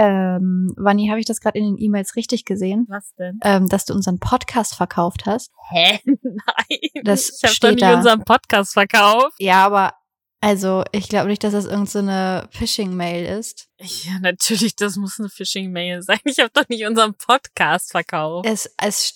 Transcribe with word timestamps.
Ähm, 0.00 0.72
Wanni, 0.78 1.08
habe 1.08 1.20
ich 1.20 1.26
das 1.26 1.40
gerade 1.40 1.58
in 1.58 1.64
den 1.66 1.78
E-Mails 1.78 2.16
richtig 2.16 2.46
gesehen? 2.46 2.86
Was 2.88 3.14
denn? 3.16 3.38
Ähm, 3.44 3.68
dass 3.68 3.84
du 3.84 3.92
unseren 3.92 4.18
Podcast 4.18 4.74
verkauft 4.74 5.26
hast? 5.26 5.52
Hä? 5.68 6.00
Nein. 6.04 7.04
Das 7.04 7.38
ich 7.42 7.44
habe 7.44 7.56
doch 7.60 7.70
nicht 7.70 7.82
da. 7.82 7.96
unseren 7.96 8.24
Podcast 8.24 8.72
verkauft. 8.72 9.34
Ja, 9.38 9.66
aber 9.66 9.92
also 10.40 10.84
ich 10.92 11.10
glaube 11.10 11.28
nicht, 11.28 11.44
dass 11.44 11.52
das 11.52 11.66
irgendeine 11.66 12.48
so 12.50 12.58
Phishing-Mail 12.58 13.26
ist. 13.38 13.68
Ja, 13.78 14.18
natürlich, 14.20 14.74
das 14.74 14.96
muss 14.96 15.20
eine 15.20 15.28
Phishing-Mail 15.28 16.00
sein. 16.00 16.20
Ich 16.24 16.38
habe 16.38 16.50
doch 16.54 16.68
nicht 16.70 16.86
unseren 16.86 17.14
Podcast 17.14 17.90
verkauft. 17.90 18.48
Es, 18.48 18.74
es 18.78 19.14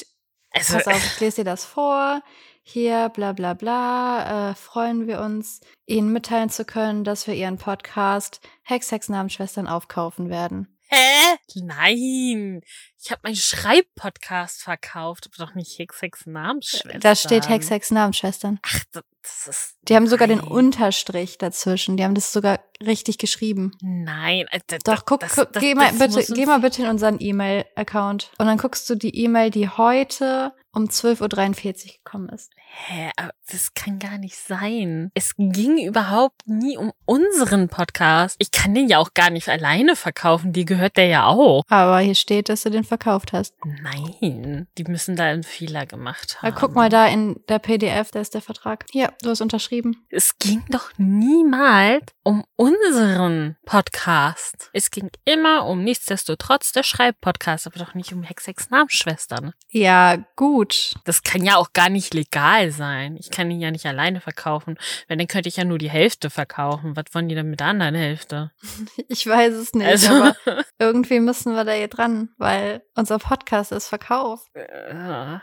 Also, 0.50 0.74
Pass 0.74 0.86
auf, 0.86 1.04
ich 1.14 1.20
lese 1.20 1.36
dir 1.36 1.44
das 1.44 1.64
vor. 1.64 2.20
Hier, 2.62 3.08
bla 3.10 3.32
bla 3.32 3.54
bla, 3.54 4.50
äh, 4.50 4.54
freuen 4.54 5.06
wir 5.06 5.20
uns, 5.20 5.60
Ihnen 5.86 6.12
mitteilen 6.12 6.48
zu 6.48 6.64
können, 6.64 7.04
dass 7.04 7.26
wir 7.26 7.34
Ihren 7.34 7.58
Podcast 7.58 8.40
Hex 8.62 8.90
Hex 8.90 9.08
Namensschwestern 9.08 9.66
aufkaufen 9.66 10.30
werden. 10.30 10.73
Hä? 10.88 11.36
Nein. 11.56 12.60
Ich 13.02 13.10
habe 13.10 13.20
meinen 13.24 13.36
Schreibpodcast 13.36 14.62
verkauft, 14.62 15.28
aber 15.34 15.46
doch 15.46 15.54
nicht 15.54 15.78
Hex 15.78 16.00
Hex 16.00 16.26
Namensschwester. 16.26 16.98
Da 16.98 17.14
steht 17.14 17.48
Hex 17.48 17.68
Hex 17.70 17.90
Namensschwestern. 17.90 18.58
Ach, 18.62 18.80
das- 18.92 19.04
das 19.22 19.46
ist. 19.48 19.74
Die 19.88 19.96
haben 19.96 20.06
sogar 20.06 20.28
den 20.28 20.38
nein. 20.38 20.48
Unterstrich 20.48 21.38
dazwischen. 21.38 21.96
Die 21.96 22.04
haben 22.04 22.14
das 22.14 22.30
sogar 22.32 22.60
richtig 22.84 23.16
geschrieben. 23.18 23.72
Nein, 23.80 24.46
äh, 24.50 24.60
d- 24.70 24.78
Doch, 24.84 25.04
guck, 25.06 25.20
das- 25.20 25.34
guck 25.34 25.50
das- 25.52 25.62
geh, 25.62 25.74
mal 25.74 25.92
das 25.96 26.14
bitte, 26.14 26.32
geh 26.34 26.44
mal 26.46 26.60
bitte 26.60 26.82
in 26.82 26.88
unseren 26.88 27.16
E-Mail-Account. 27.20 28.32
Und 28.38 28.46
dann 28.46 28.58
guckst 28.58 28.88
du 28.90 28.94
die 28.94 29.16
E-Mail, 29.24 29.50
die 29.50 29.68
heute 29.68 30.52
um 30.72 30.88
12.43 30.90 31.86
Uhr 31.86 31.92
gekommen 32.04 32.28
ist. 32.28 32.52
Hä, 32.76 33.10
aber 33.16 33.30
das 33.50 33.72
kann 33.74 34.00
gar 34.00 34.18
nicht 34.18 34.36
sein. 34.36 35.12
Es 35.14 35.34
ging 35.38 35.78
überhaupt 35.78 36.42
nie 36.46 36.76
um 36.76 36.92
unseren 37.04 37.68
Podcast. 37.68 38.34
Ich 38.40 38.50
kann 38.50 38.74
den 38.74 38.88
ja 38.88 38.98
auch 38.98 39.14
gar 39.14 39.30
nicht 39.30 39.48
alleine 39.48 39.94
verkaufen. 39.94 40.52
Die 40.52 40.64
gehört 40.64 40.96
der 40.96 41.06
ja 41.06 41.26
auch. 41.26 41.62
Aber 41.68 42.00
hier 42.00 42.16
steht, 42.16 42.48
dass 42.48 42.62
du 42.62 42.70
den 42.70 42.82
verkauft 42.82 43.32
hast. 43.32 43.54
Nein, 43.64 44.66
die 44.76 44.84
müssen 44.84 45.14
da 45.14 45.24
einen 45.24 45.44
Fehler 45.44 45.86
gemacht 45.86 46.42
haben. 46.42 46.54
guck 46.56 46.74
mal 46.74 46.88
da 46.88 47.06
in 47.06 47.40
der 47.48 47.60
PDF, 47.60 48.10
da 48.10 48.20
ist 48.20 48.34
der 48.34 48.42
Vertrag. 48.42 48.86
Hier, 48.90 49.12
du 49.22 49.30
hast 49.30 49.40
unterschrieben. 49.40 50.04
Es 50.10 50.38
ging 50.38 50.64
doch 50.68 50.90
niemals 50.98 52.02
um 52.24 52.44
unseren 52.56 53.56
Podcast. 53.64 54.70
Es 54.72 54.90
ging 54.90 55.10
immer 55.24 55.66
um 55.66 55.84
nichtsdestotrotz 55.84 56.72
der 56.72 56.82
Schreibpodcast, 56.82 57.66
aber 57.66 57.78
doch 57.78 57.94
nicht 57.94 58.12
um 58.12 58.24
Hex 58.24 58.46
Hex 58.48 58.70
Namensschwestern. 58.70 59.52
Ja, 59.70 60.16
gut. 60.34 60.94
Das 61.04 61.22
kann 61.22 61.44
ja 61.44 61.56
auch 61.56 61.72
gar 61.72 61.88
nicht 61.88 62.14
legal 62.14 62.63
sein. 62.70 63.16
Ich 63.18 63.30
kann 63.30 63.50
ihn 63.50 63.60
ja 63.60 63.70
nicht 63.70 63.86
alleine 63.86 64.20
verkaufen. 64.20 64.76
Wenn, 65.08 65.18
dann 65.18 65.28
könnte 65.28 65.48
ich 65.48 65.56
ja 65.56 65.64
nur 65.64 65.78
die 65.78 65.90
Hälfte 65.90 66.30
verkaufen. 66.30 66.96
Was 66.96 67.04
wollen 67.12 67.28
die 67.28 67.34
denn 67.34 67.50
mit 67.50 67.60
der 67.60 67.68
anderen 67.68 67.94
Hälfte? 67.94 68.50
Ich 69.08 69.26
weiß 69.26 69.54
es 69.54 69.74
nicht, 69.74 69.86
Also, 69.86 70.12
aber 70.12 70.36
irgendwie 70.78 71.20
müssen 71.20 71.54
wir 71.54 71.64
da 71.64 71.72
hier 71.72 71.88
dran, 71.88 72.30
weil 72.38 72.82
unser 72.94 73.18
Podcast 73.18 73.72
ist 73.72 73.88
verkauft. 73.88 74.48
äh, 74.54 75.38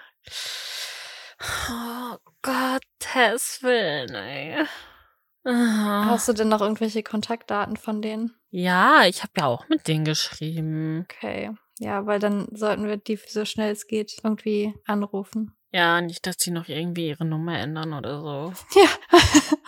oh 1.69 2.17
Gottes 2.41 3.59
Willen, 3.61 4.13
ey. 4.15 4.65
Ah. 5.43 6.05
Hast 6.05 6.27
du 6.27 6.33
denn 6.33 6.49
noch 6.49 6.61
irgendwelche 6.61 7.01
Kontaktdaten 7.03 7.77
von 7.77 8.01
denen? 8.01 8.35
Ja, 8.51 9.05
ich 9.05 9.23
habe 9.23 9.31
ja 9.37 9.45
auch 9.45 9.67
mit 9.69 9.87
denen 9.87 10.05
geschrieben. 10.05 11.05
Okay. 11.09 11.51
Ja, 11.79 12.05
weil 12.05 12.19
dann 12.19 12.47
sollten 12.51 12.87
wir 12.87 12.97
die 12.97 13.15
so 13.15 13.45
schnell 13.45 13.71
es 13.71 13.87
geht 13.87 14.13
irgendwie 14.23 14.75
anrufen. 14.85 15.55
Ja, 15.73 16.01
nicht, 16.01 16.25
dass 16.27 16.37
die 16.37 16.51
noch 16.51 16.67
irgendwie 16.67 17.07
ihre 17.07 17.23
Nummer 17.25 17.57
ändern 17.57 17.93
oder 17.93 18.19
so. 18.21 18.53
Ja, 18.79 18.89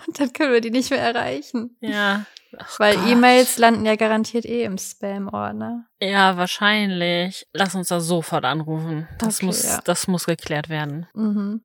und 0.08 0.20
dann 0.20 0.34
können 0.34 0.52
wir 0.54 0.62
die 0.62 0.72
nicht 0.72 0.90
mehr 0.90 1.02
erreichen. 1.02 1.78
Ja. 1.80 2.26
Ach 2.58 2.80
Weil. 2.80 2.96
E-Mails 3.10 3.58
landen 3.58 3.86
ja 3.86 3.96
garantiert 3.96 4.46
eh 4.46 4.64
im 4.64 4.78
Spam-Ordner. 4.78 5.86
Ja, 6.00 6.38
wahrscheinlich. 6.38 7.48
Lass 7.54 7.74
uns 7.74 7.88
da 7.88 8.00
sofort 8.00 8.46
anrufen. 8.46 9.08
Das 9.18 9.38
Okay, 9.38 9.46
muss, 9.48 9.64
ja. 9.64 9.80
das 9.84 10.08
muss 10.08 10.26
geklärt 10.26 10.70
werden. 10.70 11.08
Mhm. 11.14 11.64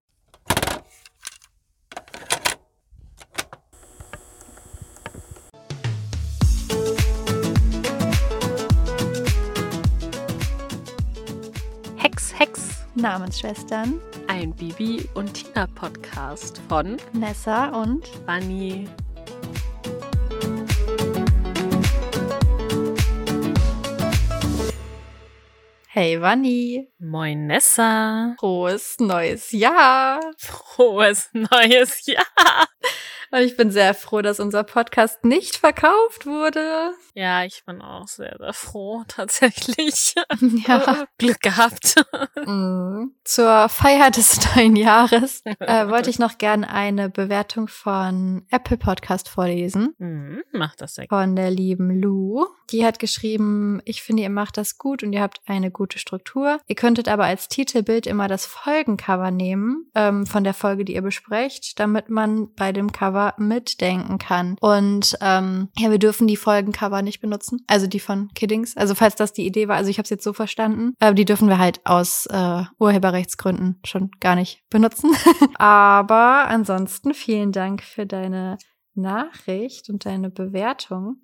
Namensschwestern 12.99 14.01
Ein 14.27 14.53
Bibi 14.53 15.09
und 15.15 15.33
Tina 15.33 15.69
Podcast 15.69 16.61
von 16.69 16.97
Nessa 17.13 17.69
und 17.69 18.05
Bunny. 18.27 18.89
Hey 25.87 26.21
Wanni. 26.21 26.89
Moin 26.99 27.47
Nessa. 27.47 28.35
Frohes 28.41 28.97
neues 28.99 29.53
Jahr. 29.53 30.21
Frohes 30.37 31.31
neues 31.33 32.05
Jahr. 32.05 32.27
Und 33.31 33.41
ich 33.41 33.57
bin 33.57 33.71
sehr 33.71 33.93
froh, 33.93 34.23
dass 34.23 34.41
unser 34.41 34.65
Podcast 34.65 35.23
nicht 35.25 35.57
verkauft 35.57 36.25
wurde. 36.25 36.93
Ja, 37.15 37.45
ich 37.45 37.63
bin 37.67 37.83
auch 37.83 38.09
sehr, 38.09 38.37
sehr 38.39 38.53
froh, 38.55 39.05
tatsächlich. 39.09 40.15
Ja. 40.69 41.07
Glück 41.19 41.41
gehabt. 41.41 41.95
Mm. 42.47 43.11
Zur 43.25 43.69
Feier 43.69 44.11
des 44.11 44.39
neuen 44.55 44.77
Jahres 44.77 45.43
äh, 45.45 45.89
wollte 45.89 46.09
ich 46.09 46.19
noch 46.19 46.39
gerne 46.39 46.71
eine 46.71 47.11
Bewertung 47.11 47.69
von 47.69 48.47
Apple 48.51 48.77
Podcast 48.77 49.29
vorlesen. 49.29 49.95
Mhm, 49.99 50.43
mach 50.53 50.75
das 50.77 50.95
sehr 50.95 51.07
Von 51.09 51.37
der 51.37 51.51
lieben 51.51 52.01
Lou. 52.01 52.47
Die 52.71 52.87
hat 52.87 52.99
geschrieben, 52.99 53.83
ich 53.85 54.03
finde, 54.03 54.23
ihr 54.23 54.31
macht 54.31 54.57
das 54.57 54.79
gut 54.79 55.03
und 55.03 55.13
ihr 55.13 55.21
habt 55.21 55.41
eine 55.47 55.71
gute 55.71 55.99
Struktur. 55.99 56.59
Ihr 56.67 56.77
könntet 56.77 57.09
aber 57.09 57.25
als 57.25 57.49
Titelbild 57.49 58.07
immer 58.07 58.29
das 58.29 58.47
Folgencover 58.47 59.31
nehmen, 59.31 59.91
ähm, 59.95 60.25
von 60.27 60.45
der 60.45 60.55
Folge, 60.55 60.85
die 60.85 60.95
ihr 60.95 61.03
besprecht, 61.03 61.79
damit 61.79 62.09
man 62.09 62.55
bei 62.55 62.73
dem 62.73 62.93
Cover 62.93 63.18
mitdenken 63.37 64.19
kann. 64.19 64.57
Und 64.61 65.17
ähm, 65.21 65.69
ja, 65.77 65.91
wir 65.91 65.99
dürfen 65.99 66.27
die 66.27 66.37
Folgencover 66.37 67.03
nicht 67.03 67.21
benutzen. 67.21 67.65
Also 67.67 67.87
die 67.87 68.01
von 68.01 68.29
Kiddings. 68.35 68.77
Also 68.77 68.95
falls 68.95 69.17
das 69.17 69.33
die 69.33 69.47
Idee 69.47 69.69
war, 69.69 69.77
also 69.77 69.91
ich 69.91 69.99
habe 69.99 70.05
es 70.05 70.11
jetzt 70.11 70.25
so 70.25 70.33
verstanden. 70.33 70.95
Aber 71.01 71.15
die 71.15 71.25
dürfen 71.25 71.49
wir 71.49 71.59
halt 71.59 71.81
aus 71.85 72.27
äh, 72.27 72.63
Urheberrechtsgründen 72.79 73.81
schon 73.85 74.11
gar 74.21 74.35
nicht 74.35 74.63
benutzen. 74.71 75.11
aber 75.59 76.47
ansonsten 76.49 77.15
vielen 77.15 77.53
Dank 77.53 77.83
für 77.83 78.07
deine 78.07 78.59
Nachricht 78.95 79.89
und 79.89 80.05
deine 80.05 80.31
Bewertung. 80.31 81.17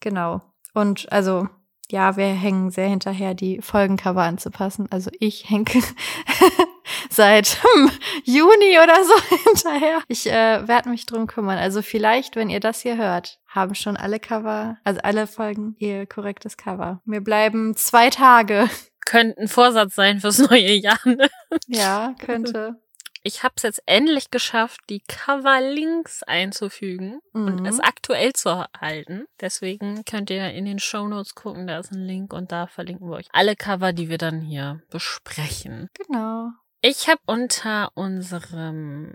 Genau. 0.00 0.42
Und 0.74 1.10
also, 1.10 1.48
ja, 1.90 2.16
wir 2.16 2.26
hängen 2.26 2.70
sehr 2.70 2.88
hinterher, 2.88 3.34
die 3.34 3.60
Folgencover 3.62 4.22
anzupassen. 4.22 4.86
Also 4.90 5.10
ich 5.18 5.48
hänge 5.48 5.64
seit 7.10 7.62
hm, 7.62 7.90
Juni 8.24 8.78
oder 8.82 8.96
so 9.04 9.36
hinterher. 9.44 10.00
Ich 10.08 10.26
äh, 10.30 10.66
werde 10.68 10.88
mich 10.88 11.06
drum 11.06 11.26
kümmern. 11.26 11.58
Also 11.58 11.82
vielleicht, 11.82 12.36
wenn 12.36 12.50
ihr 12.50 12.60
das 12.60 12.80
hier 12.80 12.96
hört, 12.96 13.38
haben 13.48 13.74
schon 13.74 13.96
alle 13.96 14.20
Cover, 14.20 14.76
also 14.84 15.00
alle 15.02 15.26
Folgen 15.26 15.76
ihr 15.78 16.06
korrektes 16.06 16.56
Cover. 16.56 17.00
Mir 17.04 17.20
bleiben 17.20 17.74
zwei 17.76 18.10
Tage. 18.10 18.68
Könnte 19.04 19.40
ein 19.40 19.48
Vorsatz 19.48 19.94
sein 19.94 20.20
fürs 20.20 20.38
neue 20.38 20.72
Jahr. 20.72 20.98
Ne? 21.04 21.28
Ja, 21.68 22.14
könnte. 22.18 22.76
Ich 23.22 23.42
habe 23.42 23.54
es 23.56 23.64
jetzt 23.64 23.82
endlich 23.86 24.30
geschafft, 24.30 24.80
die 24.88 25.00
Cover-Links 25.00 26.22
einzufügen 26.22 27.18
und 27.32 27.60
Mhm. 27.60 27.66
es 27.66 27.80
aktuell 27.80 28.32
zu 28.34 28.64
halten. 28.80 29.26
Deswegen 29.40 30.04
könnt 30.04 30.30
ihr 30.30 30.52
in 30.52 30.64
den 30.64 30.78
Shownotes 30.78 31.34
gucken, 31.34 31.66
da 31.66 31.78
ist 31.80 31.90
ein 31.90 32.04
Link 32.04 32.32
und 32.32 32.52
da 32.52 32.66
verlinken 32.68 33.08
wir 33.08 33.16
euch 33.16 33.26
alle 33.32 33.56
Cover, 33.56 33.92
die 33.92 34.08
wir 34.08 34.18
dann 34.18 34.40
hier 34.40 34.80
besprechen. 34.90 35.88
Genau. 36.06 36.50
Ich 36.82 37.08
habe 37.08 37.20
unter 37.26 37.90
unserem 37.94 39.14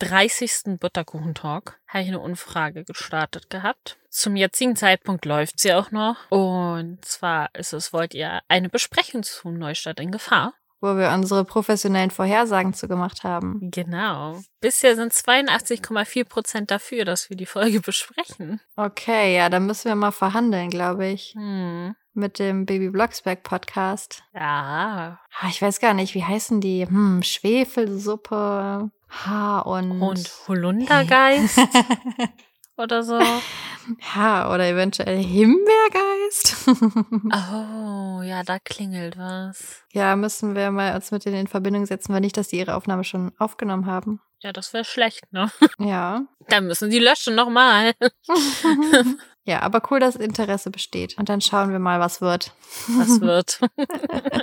30. 0.00 0.78
Butterkuchen-Talk 0.78 1.78
habe 1.86 2.02
ich 2.02 2.08
eine 2.08 2.20
Umfrage 2.20 2.84
gestartet 2.84 3.48
gehabt. 3.48 3.98
Zum 4.10 4.36
jetzigen 4.36 4.76
Zeitpunkt 4.76 5.24
läuft 5.24 5.60
sie 5.60 5.72
auch 5.72 5.90
noch. 5.90 6.30
Und 6.30 7.04
zwar 7.04 7.54
ist 7.54 7.72
es, 7.72 7.92
wollt 7.92 8.12
ihr 8.12 8.40
eine 8.48 8.68
Besprechung 8.68 9.22
zu 9.22 9.50
Neustadt 9.50 10.00
in 10.00 10.10
Gefahr? 10.10 10.54
Wo 10.80 10.96
wir 10.96 11.10
unsere 11.10 11.44
professionellen 11.44 12.10
Vorhersagen 12.10 12.74
zu 12.74 12.86
gemacht 12.86 13.24
haben. 13.24 13.70
Genau. 13.70 14.40
Bisher 14.60 14.94
sind 14.94 15.12
82,4 15.12 16.24
Prozent 16.24 16.70
dafür, 16.70 17.04
dass 17.06 17.30
wir 17.30 17.36
die 17.36 17.46
Folge 17.46 17.80
besprechen. 17.84 18.60
Okay, 18.76 19.34
ja, 19.36 19.48
dann 19.48 19.64
müssen 19.66 19.88
wir 19.88 19.94
mal 19.94 20.10
verhandeln, 20.12 20.68
glaube 20.68 21.06
ich. 21.06 21.32
Hm. 21.34 21.94
Mit 22.12 22.38
dem 22.38 22.64
Baby 22.66 22.90
Blocksberg 22.90 23.42
Podcast. 23.42 24.22
Ja. 24.34 25.18
Ah, 25.40 25.48
Ich 25.48 25.60
weiß 25.60 25.80
gar 25.80 25.94
nicht, 25.94 26.14
wie 26.14 26.24
heißen 26.24 26.60
die? 26.60 26.86
Hm, 26.86 27.22
Schwefelsuppe. 27.22 28.90
Ha 29.26 29.58
und. 29.60 30.00
Und 30.02 30.30
Holundergeist 30.48 31.58
oder 32.76 33.02
so. 33.02 33.18
ja, 34.16 34.52
oder 34.52 34.66
eventuell 34.66 35.22
Himbeergeist. 35.22 36.56
Oh, 37.32 38.22
ja, 38.22 38.42
da 38.42 38.58
klingelt 38.58 39.18
was. 39.18 39.82
ja, 39.92 40.16
müssen 40.16 40.54
wir 40.54 40.70
mal 40.70 40.94
uns 40.94 41.10
mit 41.10 41.24
denen 41.24 41.36
in 41.36 41.46
Verbindung 41.46 41.86
setzen, 41.86 42.12
weil 42.14 42.20
nicht, 42.20 42.36
dass 42.36 42.48
die 42.48 42.58
ihre 42.58 42.74
Aufnahme 42.74 43.04
schon 43.04 43.32
aufgenommen 43.38 43.86
haben. 43.86 44.20
Ja, 44.40 44.52
das 44.52 44.72
wäre 44.72 44.84
schlecht, 44.84 45.32
ne? 45.32 45.50
Ja. 45.78 46.22
Dann 46.48 46.66
müssen 46.66 46.90
sie 46.90 46.98
löschen 46.98 47.34
nochmal. 47.34 47.92
Ja, 49.46 49.62
aber 49.62 49.80
cool, 49.90 50.00
dass 50.00 50.16
Interesse 50.16 50.70
besteht. 50.70 51.16
Und 51.18 51.28
dann 51.28 51.40
schauen 51.40 51.70
wir 51.70 51.78
mal, 51.78 52.00
was 52.00 52.20
wird. 52.20 52.52
Was 52.88 53.20
wird. 53.20 53.60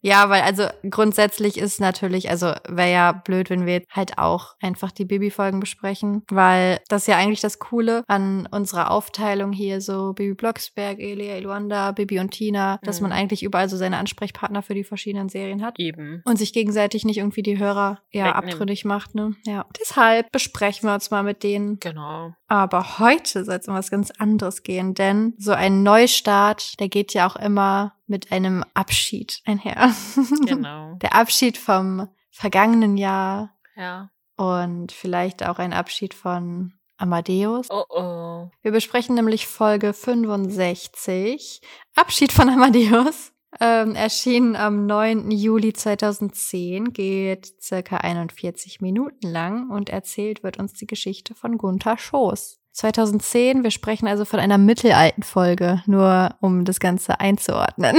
Ja, 0.00 0.28
weil 0.30 0.42
also 0.42 0.64
grundsätzlich 0.88 1.58
ist 1.58 1.80
natürlich, 1.80 2.30
also 2.30 2.52
wäre 2.68 2.90
ja 2.92 3.12
blöd, 3.12 3.50
wenn 3.50 3.66
wir 3.66 3.82
halt 3.90 4.16
auch 4.16 4.54
einfach 4.62 4.92
die 4.92 5.04
Babyfolgen 5.04 5.58
besprechen, 5.60 6.22
weil 6.30 6.78
das 6.88 7.02
ist 7.02 7.06
ja 7.08 7.16
eigentlich 7.16 7.40
das 7.40 7.58
Coole 7.58 8.04
an 8.06 8.46
unserer 8.50 8.90
Aufteilung 8.92 9.52
hier 9.52 9.80
so 9.80 10.12
Baby 10.12 10.34
Blocksberg, 10.34 11.00
Elia, 11.00 11.34
Eluanda, 11.34 11.90
Baby 11.92 12.20
und 12.20 12.30
Tina, 12.30 12.78
dass 12.82 13.00
Mhm. 13.00 13.08
man 13.08 13.18
eigentlich 13.18 13.42
überall 13.42 13.68
so 13.68 13.76
seine 13.76 13.98
Ansprechpartner 13.98 14.62
für 14.62 14.74
die 14.74 14.84
verschiedenen 14.84 15.28
Serien 15.28 15.62
hat. 15.64 15.78
Eben. 15.78 16.22
Und 16.24 16.38
sich 16.38 16.52
gegenseitig 16.52 17.04
nicht 17.04 17.18
irgendwie 17.18 17.42
die 17.42 17.58
Hörer 17.58 17.98
ja 18.12 18.32
abtrünnig 18.32 18.84
macht, 18.84 19.14
ne? 19.16 19.34
Ja. 19.46 19.66
Deshalb 19.80 20.30
besprechen 20.30 20.88
wir 20.88 20.94
uns 20.94 21.10
mal 21.10 21.24
mit 21.24 21.42
denen. 21.42 21.80
Genau. 21.80 22.34
Aber 22.46 22.98
heute 22.98 23.44
soll 23.44 23.56
es 23.56 23.68
um 23.68 23.74
was 23.74 23.90
ganz 23.90 24.10
anderes 24.12 24.37
gehen, 24.62 24.94
denn 24.94 25.34
so 25.38 25.52
ein 25.52 25.82
Neustart, 25.82 26.78
der 26.80 26.88
geht 26.88 27.14
ja 27.14 27.28
auch 27.28 27.36
immer 27.36 27.94
mit 28.06 28.32
einem 28.32 28.64
Abschied 28.74 29.40
einher. 29.44 29.92
Genau. 30.46 30.94
Der 31.02 31.14
Abschied 31.14 31.58
vom 31.58 32.08
vergangenen 32.30 32.96
Jahr 32.96 33.54
Ja. 33.76 34.10
und 34.36 34.92
vielleicht 34.92 35.44
auch 35.46 35.58
ein 35.58 35.72
Abschied 35.72 36.14
von 36.14 36.72
Amadeus. 36.96 37.68
Oh 37.70 37.84
oh. 37.90 38.50
Wir 38.62 38.72
besprechen 38.72 39.14
nämlich 39.14 39.46
Folge 39.46 39.92
65, 39.92 41.60
Abschied 41.94 42.32
von 42.32 42.48
Amadeus. 42.48 43.32
Ähm, 43.60 43.94
erschienen 43.94 44.56
am 44.56 44.84
9. 44.84 45.30
Juli 45.30 45.72
2010, 45.72 46.92
geht 46.92 47.50
circa 47.62 47.96
41 47.96 48.82
Minuten 48.82 49.26
lang 49.26 49.70
und 49.70 49.88
erzählt 49.88 50.42
wird 50.42 50.58
uns 50.58 50.74
die 50.74 50.86
Geschichte 50.86 51.34
von 51.34 51.56
Gunther 51.56 51.96
Schoß. 51.96 52.60
2010, 52.78 53.64
wir 53.64 53.72
sprechen 53.72 54.06
also 54.06 54.24
von 54.24 54.38
einer 54.38 54.56
mittelalten 54.56 55.24
Folge, 55.24 55.82
nur 55.86 56.36
um 56.40 56.64
das 56.64 56.78
Ganze 56.78 57.18
einzuordnen. 57.18 57.96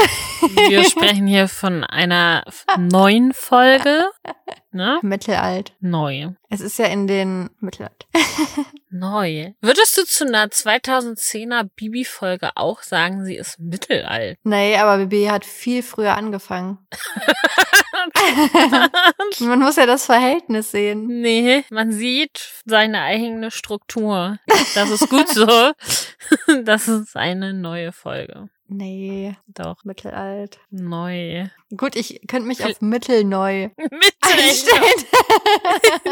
Wir 0.69 0.85
sprechen 0.85 1.27
hier 1.27 1.49
von 1.49 1.83
einer 1.83 2.45
neuen 2.77 3.33
Folge. 3.33 4.09
Ne? 4.71 4.99
Mittelalt. 5.01 5.73
Neu. 5.79 6.29
Es 6.49 6.61
ist 6.61 6.77
ja 6.77 6.85
in 6.85 7.07
den 7.07 7.49
Mittelalt. 7.59 8.07
Neu. 8.91 9.53
Würdest 9.61 9.97
du 9.97 10.05
zu 10.05 10.25
einer 10.25 10.47
2010er 10.47 11.69
Bibi-Folge 11.75 12.51
auch 12.55 12.83
sagen, 12.83 13.25
sie 13.25 13.35
ist 13.35 13.59
mittelalt? 13.59 14.37
Nee, 14.43 14.77
aber 14.77 14.97
Bibi 14.97 15.25
hat 15.25 15.45
viel 15.45 15.81
früher 15.81 16.15
angefangen. 16.15 16.77
Man 19.39 19.59
muss 19.59 19.77
ja 19.77 19.85
das 19.85 20.05
Verhältnis 20.05 20.71
sehen. 20.71 21.21
Nee, 21.21 21.63
man 21.69 21.91
sieht 21.91 22.61
seine 22.65 23.01
eigene 23.01 23.51
Struktur. 23.51 24.37
Das 24.75 24.89
ist 24.89 25.09
gut 25.09 25.27
so. 25.27 25.47
Das 26.63 26.87
ist 26.87 27.15
eine 27.15 27.53
neue 27.53 27.91
Folge. 27.91 28.49
Nee, 28.71 29.35
Doch, 29.47 29.83
mittelalt. 29.83 30.59
neu. 30.69 31.47
Gut, 31.75 31.95
ich 31.95 32.21
könnte 32.27 32.47
mich 32.47 32.63
auf 32.63 32.81
mittelneu 32.81 33.69
einstellen. 34.21 35.05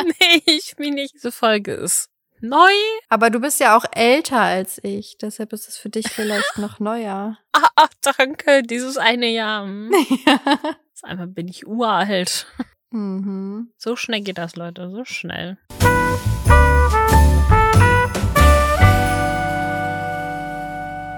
nee, 0.19 0.41
ich 0.45 0.75
bin 0.75 0.95
nicht. 0.95 1.13
Diese 1.13 1.31
Folge 1.31 1.73
ist 1.73 2.09
neu. 2.41 2.71
Aber 3.09 3.29
du 3.29 3.39
bist 3.39 3.59
ja 3.59 3.77
auch 3.77 3.85
älter 3.93 4.39
als 4.41 4.79
ich, 4.83 5.17
deshalb 5.19 5.53
ist 5.53 5.67
es 5.67 5.77
für 5.77 5.89
dich 5.89 6.07
vielleicht 6.09 6.57
noch 6.57 6.79
neuer. 6.79 7.37
Ah, 7.53 7.67
ach, 7.75 7.89
danke, 8.01 8.63
dieses 8.63 8.97
eine 8.97 9.27
Jahr. 9.27 9.65
hm. 9.65 9.91
Auf 10.25 11.03
einmal 11.03 11.27
bin 11.27 11.47
ich 11.47 11.67
uralt. 11.67 12.47
mhm. 12.89 13.71
So 13.77 13.95
schnell 13.95 14.21
geht 14.21 14.37
das, 14.39 14.55
Leute, 14.55 14.89
so 14.89 15.05
schnell. 15.05 15.57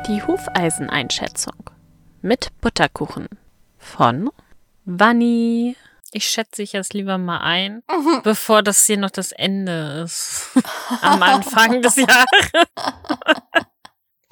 Die 0.10 0.24
Hufeiseneinschätzung 0.24 1.70
mit 2.24 2.50
Butterkuchen 2.62 3.28
von 3.78 4.32
Vanni. 4.84 5.76
Ich 6.12 6.26
schätze 6.26 6.64
ich 6.64 6.74
jetzt 6.74 6.96
lieber 6.96 7.20
mal 7.20 7.42
ein, 7.42 7.84
bevor 8.24 8.64
das 8.64 8.88
hier 8.88 8.98
noch 8.98 9.12
das 9.12 9.32
Ende 9.32 10.02
ist. 10.04 10.48
Am 11.04 11.22
Anfang 11.22 11.84
des 11.84 11.96
Jahres. 11.98 12.26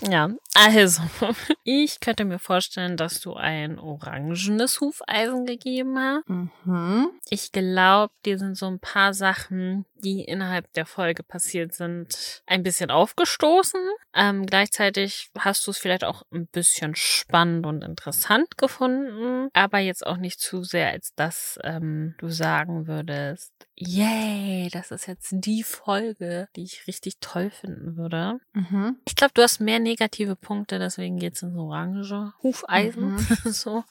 Ja, 0.01 0.29
also, 0.53 1.01
ich 1.63 1.99
könnte 1.99 2.25
mir 2.25 2.39
vorstellen, 2.39 2.97
dass 2.97 3.19
du 3.19 3.33
ein 3.33 3.79
orangenes 3.79 4.79
Hufeisen 4.79 5.45
gegeben 5.45 5.97
hast. 5.97 6.29
Mhm. 6.29 7.09
Ich 7.29 7.51
glaube, 7.51 8.13
dir 8.25 8.37
sind 8.37 8.55
so 8.57 8.67
ein 8.67 8.79
paar 8.79 9.13
Sachen, 9.13 9.85
die 9.95 10.23
innerhalb 10.23 10.71
der 10.73 10.85
Folge 10.85 11.23
passiert 11.23 11.73
sind, 11.73 12.43
ein 12.45 12.63
bisschen 12.63 12.91
aufgestoßen. 12.91 13.81
Ähm, 14.13 14.45
gleichzeitig 14.45 15.29
hast 15.37 15.65
du 15.65 15.71
es 15.71 15.77
vielleicht 15.77 16.03
auch 16.03 16.23
ein 16.31 16.47
bisschen 16.47 16.95
spannend 16.95 17.65
und 17.65 17.83
interessant 17.83 18.57
gefunden, 18.57 19.49
aber 19.53 19.79
jetzt 19.79 20.05
auch 20.05 20.17
nicht 20.17 20.39
zu 20.39 20.63
sehr, 20.63 20.91
als 20.91 21.13
dass 21.15 21.59
ähm, 21.63 22.15
du 22.19 22.29
sagen 22.29 22.87
würdest, 22.87 23.66
yay, 23.79 24.69
das 24.71 24.91
ist 24.91 25.05
jetzt 25.05 25.29
die 25.31 25.63
Folge, 25.63 26.49
die 26.55 26.63
ich 26.63 26.87
richtig 26.87 27.19
toll 27.19 27.51
finden 27.51 27.95
würde. 27.95 28.39
Mhm. 28.53 28.97
Ich 29.05 29.15
glaube, 29.15 29.33
du 29.35 29.41
hast 29.43 29.59
mehr 29.59 29.79
negative 29.79 30.35
Punkte, 30.35 30.79
deswegen 30.79 31.17
geht's 31.17 31.41
ins 31.43 31.55
Orange, 31.57 32.33
Hufeisen, 32.41 33.15
Mhm. 33.15 33.17
so, 33.45 33.83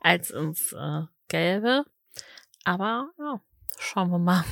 als 0.00 0.30
ins 0.30 0.72
äh, 0.72 1.02
Gelbe. 1.28 1.84
Aber 2.64 3.10
ja, 3.18 3.40
schauen 3.78 4.10
wir 4.10 4.18
mal. 4.18 4.44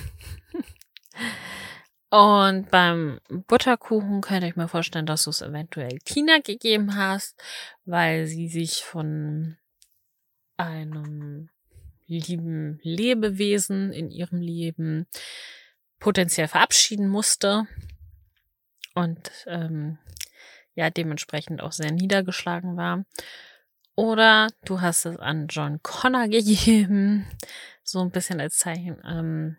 Und 2.10 2.70
beim 2.70 3.20
Butterkuchen 3.30 4.20
könnte 4.20 4.46
ich 4.46 4.56
mir 4.56 4.68
vorstellen, 4.68 5.06
dass 5.06 5.24
du 5.24 5.30
es 5.30 5.40
eventuell 5.40 5.98
Tina 6.04 6.40
gegeben 6.40 6.94
hast, 6.96 7.42
weil 7.86 8.26
sie 8.26 8.48
sich 8.48 8.84
von 8.84 9.56
einem 10.58 11.48
lieben 12.06 12.78
Lebewesen 12.82 13.92
in 13.92 14.10
ihrem 14.10 14.40
Leben 14.40 15.06
potenziell 15.98 16.48
verabschieden 16.48 17.08
musste 17.08 17.66
und 18.94 19.30
ähm, 19.46 19.98
ja 20.74 20.90
dementsprechend 20.90 21.62
auch 21.62 21.72
sehr 21.72 21.92
niedergeschlagen 21.92 22.76
war. 22.76 23.04
Oder 23.94 24.48
du 24.64 24.80
hast 24.80 25.04
es 25.04 25.18
an 25.18 25.48
John 25.48 25.80
Connor 25.82 26.28
gegeben, 26.28 27.26
so 27.82 28.00
ein 28.00 28.10
bisschen 28.10 28.40
als 28.40 28.58
Zeichen, 28.58 28.98
ähm, 29.04 29.56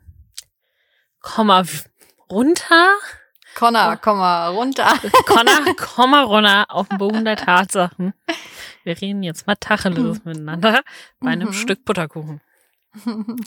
komm 1.19 1.47
mal 1.47 1.65
runter, 2.29 2.95
Connor, 3.55 3.97
komm 3.97 4.17
mal 4.17 4.47
runter. 4.49 4.87
Connor, 5.25 5.75
komm 5.77 6.11
mal 6.11 6.23
runter 6.23 6.65
auf 6.69 6.89
den 6.89 6.97
Boden 6.97 7.25
der 7.25 7.35
Tatsachen. 7.37 8.13
Wir 8.83 8.99
reden 8.99 9.23
jetzt 9.23 9.47
mal 9.47 9.55
Tacheles 9.55 10.23
miteinander 10.25 10.81
bei 11.19 11.29
einem 11.31 11.49
Mhm. 11.49 11.53
Stück 11.53 11.85
Butterkuchen. 11.85 12.41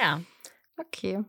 Ja, 0.00 0.18
okay. 0.78 1.22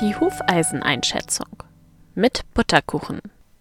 die 0.00 0.14
Hufeiseneinschätzung 0.14 1.62
mit 2.14 2.42
Butterkuchen 2.54 3.20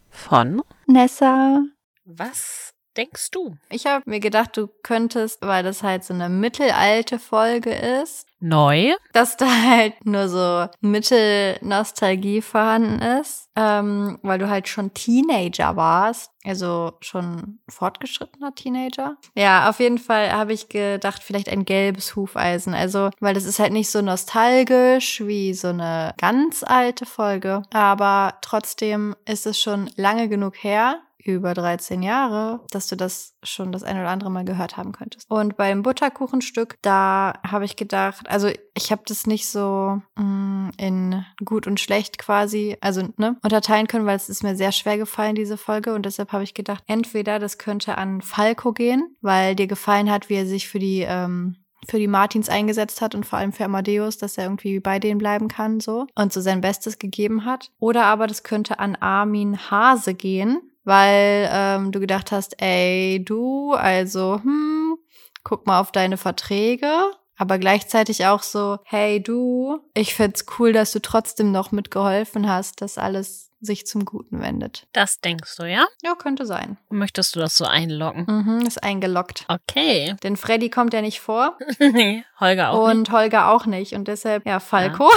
von 0.10 0.62
Nessa. 0.86 1.64
Was 2.06 2.74
denkst 2.98 3.32
du? 3.32 3.56
Ich 3.70 3.86
habe 3.86 4.04
mir 4.06 4.20
gedacht, 4.20 4.58
du 4.58 4.68
könntest, 4.84 5.46
weil 5.46 5.64
das 5.64 5.84
halt 5.84 6.04
so 6.04 6.14
eine 6.14 6.30
mittelalte 6.30 7.20
Folge 7.20 7.72
ist, 7.72 8.28
Neu? 8.40 8.94
dass 9.14 9.36
da 9.38 9.48
halt 9.48 10.06
nur 10.06 10.28
so 10.30 10.68
Mittelnostalgie 10.82 12.42
vorhanden 12.42 13.02
ist, 13.02 13.50
ähm, 13.56 14.20
weil 14.22 14.38
du 14.38 14.50
halt 14.50 14.68
schon 14.68 14.94
Teenager 14.94 15.76
warst, 15.76 16.32
also 16.44 16.94
schon 17.02 17.60
fortgeschrittener 17.68 18.54
Teenager. 18.54 19.18
Ja, 19.36 19.70
auf 19.70 19.80
jeden 19.80 19.98
Fall 19.98 20.32
habe 20.32 20.54
ich 20.54 20.70
gedacht, 20.70 21.24
vielleicht 21.24 21.50
ein 21.50 21.66
gelbes 21.66 22.16
Hufeisen, 22.16 22.74
also 22.74 23.10
weil 23.20 23.34
das 23.34 23.46
ist 23.46 23.60
halt 23.60 23.74
nicht 23.74 23.90
so 23.90 24.02
nostalgisch 24.02 25.22
wie 25.26 25.54
so 25.54 25.70
eine 25.70 26.14
ganz 26.18 26.64
alte 26.64 27.06
Folge, 27.06 27.64
aber 27.74 28.36
trotzdem 28.42 29.16
ist 29.26 29.48
es 29.48 29.60
schon 29.60 29.90
lange 29.96 30.30
genug 30.30 30.64
her, 30.64 31.02
über 31.24 31.54
13 31.54 32.04
Jahre, 32.04 32.62
dass 32.72 32.88
du 32.88 32.96
das 32.96 33.36
schon 33.44 33.72
das 33.72 33.84
ein 33.84 33.98
oder 33.98 34.10
andere 34.10 34.32
Mal 34.32 34.46
gehört 34.46 34.78
haben 34.78 34.92
könntest. 34.92 35.30
Und 35.30 35.58
beim 35.58 35.84
Butterkuchenstück, 35.84 36.78
da 36.82 37.34
habe 37.46 37.66
ich 37.66 37.76
gedacht, 37.76 38.30
also 38.30 38.50
ich 38.74 38.92
habe 38.92 39.02
das 39.06 39.28
nicht 39.28 39.48
so 39.48 40.02
mm, 40.16 40.70
in 40.78 41.26
gut 41.44 41.68
und 41.68 41.80
schlecht 41.80 42.18
quasi, 42.18 42.78
also 42.82 43.10
ne, 43.18 43.38
unterteilen 43.44 43.88
können, 43.88 44.06
weil 44.06 44.16
es 44.16 44.30
ist 44.30 44.44
mir 44.44 44.56
sehr 44.56 44.72
schwer 44.72 44.98
gefallen, 44.98 45.36
diese 45.36 45.58
Folge. 45.58 45.94
Und 45.94 46.06
deshalb 46.06 46.32
habe 46.32 46.44
ich 46.44 46.54
gedacht, 46.54 46.84
entweder 46.88 47.40
das 47.40 47.58
könnte 47.58 47.98
an 47.98 48.22
Falco 48.22 48.74
gehen, 48.74 49.16
weil 49.22 49.56
dir 49.56 49.68
gefallen 49.68 50.10
hat, 50.12 50.30
wie 50.30 50.36
er 50.36 50.46
sich 50.46 50.68
für 50.68 50.80
die 50.80 51.06
ähm, 51.08 51.58
für 51.90 52.00
die 52.00 52.08
Martins 52.08 52.50
eingesetzt 52.50 53.02
hat 53.02 53.16
und 53.16 53.26
vor 53.26 53.40
allem 53.40 53.54
für 53.54 53.66
Amadeus, 53.66 54.18
dass 54.18 54.38
er 54.38 54.46
irgendwie 54.46 54.80
bei 54.80 55.00
denen 55.00 55.20
bleiben 55.20 55.48
kann, 55.48 55.80
so 55.80 56.08
und 56.16 56.34
so 56.34 56.42
sein 56.42 56.60
Bestes 56.60 57.00
gegeben 57.00 57.46
hat. 57.46 57.72
Oder 57.80 58.06
aber 58.06 58.28
das 58.28 58.44
könnte 58.44 58.80
an 58.80 58.96
Armin 58.96 59.58
Hase 59.72 60.14
gehen, 60.14 60.60
weil 60.88 61.50
ähm, 61.52 61.92
du 61.92 62.00
gedacht 62.00 62.32
hast, 62.32 62.62
ey, 62.62 63.22
du, 63.24 63.74
also, 63.74 64.40
hm, 64.42 64.98
guck 65.44 65.68
mal 65.68 65.80
auf 65.82 65.92
deine 65.92 66.18
Verträge. 66.18 66.90
Aber 67.38 67.60
gleichzeitig 67.60 68.26
auch 68.26 68.42
so, 68.42 68.80
hey 68.86 69.22
du, 69.22 69.80
ich 69.94 70.16
find's 70.16 70.46
cool, 70.58 70.74
dass 70.74 70.92
du 70.92 71.00
trotzdem 71.02 71.52
noch 71.52 71.72
mitgeholfen 71.72 72.50
hast, 72.50 72.82
dass 72.82 72.98
alles 72.98 73.47
sich 73.60 73.86
zum 73.86 74.06
Guten 74.06 74.42
wendet. 74.42 74.88
Das 74.94 75.20
denkst 75.20 75.56
du, 75.58 75.64
ja? 75.64 75.88
Ja, 76.04 76.16
könnte 76.16 76.46
sein. 76.46 76.78
Möchtest 76.90 77.36
du 77.36 77.40
das 77.40 77.58
so 77.58 77.66
einloggen? 77.66 78.26
Mhm, 78.28 78.66
ist 78.66 78.84
eingeloggt. 78.84 79.46
Okay. 79.48 80.16
Denn 80.24 80.38
Freddy 80.38 80.70
kommt 80.70 80.94
ja 80.94 81.02
nicht 81.02 81.20
vor. 81.20 81.58
nee, 81.80 82.24
Holger 82.40 82.72
auch 82.72 82.90
und 82.90 83.00
nicht. 83.00 83.12
Holger 83.12 83.50
auch 83.50 83.66
nicht. 83.66 83.94
Und 83.94 84.08
deshalb, 84.08 84.46
ja, 84.46 84.60
Falco. 84.60 85.10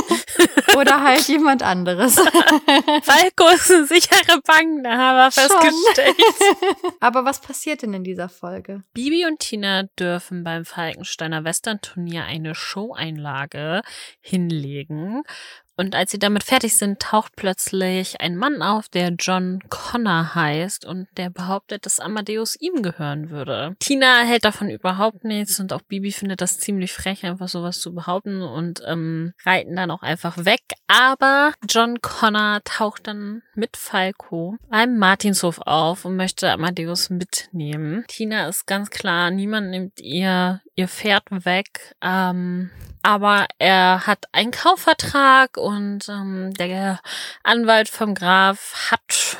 Oder 0.76 1.02
halt 1.02 1.26
jemand 1.28 1.62
anderes. 1.62 2.16
Falco 2.16 3.48
ist 3.54 3.70
eine 3.70 3.86
sichere 3.86 4.40
Bank, 4.44 4.84
da 4.84 4.96
haben 4.96 5.16
wir 5.16 5.30
festgestellt. 5.30 6.16
Aber 7.00 7.24
was 7.24 7.40
passiert 7.40 7.82
denn 7.82 7.94
in 7.94 8.04
dieser 8.04 8.28
Folge? 8.28 8.84
Bibi 8.92 9.26
und 9.26 9.40
Tina 9.40 9.84
dürfen 9.98 10.44
beim 10.44 10.64
Falkensteiner 10.64 11.44
Western-Turnier 11.44 12.24
eine 12.24 12.54
Showeinlage 12.54 13.82
hinlegen. 14.20 15.22
Und 15.78 15.94
als 15.94 16.10
sie 16.10 16.18
damit 16.18 16.42
fertig 16.42 16.76
sind, 16.76 17.00
taucht 17.00 17.36
plötzlich 17.36 18.20
ein 18.20 18.36
Mann 18.36 18.62
auf, 18.62 18.88
der 18.88 19.10
John 19.10 19.60
Connor 19.68 20.34
heißt 20.34 20.84
und 20.84 21.06
der 21.16 21.30
behauptet, 21.30 21.86
dass 21.86 22.00
Amadeus 22.00 22.56
ihm 22.60 22.82
gehören 22.82 23.30
würde. 23.30 23.76
Tina 23.78 24.22
hält 24.22 24.44
davon 24.44 24.68
überhaupt 24.68 25.22
nichts 25.22 25.60
und 25.60 25.72
auch 25.72 25.82
Bibi 25.82 26.10
findet 26.10 26.40
das 26.40 26.58
ziemlich 26.58 26.92
frech, 26.92 27.24
einfach 27.24 27.46
sowas 27.46 27.78
zu 27.78 27.94
behaupten 27.94 28.42
und 28.42 28.82
ähm, 28.86 29.34
reiten 29.46 29.76
dann 29.76 29.92
auch 29.92 30.02
einfach 30.02 30.44
weg. 30.44 30.62
Aber 30.88 31.52
John 31.68 32.02
Connor 32.02 32.60
taucht 32.64 33.06
dann 33.06 33.42
mit 33.58 33.76
Falco 33.76 34.56
beim 34.70 34.96
Martinshof 34.96 35.60
auf 35.66 36.04
und 36.04 36.16
möchte 36.16 36.50
Amadeus 36.50 37.10
mitnehmen. 37.10 38.04
Tina 38.08 38.48
ist 38.48 38.66
ganz 38.66 38.88
klar, 38.88 39.30
niemand 39.30 39.70
nimmt 39.70 40.00
ihr 40.00 40.62
ihr 40.74 40.88
Pferd 40.88 41.24
weg. 41.30 41.94
Ähm, 42.00 42.70
aber 43.02 43.46
er 43.58 44.06
hat 44.06 44.26
einen 44.32 44.52
Kaufvertrag 44.52 45.56
und 45.56 46.08
ähm, 46.08 46.54
der 46.54 47.00
Anwalt 47.42 47.88
vom 47.88 48.14
Graf 48.14 48.90
hat 48.90 49.36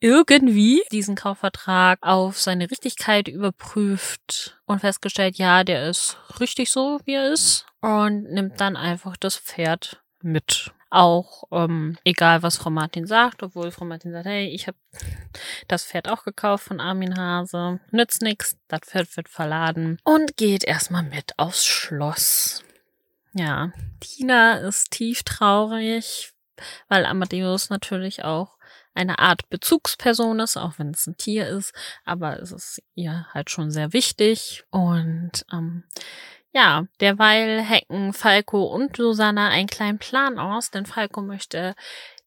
irgendwie 0.00 0.82
diesen 0.90 1.14
Kaufvertrag 1.14 1.98
auf 2.02 2.38
seine 2.38 2.70
Richtigkeit 2.70 3.28
überprüft 3.28 4.58
und 4.64 4.80
festgestellt, 4.80 5.36
ja, 5.36 5.62
der 5.62 5.88
ist 5.90 6.16
richtig 6.40 6.70
so, 6.70 7.00
wie 7.04 7.14
er 7.14 7.32
ist 7.32 7.66
und 7.82 8.30
nimmt 8.30 8.60
dann 8.60 8.76
einfach 8.76 9.16
das 9.16 9.36
Pferd 9.36 10.02
mit. 10.22 10.72
Auch 10.90 11.44
ähm, 11.52 11.96
egal, 12.04 12.42
was 12.42 12.56
Frau 12.56 12.70
Martin 12.70 13.06
sagt, 13.06 13.42
obwohl 13.42 13.70
Frau 13.70 13.84
Martin 13.84 14.12
sagt, 14.12 14.26
hey, 14.26 14.48
ich 14.48 14.66
habe 14.66 14.76
das 15.68 15.84
Pferd 15.84 16.08
auch 16.08 16.24
gekauft 16.24 16.64
von 16.64 16.80
Armin 16.80 17.16
Hase, 17.16 17.78
nützt 17.92 18.22
nix, 18.22 18.56
das 18.66 18.80
Pferd 18.86 19.16
wird 19.16 19.28
verladen 19.28 19.98
und 20.02 20.36
geht 20.36 20.64
erstmal 20.64 21.04
mit 21.04 21.38
aufs 21.38 21.64
Schloss. 21.64 22.64
Ja, 23.32 23.72
Tina 24.00 24.58
ist 24.58 24.90
tief 24.90 25.22
traurig, 25.22 26.32
weil 26.88 27.06
Amadeus 27.06 27.70
natürlich 27.70 28.24
auch 28.24 28.56
eine 28.94 29.20
Art 29.20 29.48
Bezugsperson 29.48 30.40
ist, 30.40 30.56
auch 30.56 30.78
wenn 30.78 30.90
es 30.90 31.06
ein 31.06 31.16
Tier 31.16 31.48
ist, 31.48 31.72
aber 32.04 32.40
es 32.40 32.50
ist 32.50 32.82
ihr 32.94 33.26
halt 33.32 33.50
schon 33.50 33.70
sehr 33.70 33.92
wichtig. 33.92 34.64
Und 34.70 35.46
ähm, 35.52 35.84
ja, 36.52 36.86
derweil 37.00 37.64
hacken 37.64 38.12
Falco 38.12 38.64
und 38.64 38.96
Susanna 38.96 39.48
einen 39.48 39.68
kleinen 39.68 39.98
Plan 39.98 40.38
aus, 40.38 40.70
denn 40.70 40.86
Falco 40.86 41.22
möchte 41.22 41.74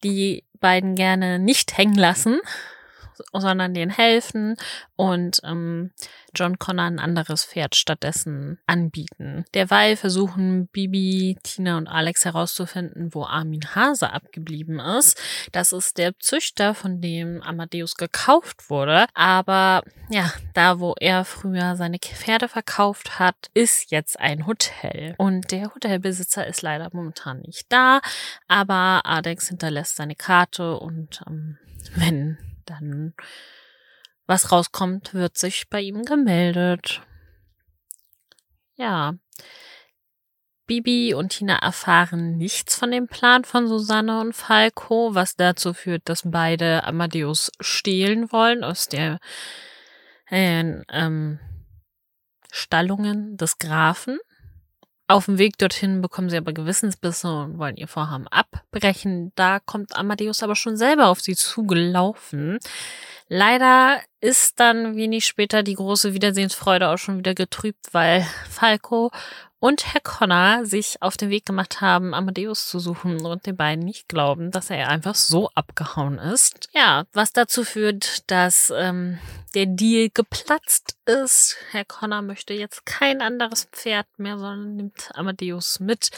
die 0.04 0.44
beiden 0.60 0.96
gerne 0.96 1.40
nicht 1.40 1.78
hängen 1.78 1.96
lassen, 1.96 2.40
sondern 3.32 3.74
denen 3.74 3.92
helfen 3.92 4.56
und 4.96 5.40
ähm, 5.44 5.92
John 6.36 6.58
Connor 6.58 6.86
ein 6.86 7.00
anderes 7.00 7.46
Pferd 7.46 7.76
stattdessen 7.76 8.60
anbieten. 8.66 9.46
Derweil 9.54 9.96
versuchen 9.96 10.68
Bibi, 10.68 11.38
Tina 11.44 11.78
und 11.78 11.88
Alex 11.88 12.26
herauszufinden, 12.26 13.14
wo 13.14 13.24
Armin 13.24 13.76
Hase 13.76 14.12
abgeblieben 14.12 14.80
ist. 14.80 15.22
Das 15.52 15.72
ist 15.72 15.98
der 15.98 16.18
Züchter, 16.20 16.74
von 16.74 17.02
dem 17.02 17.42
Amadeus 17.44 17.96
gekauft 17.96 18.70
wurde. 18.70 19.06
Aber 19.14 19.84
ja, 20.10 20.32
da 20.54 20.80
wo 20.80 20.96
er 21.00 21.26
früher 21.26 21.76
seine 21.76 22.00
Pferde 22.00 22.48
verkauft 22.48 23.20
hat, 23.20 23.36
ist 23.54 23.92
jetzt 23.92 24.20
ein 24.20 24.48
Hotel. 24.48 25.16
Und 25.18 25.52
der 25.52 25.74
Hotelbesitzer 25.74 26.48
ist 26.48 26.62
leider 26.62 26.90
momentan 26.92 27.42
nicht 27.42 27.72
da. 27.72 28.02
Aber 28.48 29.02
Alex 29.06 29.50
hinterlässt 29.50 29.96
seine 29.96 30.16
Karte 30.16 30.78
und 30.78 31.22
ähm, 31.28 31.58
wenn 31.96 32.38
dann 32.66 33.14
was 34.26 34.52
rauskommt, 34.52 35.14
wird 35.14 35.38
sich 35.38 35.70
bei 35.70 35.82
ihm 35.82 36.04
gemeldet. 36.04 37.02
Ja. 38.76 39.16
Bibi 40.66 41.14
und 41.14 41.30
Tina 41.30 41.58
erfahren 41.58 42.38
nichts 42.38 42.78
von 42.78 42.92
dem 42.92 43.08
Plan 43.08 43.44
von 43.44 43.68
Susanne 43.68 44.22
und 44.22 44.34
Falco, 44.34 45.14
was 45.14 45.36
dazu 45.36 45.74
führt, 45.74 46.04
dass 46.08 46.22
beide 46.24 46.86
Amadeus 46.86 47.52
stehlen 47.60 48.32
wollen 48.32 48.64
aus 48.64 48.88
der 48.88 49.20
äh, 50.30 50.82
ähm, 50.90 51.40
Stallungen 52.50 53.36
des 53.36 53.58
Grafen. 53.58 54.20
Auf 55.14 55.26
dem 55.26 55.38
Weg 55.38 55.60
dorthin 55.60 56.02
bekommen 56.02 56.32
sie 56.32 56.38
aber 56.38 56.54
Gewissensbisse 56.54 57.32
und 57.32 57.60
wollen 57.60 57.78
ihr 57.78 57.88
Vorhaben 57.88 58.28
abbrechen. 58.30 59.32
Da 59.36 59.60
kommt 59.60 59.96
Amadeus 59.96 60.42
aber 60.42 60.56
schon 60.56 60.76
selber 60.76 61.10
auf 61.10 61.22
sie 61.22 61.36
zugelaufen. 61.36 62.58
Leider 63.28 64.02
ist 64.22 64.60
dann 64.60 64.96
wenig 64.96 65.28
später 65.28 65.62
die 65.62 65.76
große 65.76 66.16
Wiedersehensfreude 66.16 66.90
auch 66.90 66.98
schon 66.98 67.20
wieder 67.20 67.36
getrübt, 67.36 67.94
weil 67.94 68.26
Falco 68.50 69.12
und 69.64 69.94
Herr 69.94 70.02
Connor 70.02 70.66
sich 70.66 71.02
auf 71.02 71.16
den 71.16 71.30
Weg 71.30 71.46
gemacht 71.46 71.80
haben, 71.80 72.14
Amadeus 72.14 72.68
zu 72.68 72.80
suchen 72.80 73.26
und 73.26 73.46
den 73.46 73.56
beiden 73.56 73.86
nicht 73.86 74.10
glauben, 74.10 74.52
dass 74.52 74.70
er 74.70 74.90
einfach 74.90 75.16
so 75.16 75.50
abgehauen 75.56 76.20
ist. 76.20 76.68
Ja, 76.74 77.06
was 77.14 77.32
dazu 77.32 77.64
führt, 77.64 78.30
dass 78.30 78.74
ähm, 78.76 79.20
der 79.56 79.68
Deal 79.68 80.10
geplatzt 80.14 80.98
ist. 81.06 81.56
Herr 81.72 81.86
Connor 81.86 82.24
möchte 82.24 82.54
jetzt 82.54 82.86
kein 82.86 83.22
anderes 83.22 83.70
Pferd 83.72 84.08
mehr, 84.18 84.38
sondern 84.38 84.76
nimmt 84.76 85.12
Amadeus 85.14 85.80
mit. 85.80 86.10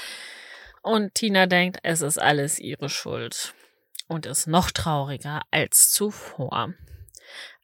Und 0.81 1.13
Tina 1.13 1.45
denkt, 1.45 1.77
es 1.83 2.01
ist 2.01 2.17
alles 2.17 2.57
ihre 2.57 2.89
Schuld. 2.89 3.53
Und 4.07 4.25
ist 4.25 4.47
noch 4.47 4.71
trauriger 4.71 5.43
als 5.51 5.91
zuvor. 5.91 6.73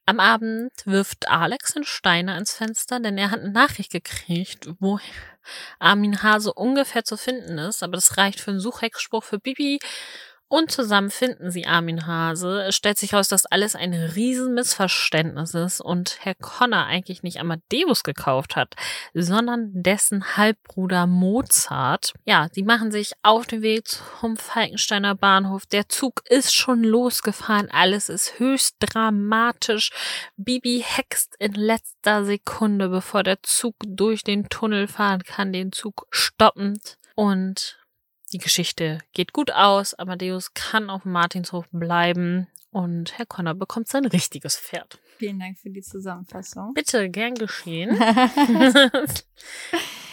Am 0.04 0.18
Abend 0.18 0.72
wirft 0.84 1.28
Alex 1.28 1.74
den 1.74 1.84
Steiner 1.84 2.36
ins 2.36 2.54
Fenster, 2.54 2.98
denn 2.98 3.16
er 3.18 3.30
hat 3.30 3.40
eine 3.40 3.52
Nachricht 3.52 3.92
gekriegt, 3.92 4.68
wo 4.80 4.98
Armin 5.78 6.22
Hase 6.22 6.52
ungefähr 6.52 7.04
zu 7.04 7.16
finden 7.16 7.58
ist, 7.58 7.82
aber 7.84 7.92
das 7.92 8.16
reicht 8.16 8.40
für 8.40 8.50
einen 8.50 8.60
Suchhexspruch 8.60 9.22
für 9.22 9.38
Bibi. 9.38 9.78
Und 10.52 10.70
zusammen 10.70 11.08
finden 11.08 11.50
sie 11.50 11.66
Armin 11.66 12.06
Hase. 12.06 12.64
Es 12.64 12.76
stellt 12.76 12.98
sich 12.98 13.12
heraus, 13.12 13.28
dass 13.28 13.46
alles 13.46 13.74
ein 13.74 13.94
Riesenmissverständnis 13.94 15.54
ist 15.54 15.80
und 15.80 16.18
Herr 16.20 16.34
Connor 16.34 16.84
eigentlich 16.84 17.22
nicht 17.22 17.40
Amadeus 17.40 18.02
gekauft 18.02 18.54
hat, 18.54 18.74
sondern 19.14 19.70
dessen 19.72 20.36
Halbbruder 20.36 21.06
Mozart. 21.06 22.12
Ja, 22.26 22.48
sie 22.52 22.64
machen 22.64 22.92
sich 22.92 23.12
auf 23.22 23.46
den 23.46 23.62
Weg 23.62 23.88
zum 23.88 24.36
Falkensteiner 24.36 25.14
Bahnhof. 25.14 25.64
Der 25.64 25.88
Zug 25.88 26.22
ist 26.28 26.54
schon 26.54 26.84
losgefahren. 26.84 27.70
Alles 27.70 28.10
ist 28.10 28.38
höchst 28.38 28.76
dramatisch. 28.78 29.88
Bibi 30.36 30.84
hext 30.86 31.34
in 31.38 31.54
letzter 31.54 32.26
Sekunde, 32.26 32.90
bevor 32.90 33.22
der 33.22 33.42
Zug 33.42 33.76
durch 33.86 34.22
den 34.22 34.50
Tunnel 34.50 34.86
fahren 34.86 35.22
kann, 35.22 35.54
den 35.54 35.72
Zug 35.72 36.06
stoppend. 36.10 36.98
Und 37.14 37.81
die 38.32 38.38
Geschichte 38.38 38.98
geht 39.12 39.32
gut 39.32 39.50
aus. 39.52 39.94
Amadeus 39.94 40.54
kann 40.54 40.90
auf 40.90 41.04
Martinshof 41.04 41.66
bleiben 41.70 42.48
und 42.70 43.16
Herr 43.18 43.26
Connor 43.26 43.54
bekommt 43.54 43.88
sein 43.88 44.04
richtiges 44.06 44.56
Pferd. 44.56 44.98
Vielen 45.18 45.38
Dank 45.38 45.58
für 45.58 45.70
die 45.70 45.82
Zusammenfassung. 45.82 46.74
Bitte, 46.74 47.08
gern 47.10 47.34
geschehen. 47.34 47.96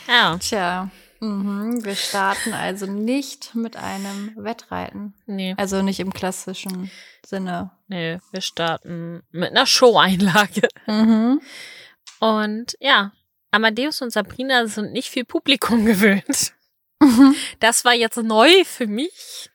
ja. 0.07 0.37
Tja, 0.37 0.89
mhm. 1.19 1.83
wir 1.83 1.95
starten 1.95 2.53
also 2.53 2.85
nicht 2.85 3.55
mit 3.55 3.77
einem 3.77 4.33
Wettreiten. 4.35 5.13
Nee, 5.25 5.55
Also 5.57 5.81
nicht 5.81 5.99
im 5.99 6.13
klassischen 6.13 6.91
Sinne. 7.25 7.71
nee, 7.87 8.19
wir 8.31 8.41
starten 8.41 9.23
mit 9.31 9.51
einer 9.51 9.65
Show-Einlage. 9.65 10.67
Mhm. 10.85 11.41
Und 12.19 12.75
ja, 12.79 13.13
Amadeus 13.51 14.01
und 14.01 14.11
Sabrina 14.11 14.67
sind 14.67 14.91
nicht 14.91 15.09
viel 15.09 15.25
Publikum 15.25 15.85
gewöhnt. 15.85 16.53
Das 17.59 17.85
war 17.85 17.93
jetzt 17.93 18.17
neu 18.17 18.63
für 18.65 18.87
mich 18.87 19.49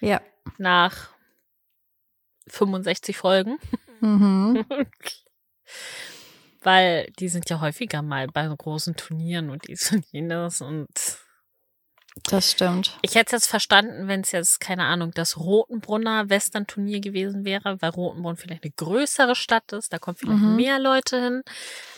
Ja. 0.00 0.20
nach 0.58 1.10
65 2.48 3.16
Folgen. 3.16 3.58
Mhm. 4.00 4.64
Weil 6.62 7.10
die 7.18 7.28
sind 7.28 7.48
ja 7.48 7.60
häufiger 7.60 8.02
mal 8.02 8.26
bei 8.26 8.46
großen 8.46 8.94
Turnieren 8.96 9.48
und 9.50 9.66
dies 9.68 9.92
und 9.92 10.04
jenes 10.12 10.60
und 10.60 10.88
Das 12.24 12.50
stimmt. 12.50 12.98
Ich 13.02 13.14
hätte 13.14 13.26
es 13.36 13.42
jetzt 13.44 13.48
verstanden, 13.48 14.08
wenn 14.08 14.20
es 14.20 14.32
jetzt, 14.32 14.60
keine 14.60 14.84
Ahnung, 14.84 15.12
das 15.14 15.38
Rotenbrunner 15.38 16.28
Western-Turnier 16.28 17.00
gewesen 17.00 17.44
wäre, 17.46 17.80
weil 17.80 17.90
Rotenbrunn 17.90 18.36
vielleicht 18.36 18.64
eine 18.64 18.72
größere 18.72 19.34
Stadt 19.36 19.72
ist, 19.72 19.92
da 19.92 19.98
kommen 19.98 20.16
vielleicht 20.18 20.38
Mhm. 20.40 20.56
mehr 20.56 20.78
Leute 20.78 21.22
hin. 21.22 21.42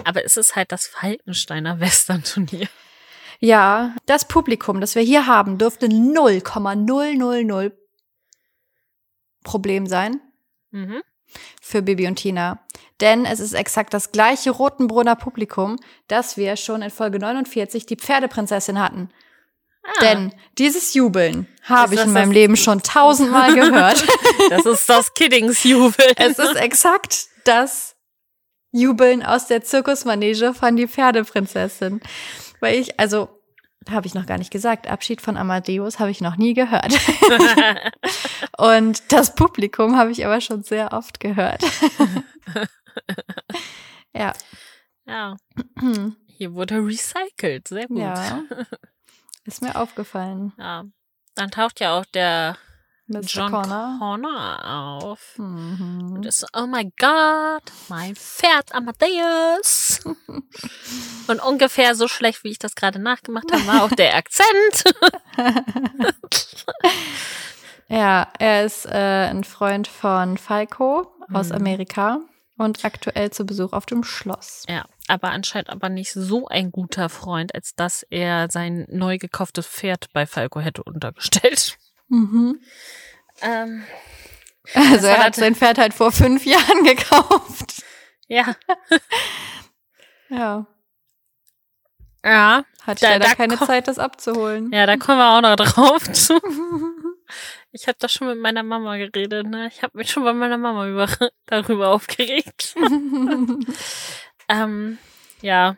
Aber 0.04 0.25
es 0.25 0.37
ist 0.37 0.54
halt 0.54 0.71
das 0.71 0.87
Falkensteiner 0.87 1.81
Western-Turnier. 1.81 2.69
Ja, 3.44 3.96
das 4.06 4.28
Publikum, 4.28 4.80
das 4.80 4.94
wir 4.94 5.02
hier 5.02 5.26
haben, 5.26 5.58
dürfte 5.58 5.88
0,000 5.88 7.72
Problem 9.42 9.87
sein 9.88 10.20
Mhm. 10.70 11.02
für 11.61 11.82
Bibi 11.82 12.06
und 12.06 12.14
Tina. 12.16 12.61
Denn 13.00 13.25
es 13.26 13.40
ist 13.40 13.52
exakt 13.52 13.92
das 13.94 14.12
gleiche 14.12 14.52
Rotenbrunner 14.52 15.16
Publikum, 15.16 15.76
das 16.06 16.37
wir 16.37 16.56
schon 16.56 16.82
in 16.82 16.90
Folge 16.90 17.18
49 17.18 17.84
die 17.87 17.96
Pferdeprinzessin 17.96 18.78
hatten. 18.80 19.11
Ah, 19.82 19.90
Denn 20.02 20.32
dieses 20.58 20.94
Jubeln 20.94 21.49
habe 21.64 21.96
ich 21.96 22.00
in 22.04 22.12
meinem 22.12 22.30
Leben 22.30 22.56
schon 22.56 22.80
tausendmal 22.82 23.52
gehört. 23.56 24.04
das 24.50 24.64
ist 24.66 24.88
das 24.88 25.14
Kiddingsjubel. 25.14 26.12
es 26.16 26.38
ist 26.38 26.54
exakt 26.54 27.26
das 27.44 27.96
Jubeln 28.70 29.25
aus 29.25 29.49
der 29.49 29.64
Zirkusmanege 29.64 30.54
von 30.54 30.76
die 30.76 30.87
Pferdeprinzessin. 30.87 32.00
Weil 32.62 32.78
ich, 32.78 33.00
also, 33.00 33.28
habe 33.90 34.07
ich 34.07 34.14
noch 34.14 34.25
gar 34.25 34.38
nicht 34.38 34.52
gesagt, 34.52 34.87
Abschied 34.87 35.21
von 35.21 35.37
Amadeus 35.37 35.99
habe 35.99 36.12
ich 36.12 36.21
noch 36.21 36.37
nie 36.37 36.54
gehört. 36.54 36.92
Und 38.57 39.02
das 39.11 39.35
Publikum 39.35 39.97
habe 39.97 40.12
ich 40.12 40.25
aber 40.25 40.40
schon 40.40 40.62
sehr 40.62 40.92
oft 40.92 41.19
gehört. 41.19 41.64
ja. 44.14 44.33
ja, 45.07 45.37
hier 46.28 46.54
wurde 46.54 46.76
recycelt. 46.76 47.66
Sehr 47.66 47.88
gut. 47.88 47.99
Ja. 47.99 48.42
Ist 49.45 49.61
mir 49.61 49.75
aufgefallen. 49.75 50.52
Ja. 50.57 50.85
Dann 51.35 51.50
taucht 51.50 51.81
ja 51.81 51.99
auch 51.99 52.04
der 52.04 52.57
Mr. 53.06 53.21
John 53.23 53.50
Connor. 53.50 53.97
Connor 53.99 54.64
auf. 55.02 55.35
Mhm. 55.38 56.12
Und 56.16 56.32
so, 56.32 56.47
oh 56.54 56.66
my 56.66 56.85
God, 56.99 57.62
mein 57.88 58.14
Pferd 58.16 58.75
Amadeus. 58.75 60.00
Und 61.28 61.40
ungefähr 61.42 61.94
so 61.94 62.09
schlecht, 62.09 62.42
wie 62.44 62.50
ich 62.50 62.59
das 62.59 62.75
gerade 62.75 62.99
nachgemacht 62.99 63.50
habe, 63.52 63.66
war 63.66 63.85
auch 63.85 63.90
der 63.90 64.14
Akzent. 64.16 64.94
Ja, 67.88 68.28
er 68.38 68.64
ist 68.64 68.87
äh, 68.87 69.28
ein 69.28 69.44
Freund 69.44 69.87
von 69.87 70.38
Falco 70.38 71.12
aus 71.30 71.49
Mhm. 71.50 71.54
Amerika 71.56 72.21
und 72.56 72.85
aktuell 72.87 73.30
zu 73.30 73.44
Besuch 73.44 73.73
auf 73.75 73.85
dem 73.85 74.02
Schloss. 74.02 74.64
Ja, 74.66 74.87
aber 75.09 75.30
anscheinend 75.30 75.68
aber 75.68 75.90
nicht 75.90 76.12
so 76.12 76.49
ein 76.49 76.71
guter 76.71 77.11
Freund, 77.11 77.54
als 77.54 77.75
dass 77.75 78.02
er 78.09 78.50
sein 78.50 78.87
neu 78.88 79.18
gekauftes 79.18 79.66
Pferd 79.66 80.06
bei 80.14 80.25
Falco 80.26 80.61
hätte 80.61 80.82
untergestellt. 80.85 81.76
Mhm. 82.12 82.61
Ähm, 83.40 83.85
Also 84.75 85.07
er 85.07 85.19
hat 85.19 85.28
das- 85.31 85.37
sein 85.37 85.54
Pferd 85.54 85.78
halt 85.78 85.95
vor 85.95 86.12
fünf 86.12 86.45
Jahren 86.47 86.85
gekauft. 86.85 87.83
ja, 88.28 88.54
Ja, 90.28 90.66
ja, 92.25 92.64
hat 92.83 93.02
Da- 93.02 93.09
leider 93.11 93.28
da 93.28 93.35
keine 93.35 93.59
Zeit, 93.59 93.88
das 93.88 93.99
abzuholen. 93.99 94.71
ja, 94.73 94.87
da 94.87 94.97
kommen 94.97 95.19
wir 95.19 95.31
auch 95.31 95.40
noch 95.40 95.57
drauf 95.57 96.11
zu. 96.12 96.38
Ich 97.75 97.88
habe 97.88 97.97
da 97.99 98.07
schon 98.11 98.26
mit 98.28 98.38
meiner 98.38 98.62
Mama 98.62 98.99
geredet, 98.99 99.47
ne? 99.47 99.66
Ich 99.69 99.83
habe 99.83 99.97
mich 99.97 100.11
schon 100.11 100.25
bei 100.25 100.35
meiner 100.35 100.59
Mama 100.59 100.87
über, 100.88 101.09
darüber 101.47 101.88
aufgeregt. 101.88 102.75
Ähm, 104.50 104.99
ja, 105.40 105.76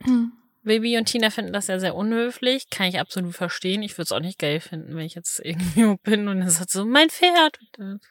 Baby 0.62 0.98
und 0.98 1.06
Tina 1.06 1.30
finden 1.30 1.52
das 1.52 1.68
ja 1.68 1.78
sehr 1.80 1.94
unhöflich. 1.94 2.68
Kann 2.70 2.86
ich 2.86 3.00
absolut 3.00 3.34
verstehen. 3.34 3.82
Ich 3.82 3.92
würde 3.96 4.02
es 4.04 4.12
auch 4.12 4.20
nicht 4.20 4.38
geil 4.38 4.60
finden, 4.60 4.94
wenn 4.94 5.06
ich 5.06 5.14
jetzt 5.14 5.40
irgendwie 5.42 5.96
bin 6.02 6.28
und 6.28 6.42
es 6.42 6.60
hat 6.60 6.70
so, 6.70 6.84
mein 6.84 7.08
Pferd. 7.10 7.58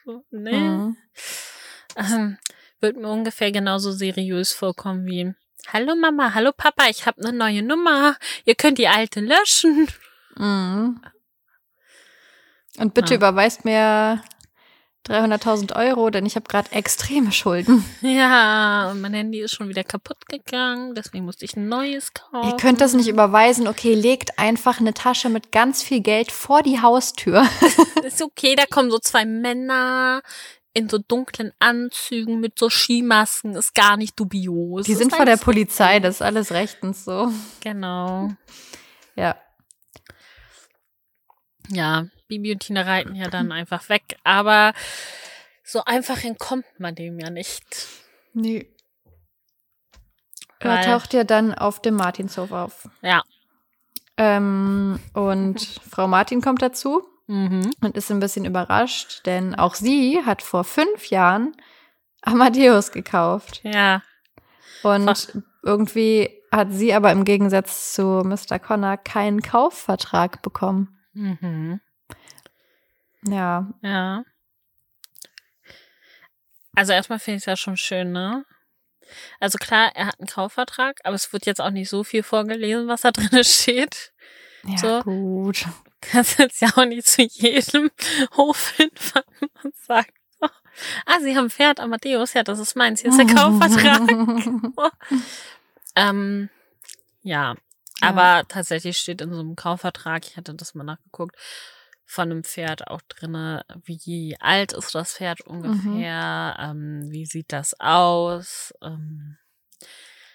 So, 0.04 0.24
nee. 0.30 0.52
Mhm. 0.58 0.96
Ähm, 1.96 2.38
wird 2.80 2.96
mir 2.96 3.08
ungefähr 3.08 3.52
genauso 3.52 3.92
seriös 3.92 4.52
vorkommen 4.52 5.06
wie, 5.06 5.32
hallo 5.68 5.94
Mama, 5.94 6.34
hallo 6.34 6.52
Papa, 6.56 6.88
ich 6.88 7.06
habe 7.06 7.22
eine 7.22 7.32
neue 7.36 7.62
Nummer. 7.62 8.16
Ihr 8.44 8.54
könnt 8.54 8.78
die 8.78 8.88
alte 8.88 9.20
löschen. 9.20 9.88
Mhm. 10.36 11.00
Und 12.78 12.94
bitte 12.94 13.14
Ja. 13.14 13.16
überweist 13.18 13.64
mir 13.64 14.22
300.000 15.08 15.74
Euro, 15.76 16.10
denn 16.10 16.26
ich 16.26 16.36
habe 16.36 16.46
gerade 16.46 16.72
extreme 16.72 17.32
Schulden. 17.32 17.84
Ja, 18.02 18.90
und 18.90 19.00
mein 19.00 19.14
Handy 19.14 19.40
ist 19.40 19.54
schon 19.54 19.68
wieder 19.68 19.84
kaputt 19.84 20.26
gegangen, 20.28 20.94
deswegen 20.94 21.24
musste 21.24 21.44
ich 21.44 21.56
ein 21.56 21.68
neues 21.68 22.12
kaufen. 22.12 22.48
Ihr 22.48 22.56
könnt 22.56 22.80
das 22.80 22.94
nicht 22.94 23.08
überweisen. 23.08 23.68
Okay, 23.68 23.94
legt 23.94 24.38
einfach 24.38 24.80
eine 24.80 24.94
Tasche 24.94 25.28
mit 25.28 25.52
ganz 25.52 25.82
viel 25.82 26.00
Geld 26.00 26.32
vor 26.32 26.62
die 26.62 26.80
Haustür. 26.80 27.46
Ist 28.04 28.22
okay, 28.22 28.56
da 28.56 28.64
kommen 28.66 28.90
so 28.90 28.98
zwei 28.98 29.24
Männer 29.24 30.22
in 30.72 30.88
so 30.88 30.98
dunklen 30.98 31.52
Anzügen 31.58 32.40
mit 32.40 32.58
so 32.58 32.70
Skimasken, 32.70 33.56
ist 33.56 33.74
gar 33.74 33.96
nicht 33.96 34.18
dubios. 34.18 34.86
Die 34.86 34.94
sind 34.94 35.14
vor 35.14 35.24
der 35.24 35.36
Polizei, 35.36 35.98
das 35.98 36.16
ist 36.16 36.22
alles 36.22 36.52
rechtens 36.52 37.04
so. 37.04 37.32
Genau. 37.60 38.30
Ja. 39.16 39.36
Ja, 41.68 42.06
Bibi 42.30 42.52
und 42.52 42.60
Tina 42.60 42.80
reiten 42.82 43.14
ja 43.14 43.28
dann 43.28 43.52
einfach 43.52 43.88
weg, 43.90 44.16
aber 44.24 44.72
so 45.64 45.84
einfach 45.84 46.24
entkommt 46.24 46.64
man 46.78 46.94
dem 46.94 47.20
ja 47.20 47.28
nicht. 47.28 47.86
Nee. 48.32 48.66
Er 50.60 50.70
Weil- 50.76 50.84
taucht 50.84 51.12
ja 51.12 51.24
dann 51.24 51.54
auf 51.54 51.82
dem 51.82 51.94
Martinshof 51.96 52.52
auf. 52.52 52.88
Ja. 53.02 53.22
Ähm, 54.16 54.98
und 55.14 55.60
Frau 55.90 56.06
Martin 56.06 56.40
kommt 56.40 56.62
dazu 56.62 57.02
Mhm. 57.26 57.70
und 57.80 57.96
ist 57.96 58.10
ein 58.10 58.18
bisschen 58.20 58.44
überrascht, 58.44 59.24
denn 59.24 59.54
auch 59.54 59.74
sie 59.76 60.20
hat 60.26 60.42
vor 60.42 60.64
fünf 60.64 61.10
Jahren 61.10 61.54
Amadeus 62.22 62.90
gekauft. 62.90 63.60
Ja. 63.62 64.02
Und 64.82 65.08
Ach. 65.08 65.42
irgendwie 65.62 66.28
hat 66.50 66.72
sie 66.72 66.92
aber 66.92 67.12
im 67.12 67.24
Gegensatz 67.24 67.92
zu 67.94 68.02
Mr. 68.24 68.58
Connor 68.58 68.96
keinen 68.96 69.42
Kaufvertrag 69.42 70.42
bekommen. 70.42 70.98
Mhm. 71.12 71.80
Ja. 73.26 73.68
Ja. 73.82 74.24
Also 76.74 76.92
erstmal 76.92 77.18
finde 77.18 77.36
ich 77.38 77.42
es 77.42 77.46
ja 77.46 77.56
schon 77.56 77.76
schön, 77.76 78.12
ne? 78.12 78.44
Also 79.40 79.58
klar, 79.58 79.90
er 79.94 80.06
hat 80.06 80.20
einen 80.20 80.28
Kaufvertrag, 80.28 81.00
aber 81.04 81.16
es 81.16 81.32
wird 81.32 81.44
jetzt 81.46 81.60
auch 81.60 81.70
nicht 81.70 81.88
so 81.88 82.04
viel 82.04 82.22
vorgelesen, 82.22 82.86
was 82.88 83.00
da 83.02 83.10
drin 83.12 83.44
steht. 83.44 84.12
Ja, 84.64 84.76
So. 84.78 85.00
gut. 85.02 85.64
Kannst 86.00 86.38
jetzt 86.38 86.62
ja 86.62 86.68
auch 86.76 86.84
nicht 86.86 87.06
zu 87.06 87.22
jedem 87.22 87.90
Hof 88.36 88.70
hinfahren 88.76 89.50
und 89.64 89.76
sagen, 89.76 90.12
ah, 91.04 91.18
Sie 91.20 91.36
haben 91.36 91.46
ein 91.46 91.50
Pferd, 91.50 91.78
Amadeus, 91.80 92.32
ja, 92.32 92.42
das 92.42 92.58
ist 92.58 92.74
meins, 92.76 93.02
hier 93.02 93.10
ist 93.10 93.18
der 93.18 93.26
Kaufvertrag. 93.34 94.00
ähm, 95.96 96.48
ja, 97.22 97.54
aber 98.00 98.44
tatsächlich 98.48 98.96
steht 98.96 99.20
in 99.20 99.34
so 99.34 99.40
einem 99.40 99.56
Kaufvertrag, 99.56 100.26
ich 100.26 100.38
hatte 100.38 100.54
das 100.54 100.74
mal 100.74 100.84
nachgeguckt, 100.84 101.36
von 102.12 102.30
einem 102.30 102.42
Pferd 102.44 102.88
auch 102.88 103.00
drinne, 103.08 103.64
wie 103.84 104.36
alt 104.40 104.72
ist 104.72 104.94
das 104.96 105.14
Pferd 105.14 105.42
ungefähr, 105.42 106.56
ähm, 106.58 107.02
wie 107.10 107.24
sieht 107.24 107.52
das 107.52 107.78
aus. 107.78 108.74
Ähm, 108.82 109.36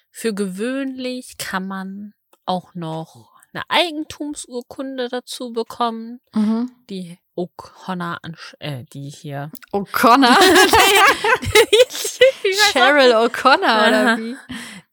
für 0.09 0.33
gewöhnlich 0.33 1.35
kann 1.37 1.67
man 1.67 2.13
auch 2.45 2.73
noch 2.75 3.29
eine 3.53 3.63
Eigentumsurkunde 3.69 5.09
dazu 5.09 5.51
bekommen, 5.51 6.21
Mhm. 6.33 6.71
die 6.89 7.19
O'Connor, 7.35 8.19
äh, 8.59 8.85
die 8.93 9.09
hier. 9.09 9.51
O'Connor? 9.73 10.37
Cheryl 12.71 13.13
O'Connor 13.13 13.87
oder 13.87 14.17
wie? 14.17 14.37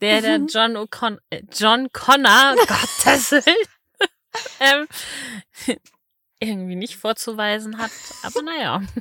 Der, 0.00 0.20
der 0.20 0.38
Mhm. 0.40 0.46
John 0.48 0.76
O'Connor, 0.76 1.18
äh, 1.30 1.42
John 1.52 1.88
Connor, 1.92 2.56
Gottes 2.66 3.30
Willen, 3.30 3.66
ähm, 4.60 4.88
irgendwie 6.42 6.76
nicht 6.76 6.96
vorzuweisen 6.96 7.78
hat. 7.78 7.90
Aber 8.22 8.42
naja, 8.42 8.82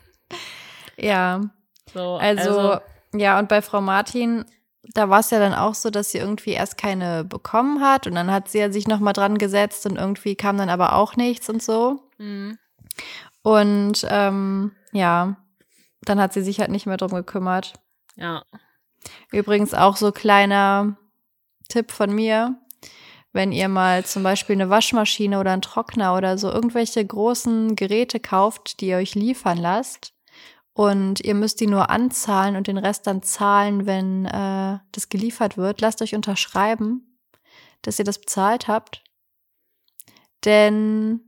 Ja, 0.97 1.41
so. 1.93 2.15
also, 2.17 2.79
ja, 3.13 3.39
und 3.39 3.49
bei 3.49 3.61
Frau 3.61 3.81
Martin, 3.81 4.45
da 4.93 5.09
war 5.09 5.19
es 5.19 5.29
ja 5.31 5.39
dann 5.39 5.53
auch 5.53 5.73
so, 5.73 5.89
dass 5.89 6.11
sie 6.11 6.17
irgendwie 6.19 6.51
erst 6.51 6.77
keine 6.77 7.23
bekommen 7.23 7.81
hat 7.81 8.07
und 8.07 8.15
dann 8.15 8.31
hat 8.31 8.49
sie 8.49 8.59
ja 8.59 8.71
sich 8.71 8.87
nochmal 8.87 9.13
dran 9.13 9.37
gesetzt 9.37 9.85
und 9.85 9.97
irgendwie 9.97 10.35
kam 10.35 10.57
dann 10.57 10.69
aber 10.69 10.95
auch 10.95 11.15
nichts 11.15 11.49
und 11.49 11.61
so. 11.63 12.09
mh, 12.17 12.55
Und 13.41 14.05
ähm, 14.09 14.71
ja, 14.91 15.37
dann 16.03 16.19
hat 16.19 16.33
sie 16.33 16.41
sich 16.41 16.59
halt 16.59 16.71
nicht 16.71 16.85
mehr 16.85 16.97
drum 16.97 17.11
gekümmert. 17.11 17.73
ja, 18.15 18.43
Übrigens 19.31 19.73
auch 19.73 19.97
so 19.97 20.11
kleiner 20.11 20.97
Tipp 21.69 21.91
von 21.91 22.13
mir. 22.13 22.55
Wenn 23.33 23.51
ihr 23.53 23.69
mal 23.69 24.03
zum 24.05 24.23
Beispiel 24.23 24.55
eine 24.55 24.69
Waschmaschine 24.69 25.39
oder 25.39 25.51
einen 25.53 25.61
Trockner 25.61 26.15
oder 26.17 26.37
so 26.37 26.49
irgendwelche 26.51 27.05
großen 27.05 27.75
Geräte 27.75 28.19
kauft, 28.19 28.81
die 28.81 28.87
ihr 28.87 28.97
euch 28.97 29.15
liefern 29.15 29.57
lasst 29.57 30.13
und 30.73 31.21
ihr 31.21 31.33
müsst 31.35 31.61
die 31.61 31.67
nur 31.67 31.89
anzahlen 31.89 32.55
und 32.57 32.67
den 32.67 32.77
Rest 32.77 33.07
dann 33.07 33.21
zahlen, 33.23 33.85
wenn 33.85 34.25
äh, 34.25 34.79
das 34.91 35.07
geliefert 35.09 35.57
wird, 35.57 35.79
lasst 35.81 36.01
euch 36.01 36.13
unterschreiben, 36.15 37.17
dass 37.83 37.99
ihr 37.99 38.05
das 38.05 38.19
bezahlt 38.19 38.67
habt. 38.67 39.03
denn 40.43 41.21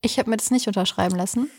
ich 0.00 0.18
habe 0.20 0.30
mir 0.30 0.36
das 0.36 0.52
nicht 0.52 0.68
unterschreiben 0.68 1.16
lassen. 1.16 1.50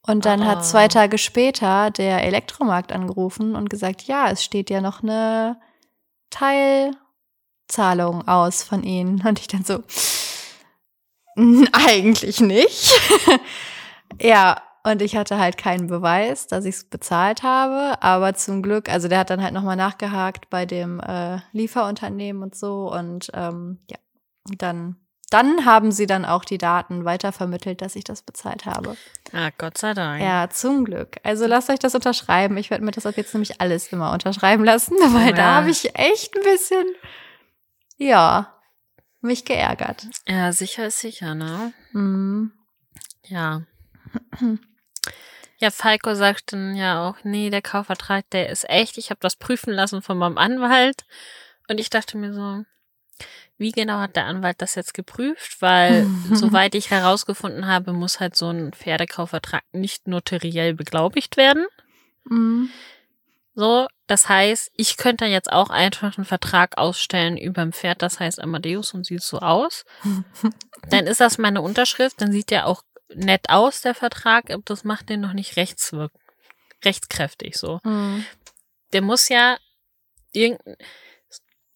Und 0.00 0.24
dann 0.24 0.40
Ah. 0.42 0.46
hat 0.46 0.64
zwei 0.64 0.88
Tage 0.88 1.18
später 1.18 1.90
der 1.90 2.22
Elektromarkt 2.24 2.90
angerufen 2.92 3.54
und 3.54 3.68
gesagt, 3.68 4.04
ja, 4.04 4.30
es 4.30 4.42
steht 4.42 4.70
ja 4.70 4.80
noch 4.80 5.02
eine 5.02 5.60
Teilzahlung 7.68 8.26
aus 8.26 8.62
von 8.62 8.82
Ihnen. 8.82 9.22
Und 9.26 9.38
ich 9.38 9.46
dann 9.48 9.64
so, 9.64 9.82
"N- 11.36 11.68
eigentlich 11.72 12.40
nicht. 12.40 12.92
ja, 14.20 14.60
und 14.84 15.02
ich 15.02 15.16
hatte 15.16 15.38
halt 15.38 15.58
keinen 15.58 15.86
Beweis, 15.86 16.46
dass 16.46 16.64
ich 16.64 16.76
es 16.76 16.84
bezahlt 16.84 17.42
habe. 17.42 18.02
Aber 18.02 18.34
zum 18.34 18.62
Glück, 18.62 18.88
also 18.88 19.08
der 19.08 19.18
hat 19.20 19.30
dann 19.30 19.42
halt 19.42 19.52
nochmal 19.52 19.76
nachgehakt 19.76 20.48
bei 20.50 20.66
dem 20.66 21.00
äh, 21.00 21.38
Lieferunternehmen 21.52 22.42
und 22.42 22.54
so. 22.54 22.90
Und 22.92 23.30
ähm, 23.34 23.78
ja, 23.90 23.98
dann, 24.56 24.96
dann 25.30 25.66
haben 25.66 25.92
sie 25.92 26.06
dann 26.06 26.24
auch 26.24 26.44
die 26.44 26.56
Daten 26.56 27.04
weitervermittelt, 27.04 27.82
dass 27.82 27.96
ich 27.96 28.04
das 28.04 28.22
bezahlt 28.22 28.64
habe. 28.64 28.96
Ah, 29.34 29.50
Gott 29.58 29.76
sei 29.76 29.92
Dank. 29.92 30.22
Ja, 30.22 30.48
zum 30.48 30.86
Glück. 30.86 31.16
Also 31.22 31.46
lasst 31.46 31.68
euch 31.68 31.78
das 31.80 31.94
unterschreiben. 31.94 32.56
Ich 32.56 32.70
werde 32.70 32.82
mir 32.82 32.92
das 32.92 33.04
ab 33.04 33.14
jetzt 33.18 33.34
nämlich 33.34 33.60
alles 33.60 33.88
immer 33.88 34.12
unterschreiben 34.12 34.64
lassen, 34.64 34.94
weil 35.12 35.34
da 35.34 35.42
Ja. 35.42 35.54
habe 35.56 35.70
ich 35.70 35.94
echt 35.98 36.34
ein 36.34 36.42
bisschen, 36.44 36.86
ja, 37.98 38.54
mich 39.20 39.44
geärgert. 39.44 40.06
Ja, 40.26 40.52
sicher 40.52 40.86
ist 40.86 41.00
sicher, 41.00 41.34
ne? 41.34 41.72
Mhm. 41.92 42.52
Ja. 43.24 43.62
Ja, 45.58 45.70
Falco 45.70 46.14
sagt 46.14 46.52
dann 46.52 46.76
ja 46.76 47.08
auch, 47.08 47.16
nee, 47.24 47.50
der 47.50 47.62
Kaufvertrag, 47.62 48.30
der 48.30 48.48
ist 48.48 48.68
echt. 48.70 48.96
Ich 48.96 49.10
habe 49.10 49.18
das 49.20 49.36
prüfen 49.36 49.72
lassen 49.72 50.02
von 50.02 50.16
meinem 50.16 50.38
Anwalt. 50.38 51.04
Und 51.68 51.80
ich 51.80 51.90
dachte 51.90 52.16
mir 52.16 52.32
so, 52.32 52.64
wie 53.58 53.72
genau 53.72 53.98
hat 53.98 54.14
der 54.14 54.26
Anwalt 54.26 54.62
das 54.62 54.76
jetzt 54.76 54.94
geprüft? 54.94 55.60
Weil, 55.60 56.06
soweit 56.32 56.76
ich 56.76 56.90
herausgefunden 56.90 57.66
habe, 57.66 57.92
muss 57.92 58.20
halt 58.20 58.36
so 58.36 58.50
ein 58.50 58.72
Pferdekaufvertrag 58.72 59.64
nicht 59.72 60.06
notariell 60.06 60.74
beglaubigt 60.74 61.36
werden. 61.36 61.66
Mhm. 62.24 62.70
So, 63.58 63.88
das 64.06 64.28
heißt, 64.28 64.70
ich 64.76 64.96
könnte 64.96 65.24
jetzt 65.24 65.50
auch 65.50 65.70
einfach 65.70 66.16
einen 66.16 66.24
Vertrag 66.24 66.78
ausstellen 66.78 67.36
über 67.36 67.62
ein 67.62 67.72
Pferd, 67.72 68.02
das 68.02 68.20
heißt 68.20 68.40
Amadeus 68.40 68.94
und 68.94 69.04
sieht 69.04 69.20
so 69.20 69.40
aus. 69.40 69.84
Dann 70.90 71.08
ist 71.08 71.20
das 71.20 71.38
meine 71.38 71.60
Unterschrift, 71.60 72.20
dann 72.20 72.30
sieht 72.30 72.52
der 72.52 72.68
auch 72.68 72.84
nett 73.12 73.50
aus, 73.50 73.80
der 73.80 73.96
Vertrag, 73.96 74.52
aber 74.52 74.62
das 74.64 74.84
macht 74.84 75.08
den 75.08 75.20
noch 75.20 75.32
nicht 75.32 75.56
rechtswirk 75.56 76.12
rechtskräftig 76.84 77.56
so. 77.56 77.80
Mhm. 77.82 78.24
Der 78.92 79.02
muss 79.02 79.28
ja 79.28 79.58
irgendein, 80.30 80.76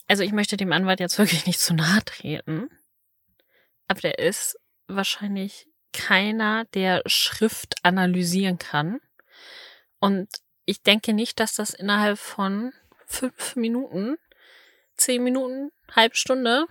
also 0.07 0.23
ich 0.23 0.31
möchte 0.31 0.57
dem 0.57 0.73
Anwalt 0.73 1.01
jetzt 1.01 1.18
wirklich 1.18 1.47
nicht 1.47 1.59
zu 1.59 1.75
nahe 1.75 2.05
treten, 2.05 2.71
aber 3.88 4.01
der 4.03 4.21
ist 4.21 4.57
wahrscheinlich 4.87 5.66
keiner, 5.92 6.64
der 6.75 7.03
Schrift 7.07 7.75
analysieren 7.83 8.59
kann. 8.59 9.01
Und 9.99 10.29
ich 10.64 10.83
denke 10.83 11.12
nicht, 11.12 11.40
dass 11.40 11.55
das 11.55 11.75
innerhalb 11.75 12.18
von 12.18 12.72
fünf 13.07 13.57
Minuten, 13.57 14.16
zehn 14.96 15.22
Minuten, 15.22 15.70
halbe 15.94 16.16
Stunde, 16.16 16.66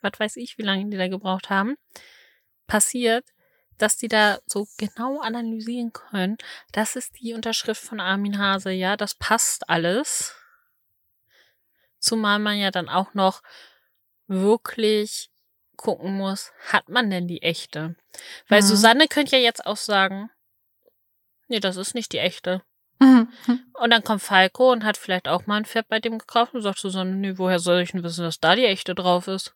was 0.00 0.12
weiß 0.18 0.36
ich, 0.36 0.58
wie 0.58 0.62
lange 0.62 0.88
die 0.88 0.96
da 0.96 1.08
gebraucht 1.08 1.50
haben, 1.50 1.76
passiert, 2.66 3.24
dass 3.78 3.96
die 3.96 4.08
da 4.08 4.38
so 4.46 4.66
genau 4.78 5.20
analysieren 5.20 5.92
können. 5.92 6.38
Das 6.72 6.96
ist 6.96 7.20
die 7.20 7.34
Unterschrift 7.34 7.82
von 7.82 8.00
Armin 8.00 8.38
Hase, 8.38 8.70
ja, 8.70 8.96
das 8.96 9.14
passt 9.14 9.68
alles. 9.68 10.34
Zumal 11.98 12.38
man 12.38 12.58
ja 12.58 12.70
dann 12.70 12.88
auch 12.88 13.14
noch 13.14 13.42
wirklich 14.26 15.30
gucken 15.76 16.16
muss, 16.16 16.52
hat 16.68 16.88
man 16.88 17.10
denn 17.10 17.26
die 17.26 17.42
echte? 17.42 17.96
Weil 18.48 18.60
Mhm. 18.60 18.66
Susanne 18.66 19.08
könnte 19.08 19.36
ja 19.36 19.42
jetzt 19.42 19.64
auch 19.66 19.76
sagen, 19.78 20.30
nee, 21.48 21.60
das 21.60 21.76
ist 21.76 21.94
nicht 21.94 22.12
die 22.12 22.18
echte. 22.18 22.62
Mhm. 23.00 23.28
Und 23.74 23.90
dann 23.90 24.04
kommt 24.04 24.22
Falco 24.22 24.70
und 24.70 24.84
hat 24.84 24.96
vielleicht 24.96 25.26
auch 25.26 25.46
mal 25.46 25.56
ein 25.56 25.64
Pferd 25.64 25.88
bei 25.88 26.00
dem 26.00 26.18
gekauft 26.18 26.54
und 26.54 26.62
sagt 26.62 26.78
Susanne, 26.78 27.12
nee, 27.12 27.38
woher 27.38 27.58
soll 27.58 27.80
ich 27.80 27.92
denn 27.92 28.02
wissen, 28.02 28.24
dass 28.24 28.40
da 28.40 28.54
die 28.54 28.66
echte 28.66 28.94
drauf 28.94 29.26
ist? 29.26 29.54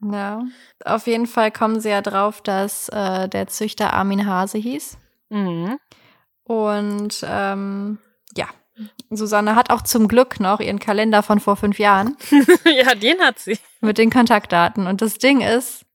Ja, 0.00 0.42
auf 0.84 1.06
jeden 1.06 1.26
Fall 1.26 1.50
kommen 1.50 1.80
sie 1.80 1.90
ja 1.90 2.02
drauf, 2.02 2.42
dass 2.42 2.88
äh, 2.88 3.28
der 3.28 3.46
Züchter 3.46 3.92
Armin 3.92 4.26
Hase 4.26 4.58
hieß. 4.58 4.98
Mhm. 5.30 5.78
Und 6.44 7.24
ähm, 7.26 7.98
ja, 8.36 8.48
Susanne 9.10 9.54
hat 9.54 9.70
auch 9.70 9.82
zum 9.82 10.08
Glück 10.08 10.40
noch 10.40 10.60
ihren 10.60 10.80
Kalender 10.80 11.22
von 11.22 11.40
vor 11.40 11.56
fünf 11.56 11.78
Jahren 11.78 12.16
ja, 12.64 12.94
den 12.94 13.20
hat 13.20 13.38
sie. 13.38 13.58
mit 13.80 13.96
den 13.96 14.10
Kontaktdaten. 14.10 14.86
Und 14.86 15.02
das 15.02 15.18
Ding 15.18 15.40
ist, 15.40 15.86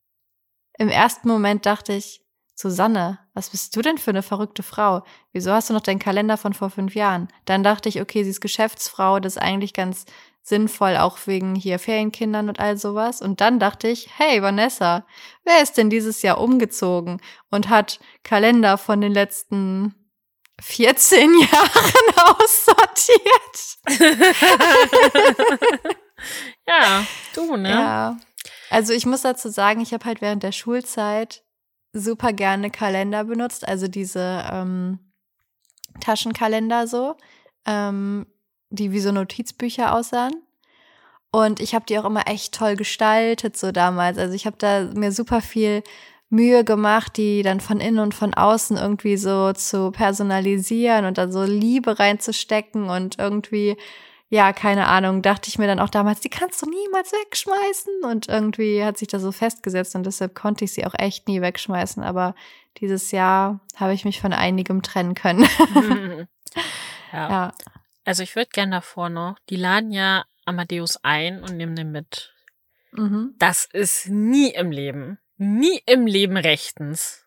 im 0.77 0.89
ersten 0.89 1.27
Moment 1.27 1.65
dachte 1.65 1.93
ich, 1.93 2.21
Susanne, 2.59 3.19
was 3.35 3.51
bist 3.51 3.75
du 3.75 3.83
denn 3.83 3.99
für 3.99 4.09
eine 4.09 4.23
verrückte 4.23 4.63
Frau? 4.63 5.03
Wieso 5.31 5.51
hast 5.51 5.69
du 5.69 5.73
noch 5.73 5.81
deinen 5.81 5.99
Kalender 5.99 6.37
von 6.37 6.53
vor 6.53 6.71
fünf 6.71 6.95
Jahren? 6.95 7.27
Dann 7.45 7.63
dachte 7.63 7.87
ich, 7.87 8.01
okay, 8.01 8.23
sie 8.23 8.31
ist 8.31 8.41
Geschäftsfrau, 8.41 9.19
das 9.19 9.35
ist 9.35 9.41
eigentlich 9.41 9.73
ganz 9.73 10.05
sinnvoll, 10.41 10.97
auch 10.97 11.19
wegen 11.27 11.53
hier 11.53 11.77
Ferienkindern 11.77 12.49
und 12.49 12.59
all 12.59 12.75
sowas. 12.75 13.21
Und 13.21 13.41
dann 13.41 13.59
dachte 13.59 13.87
ich, 13.87 14.09
hey 14.17 14.41
Vanessa, 14.41 15.05
wer 15.45 15.61
ist 15.61 15.77
denn 15.77 15.91
dieses 15.91 16.23
Jahr 16.23 16.39
umgezogen 16.39 17.21
und 17.51 17.69
hat 17.69 17.99
Kalender 18.23 18.79
von 18.79 19.01
den 19.01 19.13
letzten 19.13 19.93
14 20.59 21.39
Jahren 21.39 22.15
aussortiert? 22.41 23.77
ja, 26.67 27.05
du, 27.35 27.55
ne? 27.55 27.69
Ja. 27.69 28.17
Also 28.71 28.93
ich 28.93 29.05
muss 29.05 29.21
dazu 29.21 29.49
sagen, 29.49 29.81
ich 29.81 29.93
habe 29.93 30.05
halt 30.05 30.21
während 30.21 30.41
der 30.41 30.53
Schulzeit 30.53 31.43
super 31.93 32.33
gerne 32.33 32.69
Kalender 32.69 33.23
benutzt, 33.23 33.67
also 33.67 33.87
diese 33.87 34.45
ähm, 34.51 34.99
Taschenkalender 35.99 36.87
so, 36.87 37.15
ähm, 37.65 38.27
die 38.69 38.91
wie 38.91 38.99
so 38.99 39.11
Notizbücher 39.11 39.93
aussahen. 39.93 40.33
Und 41.31 41.59
ich 41.59 41.75
habe 41.75 41.85
die 41.85 41.99
auch 41.99 42.05
immer 42.05 42.27
echt 42.27 42.53
toll 42.53 42.75
gestaltet 42.75 43.57
so 43.57 43.71
damals. 43.71 44.17
Also 44.17 44.33
ich 44.33 44.45
habe 44.45 44.57
da 44.57 44.89
mir 44.95 45.11
super 45.11 45.41
viel 45.41 45.83
Mühe 46.29 46.63
gemacht, 46.63 47.17
die 47.17 47.41
dann 47.41 47.59
von 47.59 47.79
innen 47.79 47.99
und 47.99 48.13
von 48.13 48.33
außen 48.33 48.77
irgendwie 48.77 49.17
so 49.17 49.53
zu 49.53 49.91
personalisieren 49.91 51.05
und 51.05 51.17
da 51.17 51.31
so 51.31 51.43
Liebe 51.43 51.99
reinzustecken 51.99 52.89
und 52.89 53.17
irgendwie 53.19 53.77
ja, 54.29 54.51
keine 54.51 54.87
Ahnung, 54.87 55.21
dachte 55.21 55.47
ich 55.47 55.57
mir 55.57 55.67
dann 55.67 55.79
auch 55.79 55.89
damals, 55.89 56.19
die 56.19 56.29
kannst 56.29 56.61
du 56.61 56.69
niemals 56.69 57.11
wegschmeißen. 57.13 58.03
Und 58.03 58.27
irgendwie 58.27 58.83
hat 58.83 58.97
sich 58.97 59.07
das 59.07 59.21
so 59.21 59.31
festgesetzt 59.31 59.95
und 59.95 60.05
deshalb 60.05 60.35
konnte 60.35 60.65
ich 60.65 60.73
sie 60.73 60.85
auch 60.85 60.93
echt 60.97 61.27
nie 61.27 61.41
wegschmeißen. 61.41 62.03
Aber 62.03 62.35
dieses 62.77 63.11
Jahr 63.11 63.61
habe 63.75 63.93
ich 63.93 64.03
mich 64.03 64.19
von 64.19 64.33
einigem 64.33 64.81
trennen 64.81 65.15
können. 65.15 65.47
ja. 67.13 67.29
ja. 67.29 67.53
Also 68.03 68.23
ich 68.23 68.35
würde 68.35 68.49
gerne 68.51 68.77
davor 68.77 69.09
noch, 69.09 69.37
die 69.49 69.55
laden 69.55 69.91
ja 69.91 70.25
Amadeus 70.45 71.03
ein 71.03 71.43
und 71.43 71.55
nehmen 71.57 71.75
den 71.75 71.91
mit. 71.91 72.33
Mhm. 72.91 73.35
Das 73.37 73.65
ist 73.65 74.07
nie 74.07 74.49
im 74.49 74.71
Leben, 74.71 75.19
nie 75.37 75.81
im 75.85 76.05
Leben 76.05 76.37
rechtens. 76.37 77.25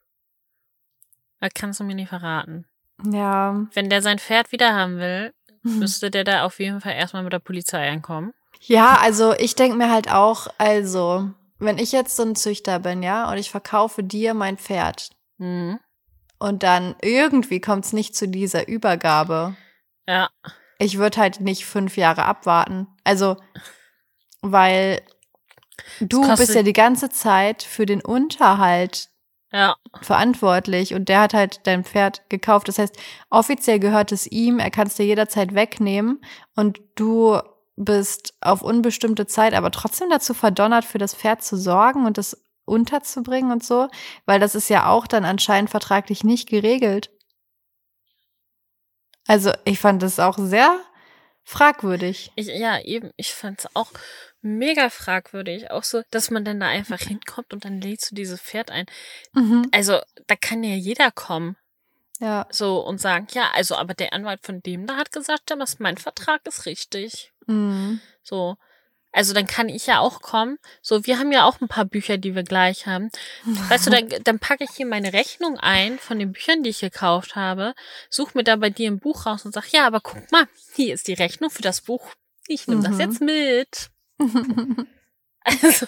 Das 1.41 1.51
kannst 1.55 1.81
du 1.81 1.85
mir 1.85 1.95
nicht 1.95 2.09
verraten. 2.09 2.67
Ja. 3.05 3.67
Wenn 3.73 3.89
der 3.89 4.03
sein 4.03 4.19
Pferd 4.19 4.53
wieder 4.53 4.75
haben 4.75 4.99
will, 4.99 5.33
müsste 5.63 6.11
der 6.11 6.25
da 6.25 6.45
auf 6.45 6.59
jeden 6.61 6.81
Fall 6.81 6.93
erstmal 6.95 7.23
mit 7.23 7.33
der 7.33 7.39
Polizei 7.39 7.91
ankommen. 7.91 8.33
Ja, 8.63 8.99
also 9.01 9.33
ich 9.35 9.55
denke 9.55 9.77
mir 9.77 9.91
halt 9.91 10.11
auch, 10.13 10.49
also, 10.59 11.31
wenn 11.59 11.79
ich 11.79 11.93
jetzt 11.93 12.17
so 12.17 12.23
ein 12.23 12.37
Züchter 12.37 12.79
bin, 12.79 13.03
ja, 13.03 13.31
und 13.31 13.39
ich 13.39 13.51
verkaufe 13.51 14.03
dir 14.03 14.35
mein 14.35 14.59
Pferd 14.59 15.11
Mhm. 15.39 15.79
und 16.39 16.63
dann 16.63 16.95
irgendwie 17.03 17.61
kommt 17.61 17.85
es 17.87 17.93
nicht 17.93 18.15
zu 18.15 18.29
dieser 18.29 18.69
Übergabe, 18.69 19.57
Ja, 20.07 20.29
ich 20.79 20.99
würde 20.99 21.19
halt 21.19 21.41
nicht 21.41 21.65
fünf 21.67 21.97
Jahre 21.97 22.25
abwarten. 22.25 22.87
Also, 23.05 23.37
weil 24.43 25.03
du 26.01 26.27
bist 26.37 26.55
ja 26.55 26.63
die 26.63 26.73
ganze 26.73 27.11
Zeit 27.11 27.63
für 27.63 27.85
den 27.87 28.01
Unterhalt 28.01 29.10
ja, 29.53 29.77
verantwortlich 30.01 30.95
und 30.95 31.09
der 31.09 31.21
hat 31.21 31.35
halt 31.35 31.67
dein 31.67 31.85
Pferd 31.85 32.29
gekauft. 32.29 32.69
Das 32.69 32.79
heißt, 32.79 32.97
offiziell 33.31 33.81
gehört 33.81 34.13
es 34.13 34.27
ihm, 34.27 34.59
er 34.59 34.71
kann 34.71 34.87
es 34.87 34.95
dir 34.95 35.07
jederzeit 35.07 35.55
wegnehmen 35.55 36.21
und 36.55 36.81
du 36.95 37.41
bist 37.77 38.35
auf 38.41 38.63
unbestimmte 38.63 39.27
Zeit 39.27 39.55
aber 39.55 39.71
trotzdem 39.71 40.11
dazu 40.11 40.35
verdonnert, 40.35 40.85
für 40.85 40.99
das 40.99 41.15
Pferd 41.15 41.43
zu 41.43 41.57
sorgen 41.57 42.07
und 42.07 42.19
es 42.19 42.45
unterzubringen 42.65 43.51
und 43.51 43.65
so, 43.65 43.89
weil 44.27 44.39
das 44.39 44.55
ist 44.55 44.69
ja 44.69 44.89
auch 44.89 45.07
dann 45.07 45.25
anscheinend 45.25 45.71
vertraglich 45.71 46.23
nicht 46.23 46.49
geregelt. 46.49 47.11
Also 49.27 49.53
ich 49.65 49.79
fand 49.79 50.03
das 50.03 50.21
auch 50.21 50.39
sehr 50.39 50.79
fragwürdig. 51.43 52.33
ich, 52.37 52.47
ja, 52.47 52.81
eben, 52.81 53.11
ich 53.17 53.33
fand's 53.33 53.67
auch 53.75 53.91
mega 54.43 54.91
fragwürdig. 54.91 55.71
Auch 55.71 55.85
so, 55.85 56.03
dass 56.11 56.31
man 56.31 56.45
dann 56.45 56.61
da 56.61 56.67
einfach 56.67 57.01
hinkommt 57.01 57.53
und 57.53 57.65
dann 57.65 57.81
lädst 57.81 58.11
du 58.11 58.15
dieses 58.15 58.41
Pferd 58.41 58.71
ein. 58.71 58.87
Mhm. 59.33 59.69
Also, 59.73 60.01
da 60.27 60.37
kann 60.37 60.63
ja 60.65 60.75
jeder 60.75 61.11
kommen. 61.11 61.57
Ja. 62.21 62.47
So 62.51 62.81
und 62.81 63.01
sagen, 63.01 63.27
ja, 63.33 63.51
also, 63.55 63.77
aber 63.77 63.95
der 63.95 64.13
Anwalt 64.13 64.41
von 64.43 64.63
dem 64.63 64.87
da 64.87 64.97
hat 64.97 65.11
gesagt, 65.13 65.51
ja, 65.51 65.59
was 65.59 65.79
mein 65.79 65.97
Vertrag 65.97 66.47
ist 66.47 66.67
richtig. 66.67 67.33
Mhm. 67.47 68.01
So. 68.23 68.57
Also 69.13 69.35
dann 69.35 69.49
kann 69.49 69.69
ich 69.69 69.87
ja 69.87 69.99
auch 69.99 70.21
kommen. 70.23 70.59
So, 70.83 71.05
wir 71.05 71.19
haben 71.19 71.33
ja 71.33 71.45
auch 71.45 71.61
ein 71.61 71.67
paar 71.67 71.85
Bücher, 71.85 72.17
die 72.17 72.37
wir 72.37 72.45
gleich 72.45 72.87
haben. 72.87 73.11
Weißt 73.69 73.87
du, 73.87 73.91
dann, 73.91 74.09
dann 74.25 74.39
packe 74.39 74.63
ich 74.63 74.71
hier 74.71 74.87
meine 74.87 75.13
Rechnung 75.13 75.59
ein 75.59 75.99
von 75.99 76.19
den 76.21 76.31
Büchern, 76.31 76.63
die 76.63 76.71
ich 76.71 76.79
gekauft 76.81 77.35
habe, 77.35 77.75
such 78.09 78.35
mir 78.35 78.45
da 78.45 78.55
bei 78.55 78.71
dir 78.71 78.89
ein 78.89 79.01
Buch 79.01 79.27
raus 79.27 79.45
und 79.45 79.53
sag, 79.53 79.73
ja, 79.73 79.85
aber 79.85 80.01
guck 80.01 80.31
mal, 80.31 80.47
hier 80.77 80.95
ist 80.95 81.09
die 81.09 81.15
Rechnung 81.15 81.51
für 81.51 81.63
das 81.63 81.81
Buch. 81.81 82.07
Ich 82.47 82.69
nehme 82.69 82.83
das 82.85 82.93
Mhm. 82.95 83.01
jetzt 83.01 83.21
mit. 83.21 83.91
Also, 85.43 85.87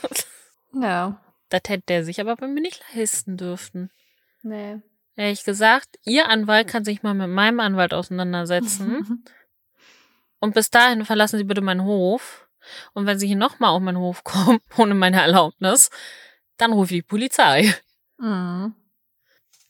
ja. 0.75 1.21
das 1.51 1.62
hätte 1.68 1.85
der 1.88 2.05
sich 2.05 2.21
aber 2.21 2.37
bei 2.37 2.49
mir 2.49 2.61
nicht 2.61 2.83
leisten 2.95 3.37
dürften. 3.37 3.90
Nee. 4.42 4.81
Ehrlich 5.14 5.45
gesagt, 5.45 5.99
ihr 6.05 6.29
Anwalt 6.29 6.68
kann 6.68 6.85
sich 6.85 7.03
mal 7.03 7.14
mit 7.14 7.29
meinem 7.29 7.61
Anwalt 7.61 7.92
auseinandersetzen. 7.92 9.25
Und 10.40 10.55
bis 10.55 10.71
dahin 10.71 11.05
verlassen 11.05 11.38
Sie 11.38 11.45
bitte 11.45 11.61
meinen 11.61 11.85
Hof. 11.85 12.49
Und 12.95 13.07
wenn 13.07 13.18
Sie 13.18 13.27
hier 13.27 13.37
nochmal 13.37 13.71
auf 13.71 13.83
meinen 13.83 13.99
Hof 13.99 14.25
kommen, 14.25 14.61
ohne 14.77 14.95
meine 14.95 15.21
Erlaubnis, 15.21 15.90
dann 16.57 16.73
rufe 16.73 16.95
ich 16.95 17.03
die 17.03 17.09
Polizei. 17.09 17.75
Mhm. 18.18 18.75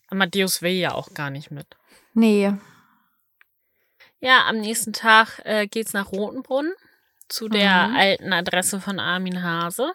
Amadeus 0.09 0.63
will 0.63 0.73
ja 0.73 0.93
auch 0.93 1.13
gar 1.15 1.31
nicht 1.31 1.51
mit. 1.51 1.67
Nee. 2.15 2.53
Ja, 4.21 4.47
am 4.47 4.61
nächsten 4.61 4.93
Tag 4.93 5.41
äh, 5.45 5.67
geht's 5.67 5.95
nach 5.95 6.13
Rotenbrunn 6.13 6.73
zu 7.29 7.49
der 7.49 7.89
Mhm. 7.89 7.97
alten 7.97 8.33
Adresse 8.33 8.81
von 8.81 8.99
Armin 9.01 9.43
Hase. 9.43 9.93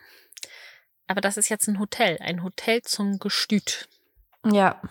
Aber 1.07 1.21
das 1.21 1.37
ist 1.37 1.49
jetzt 1.49 1.67
ein 1.67 1.79
Hotel, 1.79 2.17
ein 2.21 2.43
Hotel 2.43 2.81
zum 2.81 3.19
Gestüt. 3.19 3.87
Ja. 4.45 4.81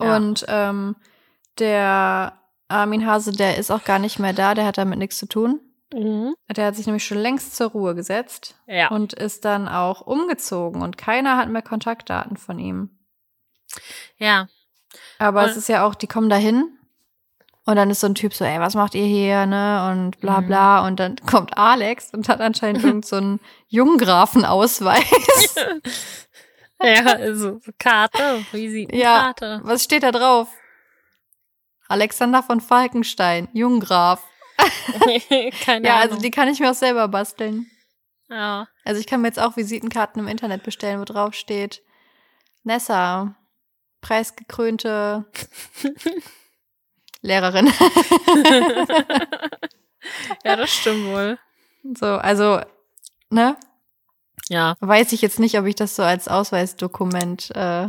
Ja. 0.00 0.16
Und 0.16 0.44
ähm, 0.48 0.96
der 1.58 2.38
Armin 2.68 3.06
Hase, 3.06 3.32
der 3.32 3.58
ist 3.58 3.70
auch 3.70 3.84
gar 3.84 3.98
nicht 3.98 4.18
mehr 4.18 4.32
da, 4.32 4.54
der 4.54 4.66
hat 4.66 4.78
damit 4.78 4.98
nichts 4.98 5.18
zu 5.18 5.26
tun. 5.26 5.60
Der 5.92 6.66
hat 6.66 6.74
sich 6.74 6.86
nämlich 6.86 7.04
schon 7.04 7.18
längst 7.18 7.54
zur 7.54 7.68
Ruhe 7.70 7.94
gesetzt 7.94 8.56
Ja. 8.66 8.88
und 8.88 9.12
ist 9.12 9.44
dann 9.44 9.68
auch 9.68 10.00
umgezogen 10.00 10.82
und 10.82 10.96
keiner 10.98 11.36
hat 11.36 11.48
mehr 11.48 11.62
Kontaktdaten 11.62 12.36
von 12.36 12.58
ihm. 12.58 12.98
Ja. 14.18 14.48
Aber 15.20 15.44
Und- 15.44 15.50
es 15.50 15.56
ist 15.56 15.68
ja 15.68 15.84
auch, 15.86 15.94
die 15.94 16.08
kommen 16.08 16.28
dahin 16.28 16.76
und 17.66 17.76
dann 17.76 17.90
ist 17.90 18.00
so 18.00 18.06
ein 18.06 18.14
Typ 18.14 18.34
so, 18.34 18.44
ey, 18.44 18.60
was 18.60 18.74
macht 18.74 18.94
ihr 18.94 19.06
hier, 19.06 19.46
ne? 19.46 19.90
Und 19.90 20.20
bla 20.20 20.40
Mhm. 20.40 20.46
bla. 20.46 20.86
Und 20.86 21.00
dann 21.00 21.16
kommt 21.16 21.56
Alex 21.56 22.10
und 22.12 22.28
hat 22.28 22.40
anscheinend 22.40 22.84
irgend 22.84 23.06
so 23.06 23.16
einen 23.16 23.40
Junggrafenausweis. 23.68 25.04
Ja, 26.82 27.04
also 27.14 27.60
so 27.64 27.70
Karte, 27.78 28.44
Visitenkarte. 28.52 29.60
Was 29.64 29.84
steht 29.84 30.02
da 30.02 30.10
drauf? 30.12 30.48
Alexander 31.88 32.42
von 32.42 32.60
Falkenstein, 32.60 33.48
Junggraf. 33.54 34.22
Keine 35.64 35.86
Ja, 35.86 35.94
Ahnung. 35.96 36.10
also 36.10 36.16
die 36.20 36.30
kann 36.30 36.48
ich 36.48 36.60
mir 36.60 36.70
auch 36.70 36.74
selber 36.74 37.08
basteln. 37.08 37.70
ja. 38.28 38.66
Also 38.84 39.00
ich 39.00 39.06
kann 39.06 39.22
mir 39.22 39.28
jetzt 39.28 39.38
auch 39.40 39.56
Visitenkarten 39.56 40.20
im 40.20 40.28
Internet 40.28 40.62
bestellen, 40.62 41.00
wo 41.00 41.04
drauf 41.04 41.32
steht 41.34 41.80
Nessa, 42.64 43.34
preisgekrönte 44.02 45.24
Lehrerin. 47.24 47.66
ja, 50.44 50.56
das 50.56 50.70
stimmt 50.70 51.06
wohl. 51.06 51.38
So, 51.96 52.06
also, 52.06 52.60
ne? 53.30 53.56
Ja. 54.50 54.76
Weiß 54.80 55.10
ich 55.12 55.22
jetzt 55.22 55.40
nicht, 55.40 55.58
ob 55.58 55.64
ich 55.64 55.74
das 55.74 55.96
so 55.96 56.02
als 56.02 56.28
Ausweisdokument 56.28 57.50
äh, 57.54 57.86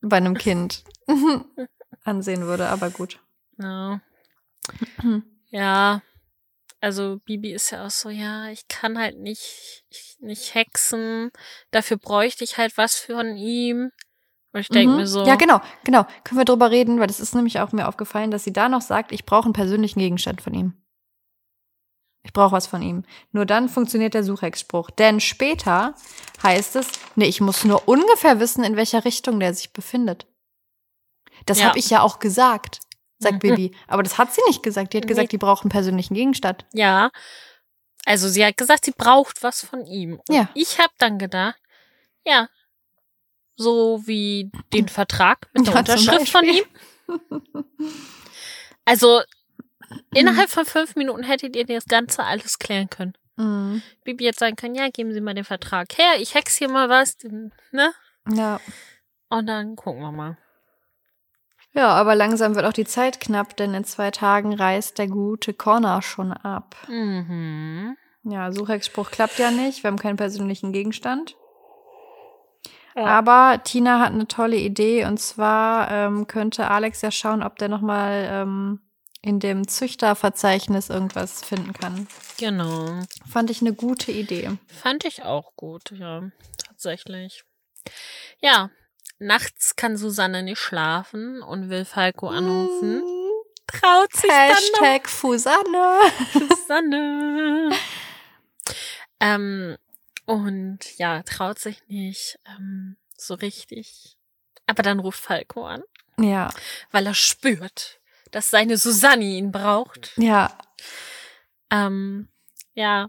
bei 0.00 0.16
einem 0.16 0.38
Kind 0.38 0.84
ansehen 2.04 2.46
würde, 2.46 2.68
aber 2.68 2.88
gut. 2.88 3.20
Ja. 3.58 4.00
ja. 5.50 6.00
Also 6.80 7.18
Bibi 7.26 7.52
ist 7.52 7.70
ja 7.70 7.84
auch 7.86 7.90
so, 7.90 8.08
ja, 8.08 8.48
ich 8.48 8.68
kann 8.68 8.98
halt 8.98 9.18
nicht, 9.18 9.84
ich, 9.90 10.16
nicht 10.20 10.54
hexen. 10.54 11.30
Dafür 11.70 11.98
bräuchte 11.98 12.42
ich 12.42 12.56
halt 12.56 12.78
was 12.78 12.96
von 12.96 13.36
ihm. 13.36 13.92
Und 14.54 14.60
ich 14.60 14.68
denke 14.68 14.90
Mhm. 14.92 14.96
mir 14.98 15.06
so, 15.06 15.24
Ja, 15.26 15.34
genau, 15.34 15.60
genau. 15.84 16.06
Können 16.22 16.38
wir 16.40 16.44
drüber 16.44 16.70
reden, 16.70 17.00
weil 17.00 17.08
das 17.08 17.20
ist 17.20 17.34
nämlich 17.34 17.58
auch 17.60 17.72
mir 17.72 17.88
aufgefallen, 17.88 18.30
dass 18.30 18.44
sie 18.44 18.52
da 18.52 18.68
noch 18.68 18.82
sagt, 18.82 19.12
ich 19.12 19.26
brauche 19.26 19.44
einen 19.44 19.52
persönlichen 19.52 19.98
Gegenstand 19.98 20.40
von 20.40 20.54
ihm. 20.54 20.74
Ich 22.22 22.32
brauche 22.32 22.52
was 22.52 22.66
von 22.66 22.80
ihm. 22.80 23.02
Nur 23.32 23.44
dann 23.44 23.68
funktioniert 23.68 24.14
der 24.14 24.24
Suchhexspruch. 24.24 24.90
Denn 24.90 25.20
später 25.20 25.94
heißt 26.42 26.76
es, 26.76 26.86
nee, 27.16 27.26
ich 27.26 27.40
muss 27.42 27.64
nur 27.64 27.86
ungefähr 27.88 28.40
wissen, 28.40 28.64
in 28.64 28.76
welcher 28.76 29.04
Richtung 29.04 29.40
der 29.40 29.52
sich 29.52 29.72
befindet. 29.74 30.26
Das 31.46 31.58
Ja. 31.58 31.66
habe 31.66 31.78
ich 31.78 31.90
ja 31.90 32.00
auch 32.00 32.20
gesagt, 32.20 32.80
sagt 33.18 33.34
Mhm. 33.34 33.38
Bibi. 33.40 33.76
Aber 33.88 34.02
das 34.02 34.16
hat 34.16 34.32
sie 34.32 34.40
nicht 34.46 34.62
gesagt. 34.62 34.92
Die 34.92 34.98
hat 34.98 35.06
gesagt, 35.08 35.32
die 35.32 35.38
braucht 35.38 35.64
einen 35.64 35.70
persönlichen 35.70 36.14
Gegenstand. 36.14 36.64
ja. 36.72 37.10
Also 38.06 38.28
sie 38.28 38.44
hat 38.44 38.58
gesagt, 38.58 38.84
sie 38.84 38.92
braucht 38.92 39.42
was 39.42 39.64
von 39.64 39.86
ihm. 39.86 40.20
Und 40.28 40.34
Ja. 40.34 40.48
ich 40.54 40.78
habe 40.78 40.92
dann 40.98 41.18
gedacht, 41.18 41.56
ja, 42.26 42.48
so 43.56 44.02
wie 44.06 44.50
den 44.72 44.88
Vertrag 44.88 45.48
mit 45.52 45.66
der 45.66 45.74
Ja, 45.74 45.80
Unterschrift 45.80 46.28
von 46.28 46.44
ihm. 46.44 46.64
Also 48.86 49.22
innerhalb 50.12 50.50
von 50.50 50.66
fünf 50.66 50.94
Minuten 50.94 51.22
hättet 51.22 51.56
ihr 51.56 51.64
das 51.64 51.86
Ganze 51.86 52.22
alles 52.22 52.58
klären 52.58 52.90
können. 52.90 53.14
Mhm. 53.36 53.82
Bibi 54.04 54.24
jetzt 54.24 54.38
sagen 54.38 54.56
können, 54.56 54.74
ja, 54.74 54.88
geben 54.90 55.12
Sie 55.12 55.20
mal 55.20 55.34
den 55.34 55.44
Vertrag 55.44 55.96
her, 55.96 56.20
ich 56.20 56.34
hex 56.34 56.56
hier 56.56 56.68
mal 56.68 56.88
was, 56.88 57.16
ne? 57.72 57.92
Ja. 58.30 58.60
Und 59.30 59.46
dann 59.46 59.74
gucken 59.76 60.02
wir 60.02 60.12
mal. 60.12 60.38
Ja, 61.72 61.88
aber 61.88 62.14
langsam 62.14 62.54
wird 62.54 62.66
auch 62.66 62.72
die 62.72 62.84
Zeit 62.84 63.18
knapp, 63.18 63.56
denn 63.56 63.74
in 63.74 63.84
zwei 63.84 64.12
Tagen 64.12 64.54
reist 64.54 64.98
der 64.98 65.08
gute 65.08 65.52
Connor 65.54 66.02
schon 66.02 66.32
ab. 66.32 66.76
Mhm. 66.88 67.96
Ja, 68.22 68.52
Suchhexspruch 68.52 69.10
klappt 69.10 69.38
ja 69.38 69.50
nicht. 69.50 69.82
Wir 69.82 69.88
haben 69.88 69.98
keinen 69.98 70.16
persönlichen 70.16 70.72
Gegenstand. 70.72 71.36
Ja. 72.94 73.06
Aber 73.06 73.62
Tina 73.64 74.00
hat 74.00 74.12
eine 74.12 74.28
tolle 74.28 74.56
Idee 74.56 75.04
und 75.04 75.18
zwar 75.18 75.90
ähm, 75.90 76.26
könnte 76.26 76.70
Alex 76.70 77.02
ja 77.02 77.10
schauen, 77.10 77.42
ob 77.42 77.58
der 77.58 77.68
nochmal 77.68 78.28
ähm, 78.30 78.80
in 79.20 79.40
dem 79.40 79.66
Züchterverzeichnis 79.66 80.90
irgendwas 80.90 81.42
finden 81.42 81.72
kann. 81.72 82.06
Genau. 82.38 83.00
Fand 83.28 83.50
ich 83.50 83.62
eine 83.62 83.72
gute 83.72 84.12
Idee. 84.12 84.50
Fand 84.68 85.04
ich 85.04 85.22
auch 85.22 85.56
gut, 85.56 85.90
ja. 85.92 86.22
Tatsächlich. 86.66 87.44
Ja. 88.40 88.70
Nachts 89.18 89.76
kann 89.76 89.96
Susanne 89.96 90.42
nicht 90.42 90.58
schlafen 90.58 91.40
und 91.40 91.70
will 91.70 91.84
Falco 91.84 92.28
anrufen. 92.28 93.02
Traut 93.66 94.12
sich 94.12 94.30
dann 94.30 94.48
noch 94.48 94.56
Hashtag 94.56 95.08
Fusanne. 95.08 95.98
Susanne. 96.32 97.70
ähm, 99.20 99.76
und 100.26 100.96
ja, 100.98 101.22
traut 101.22 101.58
sich 101.58 101.82
nicht 101.88 102.38
ähm, 102.46 102.96
so 103.16 103.34
richtig. 103.34 104.16
Aber 104.66 104.82
dann 104.82 104.98
ruft 105.00 105.20
Falco 105.20 105.66
an, 105.66 105.82
Ja, 106.18 106.50
weil 106.90 107.06
er 107.06 107.14
spürt, 107.14 108.00
dass 108.30 108.50
seine 108.50 108.76
Susanne 108.78 109.24
ihn 109.24 109.52
braucht. 109.52 110.12
ja. 110.16 110.56
Ähm, 111.70 112.28
ja. 112.74 113.08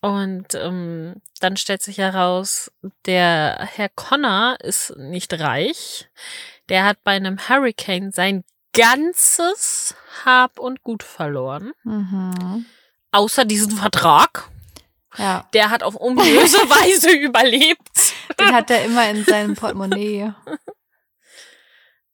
Und 0.00 0.54
ähm, 0.54 1.22
dann 1.40 1.56
stellt 1.56 1.82
sich 1.82 1.96
heraus, 1.98 2.70
der 3.06 3.58
Herr 3.72 3.88
Connor 3.88 4.58
ist 4.60 4.94
nicht 4.96 5.32
reich. 5.40 6.10
Der 6.68 6.84
hat 6.84 7.02
bei 7.04 7.12
einem 7.12 7.48
Hurricane 7.48 8.10
sein 8.12 8.44
ganzes 8.74 9.94
Hab 10.24 10.58
und 10.58 10.82
Gut 10.82 11.02
verloren. 11.02 11.72
Mhm. 11.84 12.66
Außer 13.12 13.44
diesen 13.46 13.70
Vertrag. 13.70 14.50
Ja, 15.16 15.48
Der 15.52 15.70
hat 15.70 15.82
auf 15.82 16.00
ominöse 16.00 16.56
Weise 16.68 17.10
überlebt. 17.12 18.14
den 18.38 18.52
hat 18.54 18.70
er 18.70 18.84
immer 18.84 19.08
in 19.10 19.24
seinem 19.24 19.54
Portemonnaie. 19.54 20.32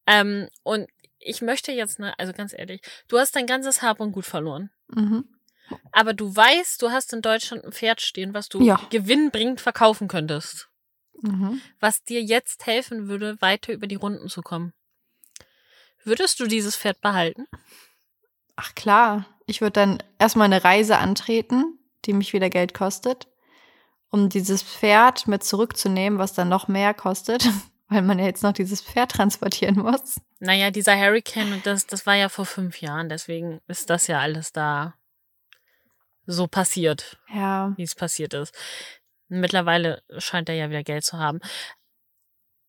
Ähm, 0.06 0.48
und 0.62 0.88
ich 1.18 1.42
möchte 1.42 1.72
jetzt, 1.72 1.98
ne, 1.98 2.18
also 2.18 2.32
ganz 2.32 2.52
ehrlich, 2.52 2.80
du 3.08 3.18
hast 3.18 3.36
dein 3.36 3.46
ganzes 3.46 3.82
Hab 3.82 4.00
und 4.00 4.12
Gut 4.12 4.24
verloren. 4.26 4.70
Mhm. 4.88 5.24
Aber 5.92 6.14
du 6.14 6.34
weißt, 6.34 6.82
du 6.82 6.90
hast 6.90 7.12
in 7.12 7.22
Deutschland 7.22 7.64
ein 7.64 7.72
Pferd 7.72 8.00
stehen, 8.00 8.34
was 8.34 8.48
du 8.48 8.60
Ja. 8.60 8.80
gewinnbringend 8.90 9.60
verkaufen 9.60 10.08
könntest. 10.08 10.68
Mhm. 11.22 11.60
Was 11.78 12.02
dir 12.02 12.22
jetzt 12.22 12.66
helfen 12.66 13.06
würde, 13.08 13.40
weiter 13.40 13.72
über 13.72 13.86
die 13.86 13.94
Runden 13.96 14.28
zu 14.28 14.42
kommen. 14.42 14.72
Würdest 16.02 16.40
du 16.40 16.46
dieses 16.46 16.76
Pferd 16.76 17.00
behalten? 17.02 17.46
Ach 18.56 18.74
klar, 18.74 19.26
ich 19.46 19.60
würde 19.60 19.72
dann 19.74 20.02
erstmal 20.18 20.46
eine 20.46 20.64
Reise 20.64 20.98
antreten, 20.98 21.78
die 22.06 22.12
mich 22.12 22.32
wieder 22.32 22.50
Geld 22.50 22.74
kostet, 22.74 23.28
um 24.10 24.28
dieses 24.28 24.62
Pferd 24.62 25.28
mit 25.28 25.44
zurückzunehmen, 25.44 26.18
was 26.18 26.32
dann 26.32 26.48
noch 26.48 26.68
mehr 26.68 26.94
kostet, 26.94 27.48
weil 27.88 28.02
man 28.02 28.18
ja 28.18 28.26
jetzt 28.26 28.42
noch 28.42 28.52
dieses 28.52 28.80
Pferd 28.80 29.12
transportieren 29.12 29.76
muss. 29.76 30.20
Naja, 30.38 30.70
dieser 30.70 30.96
Hurricane, 30.96 31.52
und 31.52 31.66
das, 31.66 31.86
das 31.86 32.06
war 32.06 32.14
ja 32.14 32.28
vor 32.28 32.46
fünf 32.46 32.80
Jahren, 32.80 33.08
deswegen 33.08 33.60
ist 33.66 33.90
das 33.90 34.06
ja 34.06 34.20
alles 34.20 34.52
da 34.52 34.94
so 36.26 36.46
passiert, 36.46 37.18
Ja, 37.28 37.72
wie 37.76 37.82
es 37.82 37.94
passiert 37.94 38.34
ist. 38.34 38.54
Mittlerweile 39.28 40.02
scheint 40.18 40.48
er 40.48 40.54
ja 40.54 40.70
wieder 40.70 40.82
Geld 40.82 41.04
zu 41.04 41.18
haben. 41.18 41.40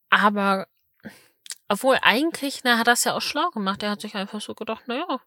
Aber, 0.10 0.68
obwohl 1.68 1.98
eigentlich, 2.02 2.64
na, 2.64 2.78
hat 2.78 2.88
es 2.88 3.04
ja 3.04 3.16
auch 3.16 3.22
schlau 3.22 3.50
gemacht. 3.50 3.82
Er 3.84 3.92
hat 3.92 4.02
sich 4.02 4.16
einfach 4.16 4.42
so 4.42 4.54
gedacht, 4.54 4.88
naja, 4.88 5.22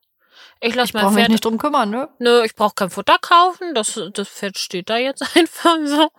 Ich 0.61 0.75
lasse 0.75 0.93
mein 0.95 1.03
brauche 1.03 1.15
mich 1.15 1.23
Pferd. 1.23 1.31
nicht 1.33 1.45
drum 1.45 1.59
kümmern, 1.59 1.91
ne? 1.91 2.09
Nö, 2.19 2.43
ich 2.45 2.55
brauche 2.55 2.75
kein 2.75 2.91
Futter 2.91 3.19
kaufen. 3.21 3.75
Das, 3.75 4.01
das 4.13 4.29
Pferd 4.29 4.59
steht 4.59 4.89
da 4.91 4.97
jetzt 4.97 5.23
einfach 5.37 5.77
so. 5.85 6.11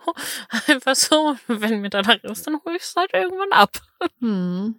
Einfach 0.68 0.94
so. 0.94 1.36
Und 1.48 1.60
wenn 1.60 1.80
mir 1.80 1.90
danach 1.90 2.22
ist, 2.22 2.46
dann 2.46 2.60
hole 2.64 2.76
ich 2.76 2.82
es 2.82 2.94
halt 2.96 3.12
irgendwann 3.12 3.52
ab. 3.52 3.70
Hm. 4.20 4.76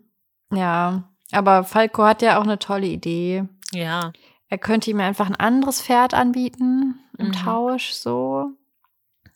Ja, 0.52 1.04
aber 1.32 1.64
Falco 1.64 2.04
hat 2.06 2.22
ja 2.22 2.38
auch 2.40 2.44
eine 2.44 2.60
tolle 2.60 2.88
Idee. 2.88 3.44
Ja. 3.74 4.14
Er 4.50 4.58
könnte 4.58 4.90
ihm 4.90 5.02
einfach 5.02 5.28
ein 5.28 5.36
anderes 5.36 5.82
Pferd 5.82 6.14
anbieten 6.14 7.00
im 7.18 7.28
Mhm. 7.28 7.32
Tausch 7.34 7.92
so. 7.92 8.52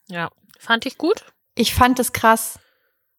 Ja. 0.07 0.29
Fand 0.59 0.85
ich 0.85 0.97
gut. 0.97 1.25
Ich 1.55 1.73
fand 1.73 1.99
es 1.99 2.13
krass. 2.13 2.59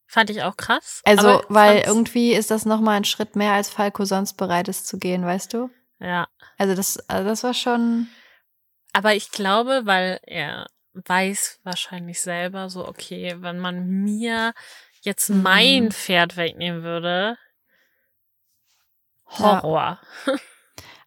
Fand 0.07 0.31
ich 0.31 0.43
auch 0.43 0.57
krass. 0.57 1.01
Also, 1.05 1.43
weil 1.49 1.83
irgendwie 1.87 2.33
ist 2.35 2.51
das 2.51 2.65
nochmal 2.67 2.97
ein 2.99 3.05
Schritt 3.05 3.35
mehr, 3.35 3.53
als 3.53 3.69
Falco 3.71 4.05
sonst 4.05 4.35
bereit 4.35 4.69
ist 4.69 4.87
zu 4.87 4.99
gehen, 4.99 5.25
weißt 5.25 5.53
du? 5.55 5.71
Ja. 6.03 6.29
Also 6.59 6.75
das, 6.75 6.99
also 7.09 7.29
das 7.29 7.45
war 7.45 7.55
schon. 7.55 8.09
Aber 8.93 9.15
ich 9.15 9.31
glaube, 9.31 9.83
weil 9.85 10.21
er 10.25 10.67
weiß 10.95 11.61
wahrscheinlich 11.63 12.21
selber 12.21 12.69
so, 12.69 12.87
okay, 12.87 13.37
wenn 13.39 13.59
man 13.59 13.87
mir 13.87 14.53
jetzt 15.03 15.31
Mhm. 15.31 15.43
mein 15.43 15.93
Pferd 15.93 16.37
wegnehmen 16.37 16.83
würde, 16.83 17.39
Horror. 19.27 19.99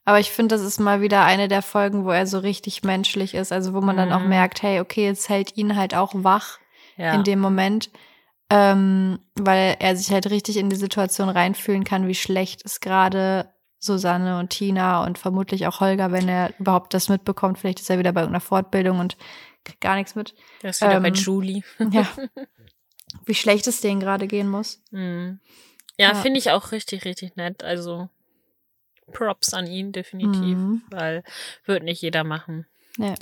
Aber 0.04 0.20
ich 0.20 0.32
finde, 0.32 0.56
das 0.56 0.64
ist 0.64 0.80
mal 0.80 1.02
wieder 1.02 1.24
eine 1.26 1.48
der 1.48 1.62
Folgen, 1.62 2.06
wo 2.06 2.12
er 2.12 2.28
so 2.28 2.40
richtig 2.40 2.84
menschlich 2.84 3.34
ist. 3.34 3.52
Also 3.52 3.74
wo 3.74 3.82
man 3.82 3.98
dann 3.98 4.12
auch 4.14 4.20
Mhm. 4.22 4.30
merkt, 4.30 4.62
hey, 4.62 4.80
okay, 4.80 5.06
jetzt 5.06 5.30
hält 5.30 5.58
ihn 5.58 5.76
halt 5.76 5.96
auch 5.96 6.12
wach 6.16 6.60
Ja. 6.96 7.14
in 7.14 7.24
dem 7.24 7.40
Moment. 7.40 7.90
Ähm, 8.52 9.20
weil 9.36 9.76
er 9.80 9.96
sich 9.96 10.12
halt 10.12 10.30
richtig 10.30 10.58
in 10.58 10.70
die 10.70 10.76
Situation 10.76 11.30
reinfühlen 11.30 11.84
kann, 11.84 12.08
wie 12.08 12.14
schlecht 12.16 12.64
es 12.64 12.80
gerade 12.80 13.52
Susanne 13.86 14.40
und 14.40 14.50
Tina 14.50 15.04
und 15.04 15.18
vermutlich 15.18 15.68
auch 15.68 15.80
Holger, 15.80 16.12
wenn 16.12 16.28
er 16.28 16.54
überhaupt 16.60 16.94
das 16.94 17.10
mitbekommt. 17.10 17.58
Vielleicht 17.60 17.80
ist 17.80 17.90
er 17.90 18.00
wieder 18.00 18.12
bei 18.12 18.22
irgendeiner 18.22 18.42
Fortbildung 18.42 19.00
und 19.00 19.18
kriegt 19.64 19.82
gar 19.82 19.96
nichts 19.96 20.16
mit. 20.16 20.36
Der 20.62 20.72
ist 20.72 20.82
wieder 20.82 21.00
bei 21.00 21.08
ähm, 21.10 21.14
Julie. 21.14 21.64
Ja. 21.92 22.08
wie 23.26 23.36
schlecht 23.36 23.68
es 23.68 23.82
denen 23.82 24.00
gerade 24.00 24.28
gehen 24.28 24.50
muss. 24.50 24.82
Mhm. 24.92 25.40
Ja, 25.98 26.10
Ja. 26.10 26.16
finde 26.16 26.40
ich 26.40 26.52
auch 26.52 26.72
richtig, 26.72 27.06
richtig 27.06 27.36
nett. 27.36 27.64
Also 27.64 28.10
Props 29.14 29.54
an 29.54 29.68
ihn, 29.68 29.92
definitiv. 29.92 30.58
Mhm. 30.58 30.84
Weil 30.90 31.24
wird 31.66 31.84
nicht 31.84 32.02
jeder 32.02 32.24
machen. 32.24 32.66
Nee. 32.98 33.16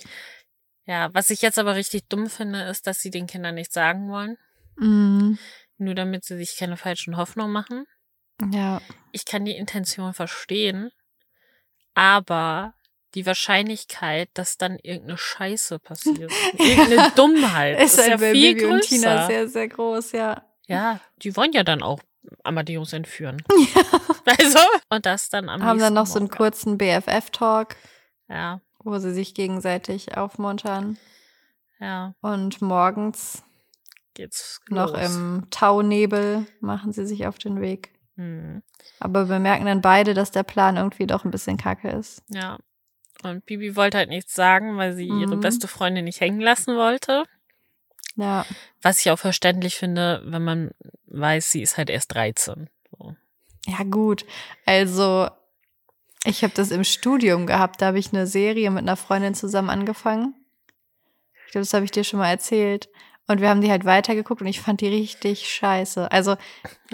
Ja, 0.86 1.14
was 1.14 1.30
ich 1.30 1.42
jetzt 1.42 1.60
aber 1.60 1.76
richtig 1.76 2.08
dumm 2.10 2.30
finde, 2.30 2.62
ist, 2.64 2.88
dass 2.88 3.02
sie 3.02 3.12
den 3.12 3.28
Kindern 3.28 3.56
nichts 3.56 3.74
sagen 3.74 4.10
wollen. 4.10 4.38
Mhm. 4.78 5.38
Nur 5.78 5.96
damit 5.96 6.24
sie 6.26 6.38
sich 6.38 6.58
keine 6.58 6.78
falschen 6.78 7.18
Hoffnungen 7.18 7.52
machen. 7.52 7.86
Ja. 8.52 8.82
Ich 9.12 9.26
kann 9.26 9.46
die 9.46 9.56
Intention 9.56 10.14
verstehen, 10.14 10.92
aber 11.94 12.74
die 13.16 13.26
Wahrscheinlichkeit, 13.26 14.30
dass 14.34 14.58
dann 14.58 14.80
irgendeine 14.80 15.18
Scheiße 15.18 15.78
passiert, 15.80 16.32
irgendeine 16.58 17.12
Dummheit, 17.16 17.80
ist, 17.80 17.98
Ist 18.00 18.06
ja 18.08 18.12
halt 18.12 18.22
bei 18.22 18.32
viel 18.32 18.56
Bibi 18.56 18.66
und 18.66 18.82
Tina 18.82 19.16
größer. 19.16 19.28
sehr, 19.28 19.48
sehr 19.50 19.68
groß, 19.68 20.12
ja. 20.14 20.44
Ja, 20.66 21.00
die 21.18 21.36
wollen 21.36 21.52
ja 21.54 21.64
dann 21.64 21.84
auch 21.84 22.00
Amadeus 22.44 22.94
entführen. 22.94 23.44
Also, 24.26 24.60
und 24.90 25.06
das 25.06 25.28
dann 25.30 25.50
am 25.50 25.62
Haben 25.64 25.80
dann 25.80 25.94
noch 25.94 26.06
so 26.06 26.16
einen 26.18 26.28
Morgen. 26.28 26.38
kurzen 26.38 26.78
BFF-Talk, 26.78 27.76
Ja, 28.30 28.62
wo 28.80 28.98
sie 28.98 29.12
sich 29.14 29.34
gegenseitig 29.36 30.16
aufmuntern. 30.16 30.98
ja, 31.82 32.16
Und 32.22 32.62
morgens 32.62 33.44
geht's 34.14 34.62
noch 34.70 34.94
los. 34.94 35.14
im 35.14 35.48
Taunebel 35.52 36.46
machen 36.62 36.94
sie 36.94 37.06
sich 37.06 37.28
auf 37.28 37.38
den 37.38 37.60
Weg. 37.60 37.93
Hm, 38.16 38.62
Aber 39.00 39.28
wir 39.30 39.40
merken 39.40 39.66
dann 39.66 39.82
beide, 39.82 40.14
dass 40.14 40.32
der 40.32 40.44
Plan 40.44 40.78
irgendwie 40.78 41.08
doch 41.08 41.26
ein 41.26 41.32
bisschen 41.32 41.58
kacke 41.58 41.90
ist. 41.90 42.22
ja. 42.30 42.58
Und 43.24 43.46
Bibi 43.46 43.78
wollte 43.78 43.98
halt 44.00 44.10
nichts 44.10 44.34
sagen, 44.34 44.76
weil 44.76 44.94
sie 44.94 45.08
ihre 45.08 45.38
Mhm. 45.38 45.40
beste 45.40 45.70
Freundin 45.70 46.04
nicht 46.04 46.20
hängen 46.20 46.42
lassen 46.42 46.76
wollte. 46.76 47.24
Ja. 48.18 48.46
Was 48.82 49.00
ich 49.00 49.12
auch 49.12 49.20
verständlich 49.20 49.76
finde, 49.78 50.22
wenn 50.26 50.44
man 50.44 50.72
weiß, 51.06 51.50
sie 51.52 51.62
ist 51.62 51.78
halt 51.78 51.90
erst 51.90 52.14
13. 52.14 52.70
So. 52.92 53.16
Ja, 53.66 53.84
gut. 53.90 54.26
Also, 54.66 55.30
ich 56.26 56.44
habe 56.44 56.54
das 56.54 56.72
im 56.72 56.84
Studium 56.84 57.48
gehabt. 57.48 57.82
Da 57.82 57.88
habe 57.88 58.00
ich 58.00 58.12
eine 58.12 58.28
Serie 58.28 58.70
mit 58.72 58.82
einer 58.82 58.98
Freundin 58.98 59.36
zusammen 59.36 59.70
angefangen. 59.70 60.36
Ich 61.46 61.54
glaube, 61.54 61.64
das 61.64 61.74
habe 61.74 61.86
ich 61.86 61.92
dir 61.92 62.04
schon 62.04 62.20
mal 62.20 62.30
erzählt. 62.30 62.90
Und 63.26 63.40
wir 63.40 63.50
haben 63.50 63.62
die 63.62 63.72
halt 63.72 63.86
weitergeguckt 63.86 64.42
und 64.42 64.48
ich 64.48 64.60
fand 64.60 64.82
die 64.82 64.90
richtig 64.90 65.50
scheiße. 65.50 66.12
Also, 66.12 66.36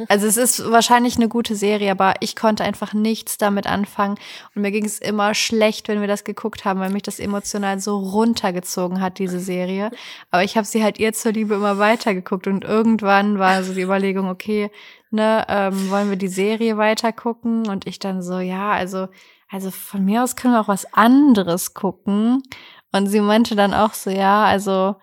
also 0.09 0.27
es 0.27 0.37
ist 0.37 0.71
wahrscheinlich 0.71 1.15
eine 1.15 1.27
gute 1.27 1.55
Serie, 1.55 1.89
aber 1.89 2.13
ich 2.19 2.35
konnte 2.35 2.63
einfach 2.63 2.93
nichts 2.93 3.39
damit 3.39 3.65
anfangen. 3.65 4.15
Und 4.53 4.61
mir 4.61 4.69
ging 4.69 4.85
es 4.85 4.99
immer 4.99 5.33
schlecht, 5.33 5.87
wenn 5.87 6.01
wir 6.01 6.07
das 6.07 6.23
geguckt 6.23 6.65
haben, 6.65 6.81
weil 6.81 6.91
mich 6.91 7.01
das 7.01 7.19
emotional 7.19 7.79
so 7.79 7.97
runtergezogen 7.97 9.01
hat, 9.01 9.17
diese 9.17 9.39
Serie. 9.39 9.89
Aber 10.29 10.43
ich 10.43 10.55
habe 10.55 10.67
sie 10.67 10.83
halt 10.83 10.99
ihr 10.99 11.13
zur 11.13 11.31
Liebe 11.31 11.55
immer 11.55 11.79
weitergeguckt. 11.79 12.45
Und 12.45 12.63
irgendwann 12.63 13.39
war 13.39 13.63
so 13.63 13.73
die 13.73 13.81
Überlegung, 13.81 14.29
okay, 14.29 14.69
ne, 15.09 15.45
ähm, 15.49 15.89
wollen 15.89 16.11
wir 16.11 16.17
die 16.17 16.27
Serie 16.27 16.77
weitergucken? 16.77 17.67
Und 17.67 17.87
ich 17.87 17.97
dann 17.97 18.21
so, 18.21 18.37
ja, 18.37 18.71
also, 18.71 19.07
also 19.49 19.71
von 19.71 20.05
mir 20.05 20.23
aus 20.23 20.35
können 20.35 20.53
wir 20.53 20.61
auch 20.61 20.67
was 20.67 20.93
anderes 20.93 21.73
gucken. 21.73 22.43
Und 22.91 23.07
sie 23.07 23.21
meinte 23.21 23.55
dann 23.55 23.73
auch 23.73 23.95
so, 23.95 24.11
ja, 24.11 24.43
also 24.45 24.95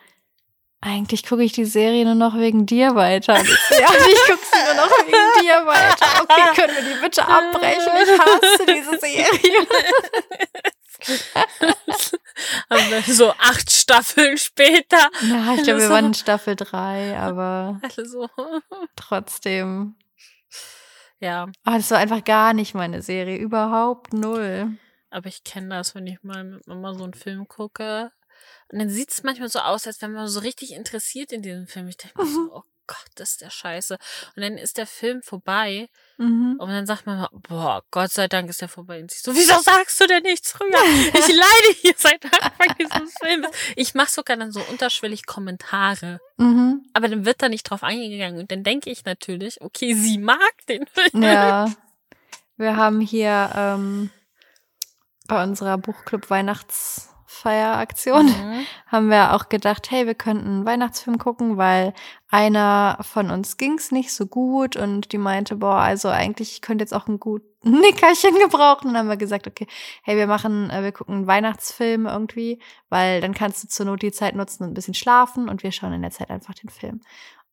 eigentlich 0.86 1.26
gucke 1.26 1.42
ich 1.42 1.52
die 1.52 1.64
Serie 1.64 2.04
nur 2.04 2.14
noch 2.14 2.36
wegen 2.38 2.64
dir 2.66 2.94
weiter. 2.94 3.34
Ja, 3.34 3.42
ich 3.42 4.20
gucke 4.26 4.46
sie 4.52 4.64
nur 4.64 4.74
noch 4.84 4.90
wegen 5.06 5.42
dir 5.42 5.66
weiter. 5.66 6.22
Okay, 6.22 6.54
können 6.54 6.74
wir 6.76 6.94
die 6.94 7.00
bitte 7.00 7.26
abbrechen? 7.26 7.92
Ich 8.04 8.18
hasse 8.18 8.66
diese 8.66 8.98
Serie. 8.98 9.66
Haben 12.70 12.90
wir 12.90 13.02
so 13.02 13.30
acht 13.32 13.70
Staffeln 13.70 14.36
später. 14.38 15.10
Ja, 15.22 15.54
ich 15.54 15.62
glaube, 15.62 15.80
wir 15.80 15.88
So. 15.88 15.92
waren 15.94 16.06
in 16.06 16.14
Staffel 16.14 16.56
drei, 16.56 17.16
aber 17.18 17.80
so. 18.04 18.28
trotzdem. 18.96 19.96
Ja, 21.20 21.46
Ah, 21.64 21.76
das 21.78 21.90
war 21.90 21.98
einfach 21.98 22.24
gar 22.24 22.52
nicht 22.52 22.74
meine 22.74 23.02
Serie. 23.02 23.36
Überhaupt 23.38 24.12
null. 24.12 24.76
aber 25.10 25.28
ich 25.28 25.44
kenne 25.44 25.70
das, 25.76 25.94
wenn 25.94 26.06
ich 26.06 26.22
mal 26.22 26.44
mit 26.44 26.66
Mama 26.66 26.92
so 26.94 27.04
einen 27.04 27.14
Film 27.14 27.48
gucke. 27.48 28.10
Und 28.72 28.78
dann 28.80 28.90
sieht 28.90 29.10
es 29.10 29.22
manchmal 29.22 29.48
so 29.48 29.60
aus, 29.60 29.86
als 29.86 30.02
wenn 30.02 30.12
man 30.12 30.28
so 30.28 30.40
richtig 30.40 30.72
interessiert 30.72 31.32
in 31.32 31.42
diesem 31.42 31.66
Film. 31.66 31.88
Ich 31.88 31.96
denke 31.96 32.20
mir 32.22 32.28
so, 32.28 32.50
oh 32.52 32.62
Gott, 32.88 33.06
das 33.16 33.30
ist 33.30 33.40
der 33.40 33.50
Scheiße. 33.50 33.96
Und 34.36 34.42
dann 34.42 34.58
ist 34.58 34.76
der 34.78 34.86
Film 34.86 35.22
vorbei 35.22 35.88
Mhm. 36.18 36.56
und 36.58 36.68
dann 36.70 36.86
sagt 36.86 37.04
man, 37.04 37.18
mal, 37.18 37.28
boah, 37.32 37.82
Gott 37.90 38.10
sei 38.10 38.26
Dank 38.26 38.48
ist 38.48 38.60
der 38.62 38.68
vorbei. 38.68 39.00
Und 39.00 39.10
sie 39.10 39.18
so, 39.18 39.34
wieso 39.34 39.60
sagst 39.60 40.00
du 40.00 40.06
denn 40.06 40.22
nichts 40.22 40.52
früher? 40.52 40.70
Ich 41.12 41.28
leide 41.28 41.78
hier 41.80 41.94
seit 41.96 42.24
Anfang 42.24 42.74
dieses 42.78 43.12
Films. 43.20 43.48
Ich 43.76 43.94
mache 43.94 44.10
sogar 44.10 44.36
dann 44.36 44.50
so 44.52 44.60
unterschwellig 44.70 45.26
Kommentare. 45.26 46.20
Mhm. 46.38 46.86
Aber 46.94 47.08
dann 47.08 47.24
wird 47.26 47.42
da 47.42 47.48
nicht 47.48 47.64
drauf 47.64 47.82
eingegangen. 47.82 48.40
Und 48.40 48.50
dann 48.50 48.62
denke 48.64 48.88
ich 48.90 49.04
natürlich, 49.04 49.60
okay, 49.60 49.94
sie 49.94 50.18
mag 50.18 50.40
den 50.68 50.86
Film. 50.86 51.22
Ja. 51.22 51.70
Wir 52.56 52.76
haben 52.76 53.00
hier 53.00 53.50
ähm, 53.54 54.10
bei 55.26 55.42
unserer 55.42 55.78
Buchclub 55.78 56.30
Weihnachtsfeieraktion 56.30 58.26
Mhm. 58.26 58.66
haben 58.86 59.10
wir 59.10 59.34
auch 59.34 59.48
gedacht, 59.48 59.90
hey, 59.90 60.06
wir 60.06 60.14
könnten 60.14 60.46
einen 60.46 60.66
Weihnachtsfilm 60.66 61.18
gucken, 61.18 61.56
weil 61.56 61.92
einer 62.28 62.98
von 63.02 63.30
uns 63.30 63.56
ging's 63.56 63.90
nicht 63.92 64.12
so 64.12 64.26
gut 64.26 64.76
und 64.76 65.12
die 65.12 65.18
meinte, 65.18 65.56
boah, 65.56 65.76
also 65.76 66.08
eigentlich 66.08 66.52
ich 66.52 66.62
könnte 66.62 66.82
jetzt 66.82 66.94
auch 66.94 67.06
ein 67.08 67.20
gut 67.20 67.42
Nickerchen 67.62 68.34
gebrauchen. 68.38 68.88
Und 68.88 68.94
dann 68.94 68.98
haben 69.02 69.08
wir 69.08 69.16
gesagt, 69.16 69.46
okay, 69.46 69.66
hey, 70.02 70.16
wir 70.16 70.26
machen, 70.28 70.70
äh, 70.70 70.82
wir 70.82 70.92
gucken 70.92 71.16
einen 71.16 71.26
Weihnachtsfilm 71.26 72.06
irgendwie, 72.06 72.60
weil 72.88 73.20
dann 73.20 73.34
kannst 73.34 73.64
du 73.64 73.68
zur 73.68 73.86
Not 73.86 74.02
die 74.02 74.12
Zeit 74.12 74.36
nutzen 74.36 74.62
und 74.62 74.70
ein 74.70 74.74
bisschen 74.74 74.94
schlafen 74.94 75.48
und 75.48 75.62
wir 75.62 75.72
schauen 75.72 75.92
in 75.92 76.02
der 76.02 76.12
Zeit 76.12 76.30
einfach 76.30 76.54
den 76.54 76.70
Film. 76.70 77.00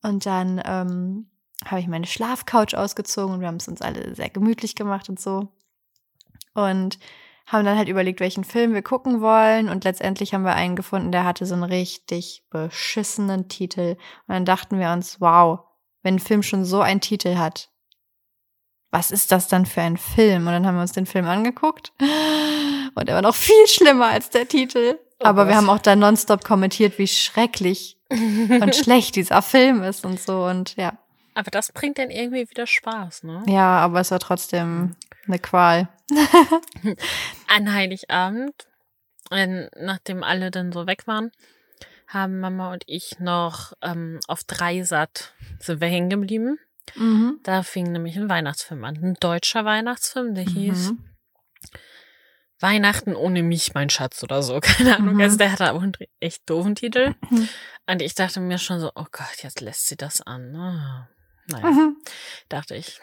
Und 0.03 0.25
dann 0.25 0.61
ähm, 0.65 1.29
habe 1.65 1.79
ich 1.79 1.87
meine 1.87 2.05
Schlafcouch 2.05 2.75
ausgezogen 2.75 3.35
und 3.35 3.39
wir 3.41 3.47
haben 3.47 3.55
es 3.55 3.67
uns 3.67 3.81
alle 3.81 4.13
sehr 4.15 4.29
gemütlich 4.29 4.75
gemacht 4.75 5.09
und 5.09 5.19
so. 5.19 5.47
Und 6.53 6.99
haben 7.45 7.65
dann 7.65 7.77
halt 7.77 7.89
überlegt, 7.89 8.19
welchen 8.19 8.43
Film 8.43 8.73
wir 8.73 8.81
gucken 8.81 9.21
wollen. 9.21 9.69
Und 9.69 9.83
letztendlich 9.83 10.33
haben 10.33 10.45
wir 10.45 10.55
einen 10.55 10.75
gefunden, 10.75 11.11
der 11.11 11.25
hatte 11.25 11.45
so 11.45 11.53
einen 11.53 11.63
richtig 11.63 12.43
beschissenen 12.49 13.49
Titel. 13.49 13.97
Und 14.27 14.33
dann 14.33 14.45
dachten 14.45 14.79
wir 14.79 14.91
uns, 14.91 15.19
wow, 15.19 15.59
wenn 16.01 16.15
ein 16.15 16.19
Film 16.19 16.43
schon 16.43 16.65
so 16.65 16.81
einen 16.81 17.01
Titel 17.01 17.37
hat, 17.37 17.69
was 18.91 19.09
ist 19.09 19.31
das 19.31 19.47
dann 19.47 19.65
für 19.65 19.81
ein 19.81 19.97
Film? 19.97 20.45
Und 20.45 20.53
dann 20.53 20.67
haben 20.67 20.75
wir 20.75 20.81
uns 20.81 20.91
den 20.91 21.07
Film 21.07 21.25
angeguckt. 21.25 21.91
Und 22.95 23.09
er 23.09 23.15
war 23.15 23.21
noch 23.23 23.35
viel 23.35 23.67
schlimmer 23.67 24.07
als 24.07 24.29
der 24.29 24.47
Titel. 24.47 24.99
Oh 25.19 25.25
Aber 25.25 25.45
wir 25.45 25.53
Gott. 25.53 25.55
haben 25.55 25.69
auch 25.69 25.79
da 25.79 25.95
nonstop 25.95 26.43
kommentiert, 26.43 26.99
wie 26.99 27.07
schrecklich 27.07 27.97
und 28.09 28.75
schlecht 28.83 29.15
dieser 29.15 29.41
Film 29.41 29.81
ist 29.83 30.05
und 30.05 30.19
so. 30.19 30.45
Und 30.45 30.75
ja. 30.75 30.93
Aber 31.33 31.49
das 31.49 31.71
bringt 31.71 31.97
dann 31.97 32.11
irgendwie 32.11 32.47
wieder 32.49 32.67
Spaß, 32.67 33.23
ne? 33.23 33.43
Ja, 33.47 33.79
aber 33.79 33.99
es 33.99 34.11
war 34.11 34.19
trotzdem 34.19 34.95
eine 35.25 35.39
Qual. 35.39 35.89
An 37.47 37.73
Heiligabend, 37.73 38.53
wenn, 39.29 39.69
nachdem 39.77 40.23
alle 40.23 40.51
dann 40.51 40.71
so 40.71 40.87
weg 40.87 41.07
waren, 41.07 41.31
haben 42.07 42.39
Mama 42.39 42.71
und 42.73 42.83
ich 42.85 43.19
noch 43.19 43.73
ähm, 43.81 44.19
auf 44.27 44.43
Dreisat 44.43 45.33
sind 45.59 45.81
wir 45.81 45.87
hängen 45.87 46.09
geblieben. 46.09 46.59
Mhm. 46.95 47.39
Da 47.43 47.63
fing 47.63 47.91
nämlich 47.91 48.17
ein 48.17 48.29
Weihnachtsfilm 48.29 48.83
an. 48.83 48.97
Ein 49.01 49.13
deutscher 49.19 49.65
Weihnachtsfilm, 49.65 50.35
der 50.35 50.43
hieß 50.43 50.91
Mhm. 50.91 51.05
Weihnachten 52.59 53.15
ohne 53.15 53.43
mich, 53.43 53.73
mein 53.73 53.89
Schatz 53.89 54.23
oder 54.23 54.41
so. 54.41 54.59
Keine 54.61 54.95
Ahnung. 54.97 55.15
Mhm. 55.15 55.21
Also 55.21 55.37
der 55.37 55.51
hatte 55.51 55.73
auch 55.73 55.81
einen 55.81 55.93
echt 56.19 56.49
doofen 56.49 56.75
Titel. 56.75 57.13
Mhm. 57.29 57.49
Und 57.87 58.01
ich 58.01 58.15
dachte 58.15 58.39
mir 58.39 58.57
schon 58.57 58.79
so, 58.79 58.91
oh 58.95 59.05
Gott, 59.11 59.43
jetzt 59.43 59.59
lässt 59.61 59.87
sie 59.87 59.97
das 59.97 60.21
an. 60.21 60.55
Ah. 60.55 61.09
Naja, 61.47 61.65
Mhm. 61.65 61.97
dachte 62.47 62.75
ich. 62.75 63.01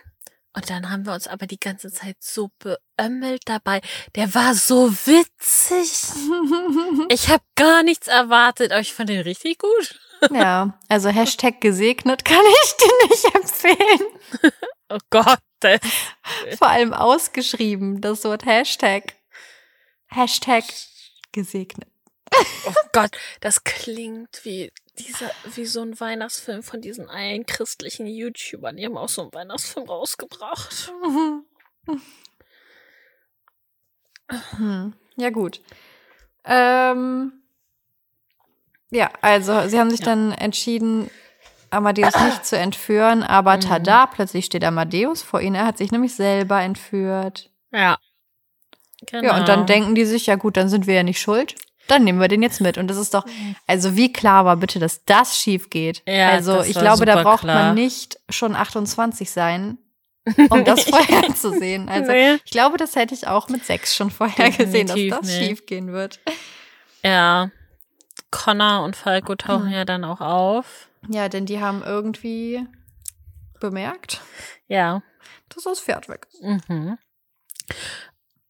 Und 0.53 0.69
dann 0.69 0.91
haben 0.91 1.07
wir 1.07 1.15
uns 1.15 1.29
aber 1.29 1.47
die 1.47 1.61
ganze 1.61 1.93
Zeit 1.93 2.17
so 2.19 2.51
beömmelt 2.59 3.43
dabei. 3.45 3.81
Der 4.17 4.35
war 4.35 4.55
so 4.55 4.93
witzig. 5.07 6.03
Ich 7.09 7.29
habe 7.29 7.43
gar 7.57 7.83
nichts 7.83 8.09
erwartet, 8.09 8.73
aber 8.73 8.81
ich 8.81 8.95
fand 8.95 9.09
den 9.09 9.21
richtig 9.23 9.59
gut. 9.59 9.99
ja, 10.31 10.79
also 10.89 11.09
Hashtag 11.09 11.61
gesegnet 11.61 12.25
kann 12.25 12.45
ich 12.63 12.77
dir 12.77 13.09
nicht 13.09 13.35
empfehlen. 13.35 14.53
Oh 14.93 14.99
Gott. 15.11 15.39
Vor 16.59 16.69
allem 16.69 16.93
ausgeschrieben, 16.93 18.01
das 18.01 18.25
Wort 18.25 18.45
Hashtag. 18.45 19.15
Hashtag 20.09 20.65
gesegnet. 21.31 21.89
oh 22.67 22.75
Gott, 22.93 23.17
das 23.41 23.63
klingt 23.63 24.45
wie 24.45 24.73
dieser, 25.05 25.31
wie 25.55 25.65
so 25.67 25.83
ein 25.83 25.99
Weihnachtsfilm 25.99 26.63
von 26.63 26.81
diesen 26.81 27.09
einen 27.09 27.47
christlichen 27.47 28.07
YouTubern. 28.07 28.77
Die 28.77 28.85
haben 28.87 28.97
auch 28.97 29.09
so 29.09 29.23
einen 29.23 29.33
Weihnachtsfilm 29.35 29.87
rausgebracht. 29.89 30.93
Hm. 34.57 34.95
Ja, 35.17 35.31
gut. 35.31 35.61
Ähm, 36.45 37.33
ja, 38.91 39.11
also 39.21 39.69
sie 39.69 39.79
haben 39.79 39.91
sich 39.91 40.01
Ja. 40.01 40.07
dann 40.07 40.33
entschieden, 40.33 41.11
Amadeus 41.71 42.19
nicht 42.21 42.45
zu 42.45 42.57
entführen, 42.57 43.23
aber 43.23 43.57
Mhm. 43.57 43.61
tada, 43.61 44.07
plötzlich 44.07 44.45
steht 44.45 44.65
Amadeus 44.65 45.23
vor 45.23 45.41
ihnen. 45.41 45.55
Er 45.55 45.67
hat 45.67 45.79
sich 45.79 45.93
nämlich 45.93 46.15
selber 46.15 46.61
entführt. 46.61 47.51
Ja. 47.73 47.99
Genau. 49.07 49.29
Ja, 49.29 49.39
und 49.39 49.49
dann 49.49 49.67
denken 49.67 49.95
die 49.95 50.05
sich, 50.05 50.27
ja 50.27 50.37
gut, 50.37 50.57
dann 50.57 50.69
sind 50.69 50.87
wir 50.87 50.95
ja 50.95 51.03
nicht 51.03 51.21
schuld. 51.21 51.55
Dann 51.91 52.05
nehmen 52.05 52.21
wir 52.21 52.29
den 52.29 52.43
jetzt 52.43 52.61
mit. 52.61 52.79
Und 52.79 52.89
das 52.89 52.97
ist 52.97 53.15
doch, 53.15 53.25
also 53.67 53.97
wie 53.97 54.13
klar 54.13 54.45
war 54.45 54.57
bitte, 54.57 54.79
dass 54.79 55.05
das 55.05 55.37
schief 55.37 55.71
geht. 55.71 56.03
Ja, 56.07 56.31
also 56.31 56.61
ich 56.63 56.79
glaube, 56.79 57.05
da 57.05 57.23
braucht 57.23 57.41
klar. 57.43 57.65
man 57.67 57.75
nicht 57.75 58.19
schon 58.29 58.55
28 58.55 59.31
sein, 59.31 59.79
um 60.51 60.65
das 60.65 60.85
vorher 60.85 61.35
zu 61.35 61.51
sehen. 61.59 61.89
Also 61.89 62.13
Nee. 62.13 62.35
ich 62.45 62.51
glaube, 62.53 62.77
das 62.77 62.95
hätte 62.95 63.15
ich 63.15 63.27
auch 63.27 63.49
mit 63.49 63.65
sechs 63.65 63.95
schon 63.97 64.11
vorher 64.11 64.51
gesehen, 64.51 64.87
dass 64.87 64.97
das 65.09 65.23
nicht. 65.27 65.49
schief 65.49 65.67
gehen 65.67 65.93
wird. 65.93 66.21
Ja. 67.03 67.51
Connor 68.31 68.85
und 68.85 68.95
Falco 68.95 69.35
tauchen 69.35 69.67
Mhm. 69.67 69.73
ja 69.73 69.85
dann 69.85 70.05
auch 70.05 70.21
auf. 70.21 70.89
Ja, 71.09 71.29
denn 71.29 71.47
die 71.47 71.61
haben 71.61 71.83
irgendwie 71.85 72.65
bemerkt, 73.59 74.21
Ja. 74.69 75.03
dass 75.49 75.65
das 75.65 75.81
Pferd 75.81 76.09
weg 76.09 76.29
ist. 76.33 76.43
Mhm. 76.69 76.99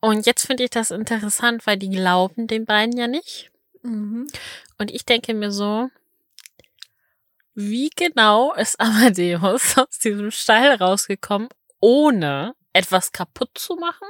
Und 0.01 0.25
jetzt 0.27 0.47
finde 0.47 0.65
ich 0.65 0.71
das 0.71 0.91
interessant, 0.91 1.67
weil 1.67 1.77
die 1.77 1.91
glauben 1.91 2.47
den 2.47 2.65
beiden 2.65 2.97
ja 2.97 3.07
nicht. 3.07 3.51
Mhm. 3.83 4.27
Und 4.79 4.91
ich 4.91 5.05
denke 5.05 5.35
mir 5.35 5.53
so, 5.53 5.91
wie 7.55 7.91
genau 7.91 8.55
ist 8.55 8.81
Amadeus 8.81 9.77
aus 9.79 9.99
diesem 9.99 10.31
Stall 10.31 10.75
rausgekommen, 10.77 11.49
ohne 11.81 12.55
etwas 12.73 13.13
kaputt 13.13 13.51
zu 13.59 13.77
machen? 13.77 14.07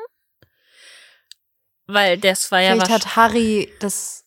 Weil 1.86 2.18
das 2.18 2.52
war 2.52 2.60
ja 2.60 2.72
Vielleicht 2.72 2.90
hat 2.90 3.16
Harry 3.16 3.72
das 3.80 4.24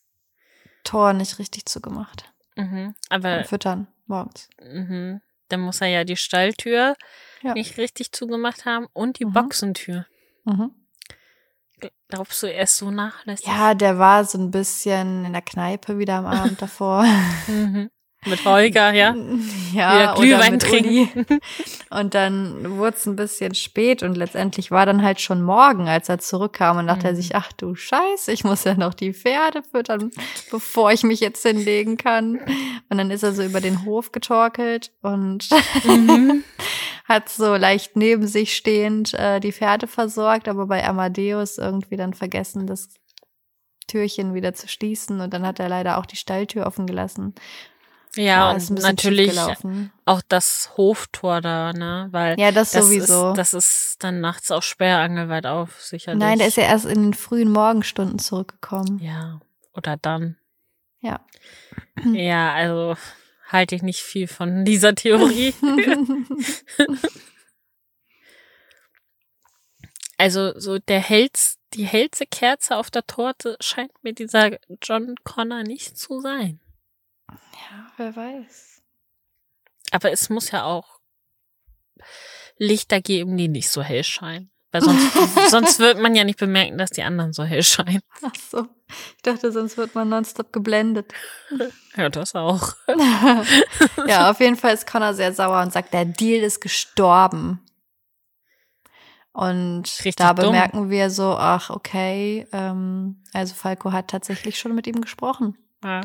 Tor 0.84 1.14
nicht 1.14 1.40
richtig 1.40 1.66
zugemacht. 1.66 2.26
Mhm. 2.56 2.94
Beim 3.10 3.24
Aber 3.24 3.44
Füttern 3.46 3.88
morgens. 4.06 4.50
mhm. 4.62 5.22
dann 5.48 5.62
muss 5.62 5.80
er 5.82 5.88
ja 5.88 6.04
die 6.04 6.18
Stalltür 6.18 6.96
Ja. 7.42 7.54
nicht 7.54 7.78
richtig 7.78 8.12
zugemacht 8.12 8.66
haben 8.66 8.88
und 8.92 9.20
die 9.20 9.26
Mhm. 9.26 9.34
Boxentür. 9.34 10.06
Mhm. 10.44 10.72
Glaubst 12.10 12.44
du, 12.44 12.48
er 12.48 12.64
ist 12.64 12.78
so 12.78 12.92
nachlässig? 12.92 13.48
Ja, 13.48 13.74
der 13.74 13.98
war 13.98 14.24
so 14.26 14.38
ein 14.38 14.52
bisschen 14.52 15.26
in 15.26 15.34
der 15.34 15.42
Kneipe 15.42 15.98
wieder 15.98 16.16
am 16.16 16.26
Abend 16.28 16.62
davor. 16.62 17.06
Mhm. 17.48 17.90
Mit 18.26 18.46
Holger, 18.46 18.94
ja. 18.94 19.14
ja, 19.74 20.14
Glühwein 20.16 20.58
trinken. 20.58 21.26
Und 21.90 22.14
dann 22.14 22.78
wurde 22.78 22.96
es 22.96 23.06
ein 23.06 23.18
bisschen 23.18 23.54
spät 23.54 24.02
und 24.02 24.16
letztendlich 24.16 24.72
war 24.72 24.86
dann 24.86 25.04
halt 25.04 25.20
schon 25.20 25.42
morgen, 25.42 25.90
als 25.90 26.08
er 26.08 26.20
zurückkam 26.20 26.78
und 26.78 26.88
dachte 26.88 27.08
er 27.08 27.12
Mhm. 27.12 27.18
sich, 27.18 27.36
ach 27.36 27.52
du 27.52 27.76
Scheiße, 27.76 28.32
ich 28.32 28.46
muss 28.46 28.64
ja 28.64 28.76
noch 28.76 28.94
die 28.94 29.14
Pferde 29.14 29.62
füttern, 29.62 30.10
bevor 30.50 30.92
ich 30.94 31.04
mich 31.04 31.20
jetzt 31.20 31.46
hinlegen 31.46 31.98
kann. 31.98 32.40
Und 32.90 32.98
dann 32.98 33.12
ist 33.12 33.24
er 33.24 33.34
so 33.34 33.44
über 33.44 33.60
den 33.60 33.84
Hof 33.84 34.12
getorkelt 34.14 34.92
und 35.02 35.50
Mhm. 35.84 36.44
Hat 37.04 37.30
so 37.30 37.56
leicht 37.56 37.96
neben 37.96 38.28
sich 38.28 38.56
stehend 38.56 39.14
äh, 39.14 39.40
die 39.40 39.52
Pferde 39.52 39.88
versorgt, 39.88 40.48
aber 40.48 40.68
bei 40.68 40.86
Amadeus 40.88 41.58
irgendwie 41.58 41.98
dann 41.98 42.14
vergessen, 42.14 42.68
das 42.68 42.90
Türchen 43.88 44.34
wieder 44.34 44.54
zu 44.54 44.68
schließen 44.68 45.20
und 45.20 45.34
dann 45.34 45.46
hat 45.46 45.60
er 45.60 45.70
leider 45.70 45.98
auch 45.98 46.06
die 46.06 46.16
Stalltür 46.16 46.66
offen 46.66 46.88
gelassen. 46.88 47.36
Ja, 48.16 48.52
ist 48.52 48.70
ein 48.70 48.78
und 48.78 48.84
natürlich 48.84 49.32
auch 50.06 50.22
das 50.28 50.72
Hoftor 50.78 51.42
da, 51.42 51.74
ne? 51.74 52.10
Weil 52.12 52.40
Ja, 52.40 52.52
das, 52.52 52.72
das 52.72 52.86
sowieso. 52.86 53.30
Ist, 53.30 53.38
das 53.38 53.54
ist 53.54 54.04
dann 54.04 54.22
nachts 54.22 54.52
auch 54.52 54.62
sperrangelweit 54.62 55.48
auf, 55.48 55.82
sicherlich. 55.82 56.20
Nein, 56.20 56.38
der 56.38 56.48
ist 56.48 56.58
ja 56.58 56.64
erst 56.64 56.86
in 56.86 57.02
den 57.02 57.14
frühen 57.16 57.52
Morgenstunden 57.52 58.20
zurückgekommen. 58.20 59.00
Ja, 59.00 59.40
oder 59.74 59.98
dann. 59.98 60.38
Ja. 61.00 61.22
Ja, 62.14 62.54
also 62.54 62.96
halte 63.46 63.76
ich 63.76 63.84
nicht 63.84 64.02
viel 64.02 64.28
von 64.28 64.66
dieser 64.70 64.96
Theorie. 64.96 65.54
also 70.18 70.58
so 70.60 70.80
der 70.80 71.00
hellst, 71.00 71.60
die 71.74 71.86
hellste 71.86 72.26
Kerze 72.26 72.78
auf 72.78 72.92
der 72.92 73.06
Torte 73.06 73.58
scheint 73.60 73.92
mir 74.04 74.14
dieser 74.14 74.58
John 74.82 75.16
Connor 75.24 75.64
nicht 75.64 75.98
zu 75.98 76.22
sein. 76.22 76.60
ja, 77.30 77.92
wer 77.98 78.16
weiß. 78.16 78.82
Aber 79.92 80.12
es 80.12 80.30
muss 80.30 80.52
ja 80.52 80.64
auch 80.64 81.00
Lichter 82.58 83.02
geben, 83.02 83.38
die 83.38 83.48
nicht 83.48 83.70
so 83.70 83.82
hell 83.82 84.04
scheinen. 84.04 84.53
Weil 84.74 84.82
sonst, 84.82 85.14
sonst 85.52 85.80
wird 85.80 86.00
man 86.00 86.16
ja 86.16 86.24
nicht 86.24 86.40
bemerken, 86.40 86.80
dass 86.80 86.90
die 86.90 87.04
anderen 87.04 87.32
so 87.32 87.44
hell 87.44 87.62
scheinen. 87.62 88.02
Ach 88.24 88.36
so. 88.52 88.68
Ich 89.16 89.22
dachte, 89.22 89.52
sonst 89.52 89.78
wird 89.78 89.94
man 89.94 90.10
nonstop 90.10 90.52
geblendet. 90.52 91.14
Ja, 91.96 92.10
das 92.10 92.34
auch. 92.34 92.74
ja, 94.08 94.32
auf 94.32 94.40
jeden 94.40 94.58
Fall 94.58 94.74
ist 94.74 94.88
Connor 94.88 95.14
sehr 95.14 95.32
sauer 95.32 95.62
und 95.62 95.72
sagt, 95.72 95.94
der 95.94 96.06
Deal 96.06 96.44
ist 96.44 96.60
gestorben. 96.60 97.64
Und 99.32 99.84
Richtig 99.84 100.16
da 100.16 100.34
dumm. 100.34 100.48
bemerken 100.48 100.90
wir 100.90 101.12
so, 101.12 101.36
ach, 101.38 101.70
okay, 101.70 102.48
ähm, 102.52 103.24
also 103.32 103.54
Falco 103.54 103.92
hat 103.92 104.10
tatsächlich 104.10 104.58
schon 104.58 104.74
mit 104.74 104.88
ihm 104.88 105.02
gesprochen. 105.02 105.56
Ja. 105.84 106.02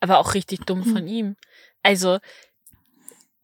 Aber 0.00 0.18
auch 0.18 0.32
richtig 0.32 0.60
dumm 0.60 0.82
von 0.82 1.06
ihm. 1.06 1.36
Also, 1.82 2.18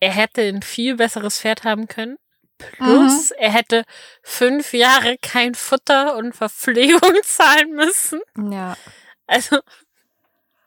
er 0.00 0.12
hätte 0.12 0.40
ein 0.40 0.62
viel 0.62 0.96
besseres 0.96 1.38
Pferd 1.38 1.64
haben 1.64 1.86
können. 1.86 2.16
Plus, 2.58 3.30
er 3.32 3.50
hätte 3.50 3.84
fünf 4.22 4.72
Jahre 4.72 5.16
kein 5.20 5.54
Futter 5.54 6.16
und 6.16 6.34
Verpflegung 6.34 7.00
zahlen 7.22 7.72
müssen. 7.72 8.20
Ja. 8.50 8.76
Also, 9.26 9.58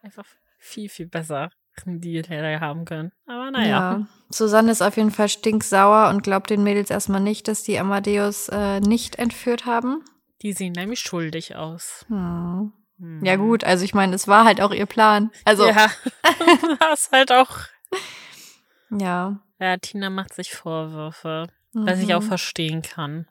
einfach 0.02 0.26
viel, 0.60 0.90
viel 0.90 1.08
besser 1.08 1.50
einen 1.86 2.02
Deal 2.02 2.24
hätte 2.24 2.46
er 2.46 2.60
haben 2.60 2.86
können. 2.86 3.12
Aber 3.28 3.52
naja. 3.52 3.68
Ja. 3.68 4.08
Susanne 4.30 4.72
ist 4.72 4.82
auf 4.82 4.98
jeden 4.98 5.12
Fall 5.12 5.30
stinksauer 5.30 6.10
und 6.10 6.24
glaubt 6.24 6.50
den 6.50 6.64
Mädels 6.64 6.90
erstmal 6.90 7.22
nicht, 7.22 7.48
dass 7.48 7.64
die 7.64 7.78
Amadeus 7.78 8.50
äh, 8.50 8.80
nicht 8.80 9.18
entführt 9.18 9.66
haben. 9.66 10.04
Die 10.42 10.54
sehen 10.54 10.74
nämlich 10.74 11.00
schuldig 11.00 11.56
aus. 11.56 12.06
Hm. 12.08 12.74
Hm. 13.00 13.24
Ja, 13.24 13.36
gut, 13.36 13.64
also 13.64 13.86
ich 13.86 13.94
meine, 13.94 14.16
es 14.16 14.28
war 14.28 14.44
halt 14.46 14.60
auch 14.62 14.72
ihr 14.72 14.86
Plan. 14.86 15.32
Also, 15.46 15.68
Ja, 15.68 15.92
das 16.80 17.10
halt 17.12 17.32
auch. 17.32 17.58
ja. 18.90 19.40
Ja, 19.60 19.78
Tina 19.78 20.10
macht 20.12 20.36
sich 20.36 20.54
Vorwürfe, 20.54 21.48
was 21.86 22.00
ich 22.00 22.14
auch 22.14 22.22
Mhm. 22.22 22.28
verstehen 22.28 22.82
kann. 22.82 23.28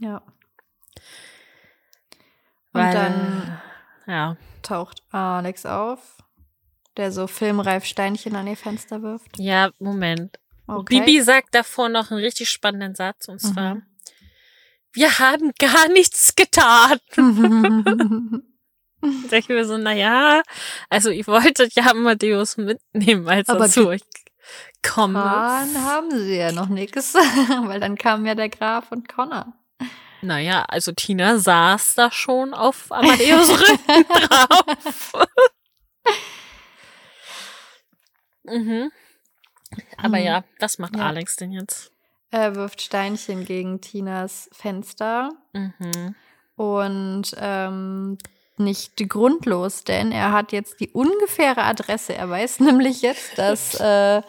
Ja. 0.00 0.22
Und 2.72 2.82
Weil, 2.82 2.92
dann 2.94 3.60
ja, 4.06 4.36
taucht 4.62 5.02
Alex 5.10 5.64
auf, 5.66 6.00
der 6.96 7.12
so 7.12 7.26
filmreif 7.26 7.84
Steinchen 7.84 8.36
an 8.36 8.46
ihr 8.46 8.56
Fenster 8.56 9.02
wirft. 9.02 9.38
ja, 9.38 9.70
Moment. 9.78 10.38
Okay. 10.68 11.00
Bibi 11.00 11.20
sagt 11.22 11.54
davor 11.54 11.88
noch 11.88 12.10
einen 12.10 12.20
richtig 12.20 12.50
spannenden 12.50 12.94
Satz 12.94 13.28
und 13.28 13.40
zwar: 13.40 13.76
Mhm. 13.76 13.82
Wir 14.92 15.18
haben 15.18 15.52
gar 15.58 15.88
nichts 15.88 16.34
getan. 16.34 16.98
Ich 19.30 19.48
mir 19.48 19.64
so, 19.64 19.76
naja, 19.76 20.42
also 20.88 21.10
ihr 21.10 21.26
wolltet 21.28 21.74
ja 21.74 21.90
Amadeus 21.90 22.56
mitnehmen, 22.56 23.28
als 23.28 23.48
Aber 23.48 23.66
er 23.66 23.70
zu 23.70 23.86
euch 23.86 24.00
Dann 24.94 25.84
haben 25.84 26.10
sie 26.10 26.36
ja 26.36 26.52
noch 26.52 26.68
nichts, 26.68 27.14
weil 27.64 27.80
dann 27.80 27.96
kam 27.96 28.24
ja 28.26 28.34
der 28.34 28.48
Graf 28.48 28.92
und 28.92 29.08
Connor. 29.08 29.52
Naja, 30.22 30.64
also 30.68 30.92
Tina 30.92 31.38
saß 31.38 31.94
da 31.94 32.10
schon 32.10 32.54
auf 32.54 32.90
Amadeus 32.90 33.48
Rücken 33.60 34.04
drauf. 34.08 35.12
mhm. 38.44 38.90
Aber 39.98 40.18
Mhm. 40.18 40.24
ja, 40.24 40.44
was 40.60 40.78
macht 40.78 40.96
Ja. 40.96 41.06
Alex 41.06 41.36
denn 41.36 41.52
jetzt? 41.52 41.90
Er 42.30 42.54
wirft 42.54 42.80
Steinchen 42.82 43.44
gegen 43.44 43.80
Tinas 43.80 44.48
Fenster. 44.52 45.30
Mhm. 45.52 46.14
Und 46.56 47.34
ähm, 47.38 48.18
nicht 48.56 48.96
grundlos, 49.08 49.84
denn 49.84 50.12
er 50.12 50.32
hat 50.32 50.50
jetzt 50.52 50.80
die 50.80 50.88
ungefähre 50.88 51.62
Adresse. 51.62 52.14
Er 52.14 52.30
weiß 52.30 52.60
nämlich 52.60 53.02
jetzt, 53.02 53.36
dass 53.38 53.78
äh, 53.80 54.22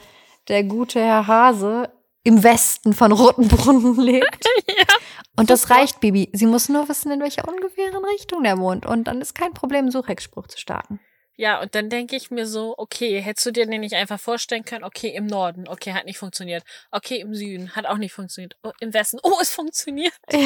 der 0.47 0.63
gute 0.63 0.99
Herr 0.99 1.27
Hase 1.27 1.91
im 2.23 2.43
Westen 2.43 2.93
von 2.93 3.11
Rotenbrunnen 3.11 3.95
lebt. 3.99 4.45
ja. 4.67 4.95
Und 5.37 5.49
das 5.49 5.69
reicht, 5.69 5.99
Bibi. 6.01 6.29
Sie 6.33 6.45
muss 6.45 6.67
nur 6.67 6.89
wissen, 6.89 7.11
in 7.11 7.21
welcher 7.21 7.47
ungefähren 7.47 8.03
Richtung 8.03 8.43
der 8.43 8.57
wohnt. 8.57 8.85
Und 8.85 9.05
dann 9.05 9.21
ist 9.21 9.33
kein 9.35 9.53
Problem, 9.53 9.85
einen 9.85 9.91
Suchhexspruch 9.91 10.47
zu 10.47 10.57
starten. 10.57 10.99
Ja, 11.39 11.61
und 11.61 11.75
dann 11.75 11.89
denke 11.89 12.15
ich 12.15 12.31
mir 12.31 12.47
so, 12.47 12.73
okay, 12.77 13.21
hättest 13.21 13.45
du 13.45 13.51
dir 13.51 13.67
den 13.67 13.81
nicht 13.81 13.93
einfach 13.93 14.19
vorstellen 14.19 14.65
können, 14.65 14.83
okay, 14.83 15.09
im 15.09 15.27
Norden, 15.27 15.67
okay, 15.67 15.93
hat 15.93 16.05
nicht 16.05 16.17
funktioniert. 16.17 16.63
Okay, 16.89 17.19
im 17.19 17.35
Süden, 17.35 17.75
hat 17.75 17.85
auch 17.85 17.99
nicht 17.99 18.11
funktioniert. 18.11 18.57
Oh, 18.63 18.71
Im 18.79 18.91
Westen, 18.91 19.19
oh, 19.21 19.37
es 19.39 19.53
funktioniert. 19.53 20.13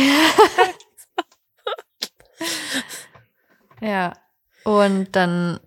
ja. 3.81 4.13
Und 4.65 5.15
dann 5.15 5.61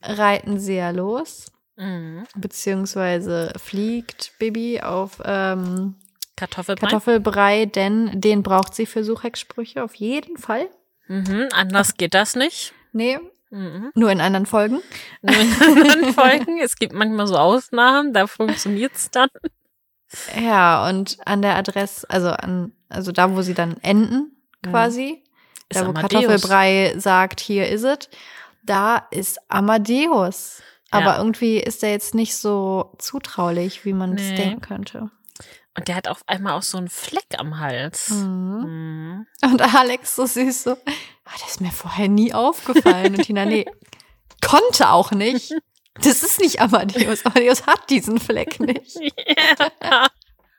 reiten 0.00 0.58
sie 0.58 0.76
ja 0.76 0.90
los. 0.90 1.51
Mhm. 1.82 2.24
Beziehungsweise 2.36 3.52
fliegt 3.56 4.32
Bibi 4.38 4.80
auf 4.80 5.20
ähm, 5.24 5.94
Kartoffelbrei. 6.36 6.86
Kartoffelbrei, 6.86 7.66
denn 7.66 8.20
den 8.20 8.42
braucht 8.42 8.74
sie 8.74 8.86
für 8.86 9.04
Suchhexsprüche 9.04 9.82
auf 9.82 9.94
jeden 9.94 10.36
Fall. 10.38 10.68
Mhm, 11.08 11.48
anders 11.52 11.96
geht 11.96 12.14
das 12.14 12.36
nicht. 12.36 12.72
Nee, 12.92 13.18
Mhm. 13.50 13.90
nur 13.94 14.10
in 14.10 14.20
anderen 14.22 14.46
Folgen. 14.46 14.80
Nur 15.20 15.36
in 15.36 15.52
anderen 15.60 16.14
Folgen. 16.14 16.58
Es 16.62 16.76
gibt 16.76 16.94
manchmal 16.94 17.26
so 17.26 17.36
Ausnahmen, 17.36 18.12
da 18.14 18.26
funktioniert's 18.26 19.10
dann. 19.10 19.28
Ja, 20.40 20.88
und 20.88 21.18
an 21.26 21.42
der 21.42 21.56
Adresse, 21.56 22.08
also 22.08 22.30
an, 22.30 22.72
also 22.88 23.12
da, 23.12 23.34
wo 23.34 23.42
sie 23.42 23.54
dann 23.54 23.76
enden, 23.82 24.36
quasi, 24.62 25.22
Ist 25.68 25.80
da 25.80 25.86
wo 25.86 25.90
Amadeus. 25.90 26.10
Kartoffelbrei 26.22 26.94
sagt, 26.98 27.40
hier 27.40 27.68
ist 27.68 27.84
es, 27.84 28.08
da 28.62 29.06
ist 29.10 29.38
Amadeus. 29.50 30.62
Aber 30.92 31.06
Ja. 31.14 31.18
irgendwie 31.18 31.56
ist 31.58 31.82
er 31.82 31.90
jetzt 31.90 32.14
nicht 32.14 32.36
so 32.36 32.94
zutraulich, 32.98 33.84
wie 33.84 33.92
man 33.94 34.14
es 34.14 34.22
Nee. 34.30 34.36
denken 34.36 34.60
könnte. 34.60 35.10
Und 35.76 35.88
der 35.88 35.96
hat 35.96 36.06
auf 36.06 36.22
einmal 36.26 36.52
auch 36.52 36.62
so 36.62 36.76
einen 36.78 36.88
Fleck 36.90 37.26
am 37.38 37.58
Hals. 37.58 38.10
Mhm. 38.10 39.26
Mhm. 39.42 39.50
Und 39.52 39.62
Alex 39.74 40.14
so 40.16 40.26
süß 40.26 40.62
so, 40.64 40.72
ah, 40.72 41.32
das 41.40 41.52
ist 41.52 41.60
mir 41.62 41.72
vorher 41.72 42.08
nie 42.08 42.34
aufgefallen. 42.34 43.16
Und 43.16 43.22
Tina, 43.24 43.44
nee, 43.46 43.64
konnte 44.46 44.90
auch 44.90 45.12
nicht. 45.12 45.52
Das 45.94 46.22
ist 46.22 46.40
nicht 46.40 46.60
Amadeus. 46.60 47.24
Amadeus 47.26 47.66
hat 47.66 47.88
diesen 47.90 48.18
Fleck 48.20 48.60
nicht. 48.60 48.96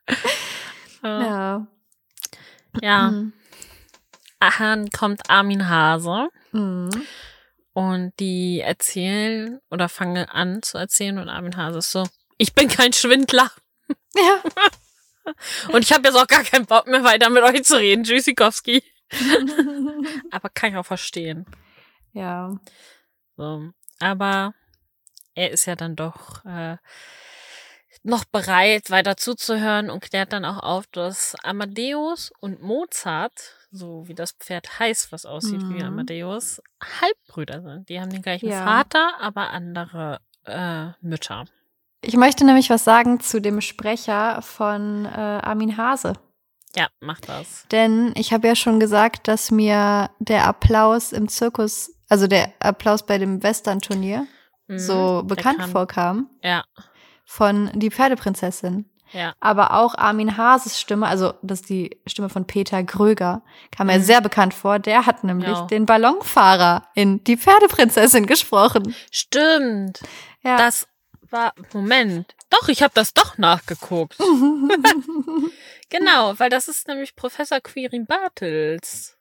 Ja. 1.04 1.22
ja. 1.22 1.68
Ja. 2.82 3.12
Mhm. 3.12 3.34
Dann 4.40 4.90
kommt 4.90 5.30
Armin 5.30 5.70
Hase 5.70 6.28
Mhm. 6.52 6.90
Und 7.74 8.14
die 8.20 8.62
erzählen 8.62 9.60
oder 9.70 9.90
fangen 9.90 10.26
an 10.30 10.62
zu 10.62 10.78
erzählen 10.78 11.18
und 11.18 11.30
Armin 11.30 11.58
Hase 11.58 11.80
ist 11.80 11.92
so, 11.92 12.08
ich 12.38 12.54
bin 12.54 12.68
kein 12.68 12.94
Schwindler 12.94 13.52
Ja. 14.16 14.42
und 15.74 15.84
ich 15.84 15.92
habe 15.92 16.08
jetzt 16.08 16.18
auch 16.18 16.28
gar 16.28 16.44
keinen 16.44 16.66
Bock 16.66 16.88
mehr 16.88 17.04
weiter 17.04 17.30
mit 17.30 17.44
euch 17.44 17.64
zu 17.64 17.78
reden, 17.78 18.04
Tschüssikowski. 18.04 18.84
Aber 20.32 20.50
kann 20.50 20.72
ich 20.72 20.78
auch 20.78 20.86
verstehen. 20.86 21.46
ja. 22.14 22.56
So. 23.36 23.70
Aber 24.00 24.54
er 25.34 25.52
ist 25.52 25.66
ja 25.66 25.76
dann 25.76 25.96
doch 25.96 26.46
äh, 26.46 26.78
noch 28.04 28.26
bereit, 28.26 28.92
weiter 28.92 29.18
zuzuhören 29.18 29.90
und 29.90 30.02
klärt 30.02 30.34
dann 30.34 30.46
auch 30.46 30.62
auf, 30.62 30.86
dass 30.88 31.36
Amadeus 31.44 32.32
und 32.40 32.62
Mozart, 32.62 33.63
so 33.74 34.08
wie 34.08 34.14
das 34.14 34.32
Pferd 34.34 34.80
heißt, 34.80 35.12
was 35.12 35.26
aussieht 35.26 35.62
wie 35.70 35.82
Mhm. 35.82 35.84
Amadeus, 35.84 36.62
Halbbrüder 37.02 37.62
sind. 37.62 37.90
Die 37.90 38.00
haben 38.00 38.10
den 38.12 38.22
gleichen 38.22 38.48
Ja. 38.50 38.64
Vater, 38.64 39.14
aber 39.20 39.50
andere 39.50 40.20
äh, 40.46 40.88
Mütter. 41.02 41.46
Ich 42.02 42.16
möchte 42.18 42.46
nämlich 42.46 42.70
was 42.70 42.84
sagen 42.84 43.20
zu 43.20 43.40
dem 43.42 43.62
Sprecher 43.62 44.42
von 44.42 45.06
äh, 45.06 45.10
Armin 45.10 45.78
Hase. 45.78 46.14
Ja, 46.76 46.88
macht 47.00 47.30
das. 47.30 47.66
Denn 47.72 48.14
ich 48.16 48.34
habe 48.34 48.48
ja 48.48 48.56
schon 48.56 48.80
gesagt, 48.80 49.28
dass 49.28 49.52
mir 49.52 50.10
der 50.20 50.46
Applaus 50.48 51.12
im 51.14 51.28
Zirkus, 51.30 51.92
also 52.10 52.28
der 52.28 52.52
Applaus 52.60 53.06
bei 53.06 53.18
dem 53.18 53.42
Western-Turnier, 53.44 54.28
Mhm, 54.68 54.80
so 54.80 55.24
bekannt 55.26 55.60
kann- 55.60 55.72
vorkam 55.72 56.30
Ja, 56.42 56.64
von 57.26 57.70
Die 57.74 57.92
Pferdeprinzessin. 57.92 58.86
Ja. 59.14 59.34
Aber 59.40 59.74
auch 59.76 59.96
Armin 59.96 60.36
Hases 60.38 60.80
Stimme, 60.80 61.08
also 61.08 61.34
das 61.42 61.62
ist 61.62 61.70
die 61.70 61.98
Stimme 62.08 62.30
von 62.30 62.46
Peter 62.46 62.84
Gröger, 62.84 63.42
kam 63.72 63.88
mir 63.88 64.00
Mhm. 64.00 64.04
sehr 64.04 64.22
bekannt 64.22 64.54
vor. 64.54 64.80
Der 64.80 65.06
hat 65.06 65.24
nämlich 65.24 65.48
Ja. 65.50 65.66
den 65.68 65.86
Ballonfahrer 65.86 66.84
in 66.96 67.24
Die 67.24 67.38
Pferdeprinzessin 67.38 68.26
gesprochen. 68.26 68.96
Stimmt. 69.12 70.02
Ja. 70.42 70.58
Das 70.58 70.88
war. 71.30 71.54
Moment. 71.74 72.36
Doch, 72.50 72.68
ich 72.68 72.84
habe 72.84 72.94
das 72.96 73.14
doch 73.14 73.38
nachgeguckt. 73.38 74.18
Genau, 75.90 76.34
weil 76.40 76.50
das 76.50 76.68
ist 76.68 76.88
nämlich 76.88 77.16
Professor 77.16 77.60
Quirin 77.62 78.06
Bartels. 78.08 79.16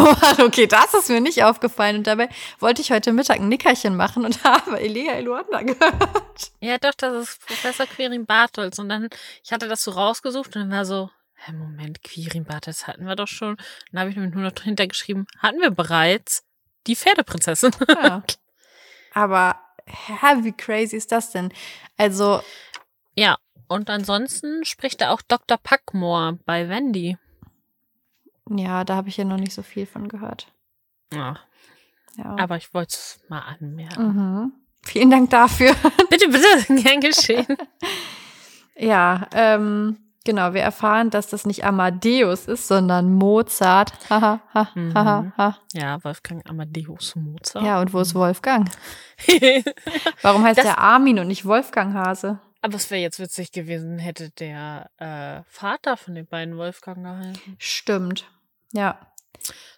okay, 0.44 0.66
das 0.66 0.94
ist 0.94 1.08
mir 1.08 1.20
nicht 1.20 1.42
aufgefallen. 1.42 1.96
Und 1.96 2.06
dabei 2.06 2.28
wollte 2.58 2.82
ich 2.82 2.90
heute 2.90 3.12
Mittag 3.12 3.38
ein 3.38 3.48
Nickerchen 3.48 3.96
machen 3.96 4.24
und 4.24 4.42
habe 4.44 4.80
Elia 4.80 5.14
Eluanda 5.14 5.62
gehört. 5.62 6.52
Ja, 6.60 6.78
doch, 6.78 6.94
das 6.94 7.30
ist 7.30 7.46
Professor 7.46 7.86
Quirin 7.86 8.26
Bartels. 8.26 8.78
Und 8.78 8.88
dann, 8.88 9.08
ich 9.44 9.52
hatte 9.52 9.68
das 9.68 9.82
so 9.82 9.92
rausgesucht 9.92 10.56
und 10.56 10.62
dann 10.62 10.70
war 10.70 10.84
so, 10.84 11.10
hä, 11.34 11.52
Moment, 11.52 12.02
Quirin 12.02 12.44
Bartels 12.44 12.86
hatten 12.86 13.06
wir 13.06 13.16
doch 13.16 13.28
schon. 13.28 13.56
Dann 13.90 14.00
habe 14.00 14.10
ich 14.10 14.16
nämlich 14.16 14.34
nur 14.34 14.44
noch 14.44 14.52
dahinter 14.52 14.86
geschrieben, 14.86 15.26
hatten 15.38 15.60
wir 15.60 15.70
bereits 15.70 16.44
die 16.86 16.96
Pferdeprinzessin. 16.96 17.72
Ja. 17.88 18.22
Aber 19.14 19.58
hä, 19.86 20.36
wie 20.42 20.52
crazy 20.52 20.96
ist 20.96 21.10
das 21.10 21.30
denn? 21.30 21.50
Also, 21.96 22.42
ja, 23.14 23.38
und 23.68 23.88
ansonsten 23.88 24.64
spricht 24.64 25.00
er 25.00 25.12
auch 25.12 25.22
Dr. 25.22 25.56
Packmore 25.56 26.38
bei 26.44 26.68
Wendy. 26.68 27.16
Ja, 28.50 28.84
da 28.84 28.96
habe 28.96 29.08
ich 29.08 29.16
ja 29.16 29.24
noch 29.24 29.38
nicht 29.38 29.52
so 29.52 29.62
viel 29.62 29.86
von 29.86 30.08
gehört. 30.08 30.52
Ja, 31.12 31.36
Ja. 32.16 32.36
aber 32.38 32.56
ich 32.56 32.72
wollte 32.74 32.94
es 32.94 33.20
mal 33.28 33.40
anmerken. 33.40 34.02
mhm. 34.06 34.52
Vielen 34.82 35.10
Dank 35.10 35.30
dafür. 35.30 35.72
Bitte, 36.10 36.28
bitte, 36.28 36.82
gern 36.82 37.00
geschehen. 37.00 37.46
Ja, 38.78 39.26
ähm, 39.32 39.96
genau, 40.24 40.52
wir 40.52 40.60
erfahren, 40.60 41.08
dass 41.08 41.28
das 41.28 41.46
nicht 41.46 41.64
Amadeus 41.64 42.46
ist, 42.46 42.68
sondern 42.68 43.10
Mozart. 43.14 43.92
Ha, 44.10 44.40
Mhm. 44.74 44.94
ha, 44.94 45.32
ha. 45.38 45.58
Ja, 45.72 46.04
Wolfgang 46.04 46.46
Amadeus 46.48 47.16
Mozart. 47.16 47.64
Ja, 47.64 47.80
und 47.80 47.92
wo 47.94 48.00
ist 48.00 48.14
Wolfgang? 48.14 48.68
Warum 50.22 50.44
heißt 50.44 50.58
Das- 50.58 50.64
der 50.66 50.78
Armin 50.78 51.18
und 51.18 51.28
nicht 51.28 51.44
Wolfgang 51.46 51.94
Hase? 51.94 52.38
Aber 52.62 52.74
es 52.74 52.90
wäre 52.90 53.00
jetzt 53.00 53.18
witzig 53.20 53.52
gewesen, 53.52 53.98
hätte 53.98 54.30
der 54.30 54.90
äh, 54.98 55.42
Vater 55.48 55.96
von 55.96 56.14
den 56.14 56.26
beiden 56.26 56.56
Wolfgang 56.58 57.02
gehalten. 57.04 57.56
Stimmt. 57.58 58.28
Ja. 58.72 58.98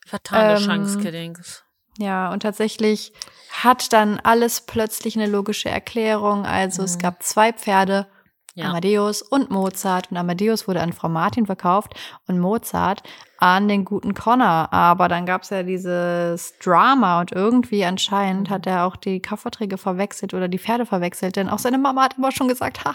Fatale 0.07 0.57
Ähm, 0.57 0.65
Chance, 0.67 0.99
Kiddings. 0.99 1.63
Ja, 1.99 2.31
und 2.33 2.41
tatsächlich 2.43 3.13
hat 3.51 3.93
dann 3.93 4.21
alles 4.23 4.61
plötzlich 4.63 5.17
eine 5.17 5.27
logische 5.27 5.69
Erklärung. 5.69 6.47
Also 6.47 6.83
es 6.85 6.97
Mhm. 6.97 7.01
gab 7.01 7.23
zwei 7.23 7.53
Pferde, 7.53 8.07
Ja. 8.55 8.71
Amadeus 8.71 9.23
und 9.23 9.51
Mozart. 9.51 10.11
Und 10.11 10.17
Amadeus 10.17 10.67
wurde 10.67 10.81
an 10.81 10.93
Frau 10.93 11.09
Martin 11.09 11.47
verkauft 11.47 11.95
und 12.27 12.39
Mozart 12.41 13.03
an 13.39 13.69
den 13.69 13.85
guten 13.85 14.15
Connor. 14.15 14.73
Aber 14.73 15.07
dann 15.09 15.27
gab 15.27 15.43
es 15.43 15.51
ja 15.51 15.63
dieses 15.63 16.55
Drama 16.59 17.21
und 17.21 17.31
irgendwie 17.33 17.85
anscheinend 17.85 18.49
Mhm. 18.49 18.55
hat 18.55 18.67
er 18.67 18.85
auch 18.87 18.97
die 18.97 19.21
Kaufverträge 19.21 19.79
verwechselt 19.79 20.35
oder 20.35 20.49
die 20.49 20.59
Pferde 20.59 20.87
verwechselt. 20.87 21.37
Denn 21.37 21.49
auch 21.49 21.59
seine 21.61 21.79
Mama 21.79 22.03
hat 22.05 22.17
immer 22.19 22.33
schon 22.33 22.49
gesagt, 22.49 22.85
ha, 22.85 22.95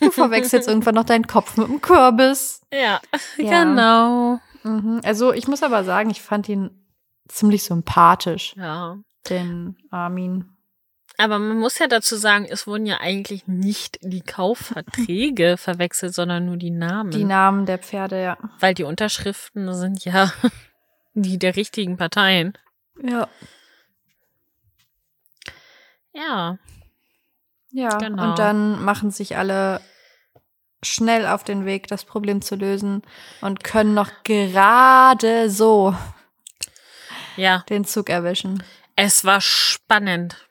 du 0.00 0.10
verwechselst 0.12 0.68
irgendwann 0.68 0.94
noch 0.96 1.04
deinen 1.04 1.26
Kopf 1.26 1.56
mit 1.56 1.66
dem 1.68 1.80
Kürbis. 1.80 2.60
Ja, 2.72 3.00
Ja. 3.36 3.64
genau. 3.64 4.38
Mhm. 4.64 5.00
Also 5.04 5.32
ich 5.32 5.46
muss 5.46 5.62
aber 5.62 5.84
sagen, 5.84 6.10
ich 6.10 6.20
fand 6.20 6.48
ihn 6.48 6.70
ziemlich 7.28 7.62
sympathisch, 7.62 8.54
Ja. 8.56 8.98
den 9.30 9.76
Armin. 9.90 10.50
Aber 11.16 11.38
man 11.38 11.56
muss 11.58 11.78
ja 11.78 11.86
dazu 11.86 12.16
sagen, 12.16 12.44
es 12.50 12.66
wurden 12.66 12.86
ja 12.86 12.98
eigentlich 13.00 13.46
nicht 13.46 13.98
die 14.02 14.20
Kaufverträge 14.22 15.56
verwechselt, 15.58 16.12
sondern 16.12 16.46
nur 16.46 16.56
die 16.56 16.72
Namen. 16.72 17.12
Die 17.12 17.22
Namen 17.24 17.66
der 17.66 17.78
Pferde, 17.78 18.20
ja. 18.20 18.36
Weil 18.58 18.74
die 18.74 18.82
Unterschriften 18.82 19.72
sind 19.74 20.04
ja 20.04 20.32
die 21.14 21.38
der 21.38 21.54
richtigen 21.54 21.96
Parteien. 21.96 22.58
Ja. 23.00 23.28
Ja. 26.12 26.58
Ja, 27.70 27.98
Genau. 27.98 28.30
und 28.30 28.38
dann 28.38 28.84
machen 28.84 29.10
sich 29.10 29.36
alle 29.36 29.80
schnell 30.84 31.26
auf 31.26 31.44
den 31.44 31.64
Weg, 31.64 31.86
das 31.88 32.04
Problem 32.04 32.42
zu 32.42 32.54
lösen 32.56 33.02
und 33.40 33.64
können 33.64 33.94
noch 33.94 34.10
gerade 34.24 35.50
so 35.50 35.94
Ja. 37.36 37.64
den 37.68 37.84
Zug 37.84 38.08
erwischen. 38.10 38.62
Es 38.96 39.24
war 39.24 39.40
spannend. 39.40 40.48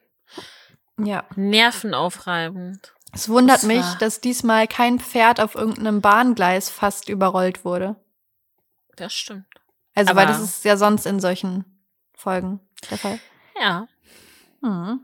Ja. 0.98 1.24
Nervenaufreibend. 1.36 2.94
Es 3.14 3.30
wundert 3.30 3.58
Das 3.58 3.64
mich, 3.64 3.86
dass 4.00 4.22
diesmal 4.22 4.68
kein 4.68 5.00
Pferd 5.00 5.40
auf 5.40 5.56
irgendeinem 5.56 6.02
Bahngleis 6.02 6.70
fast 6.70 7.10
überrollt 7.10 7.64
wurde. 7.64 7.96
Das 8.96 9.14
stimmt. 9.14 9.46
Also, 9.96 10.12
Aber- 10.12 10.22
weil 10.22 10.28
das 10.28 10.42
ist 10.42 10.66
ja 10.66 10.78
sonst 10.78 11.06
in 11.06 11.20
solchen 11.20 11.66
Folgen 12.16 12.60
der 12.90 12.98
Fall. 12.98 13.20
Ja. 13.60 13.88
Hm. 14.62 15.00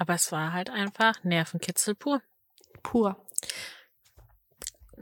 Aber 0.00 0.14
es 0.14 0.32
war 0.32 0.54
halt 0.54 0.70
einfach 0.70 1.22
Nervenkitzel 1.24 1.94
pur. 1.94 2.22
Pur. 2.82 3.22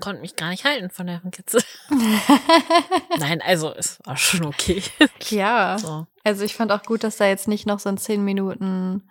Konnte 0.01 0.21
mich 0.21 0.35
gar 0.35 0.49
nicht 0.49 0.65
halten 0.65 0.91
von 0.91 1.07
Nervenkitzel. 1.07 1.63
Nein, 3.19 3.41
also 3.41 3.73
es 3.73 4.01
war 4.05 4.17
schon 4.17 4.45
okay. 4.45 4.83
ja. 5.31 5.79
So. 5.79 6.09
Also 6.25 6.45
ich 6.45 6.57
fand 6.57 6.73
auch 6.73 6.83
gut, 6.83 7.05
dass 7.05 7.17
da 7.17 7.27
jetzt 7.29 7.47
nicht 7.47 7.65
noch 7.65 7.79
so 7.79 7.89
ein 7.89 7.97
10 7.97 8.25
Minuten 8.25 9.09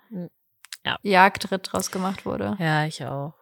Ja. 0.84 0.98
Jagdritt 1.00 1.72
draus 1.72 1.90
gemacht 1.90 2.26
wurde. 2.26 2.58
Ja, 2.58 2.84
ich 2.84 3.06
auch. 3.06 3.32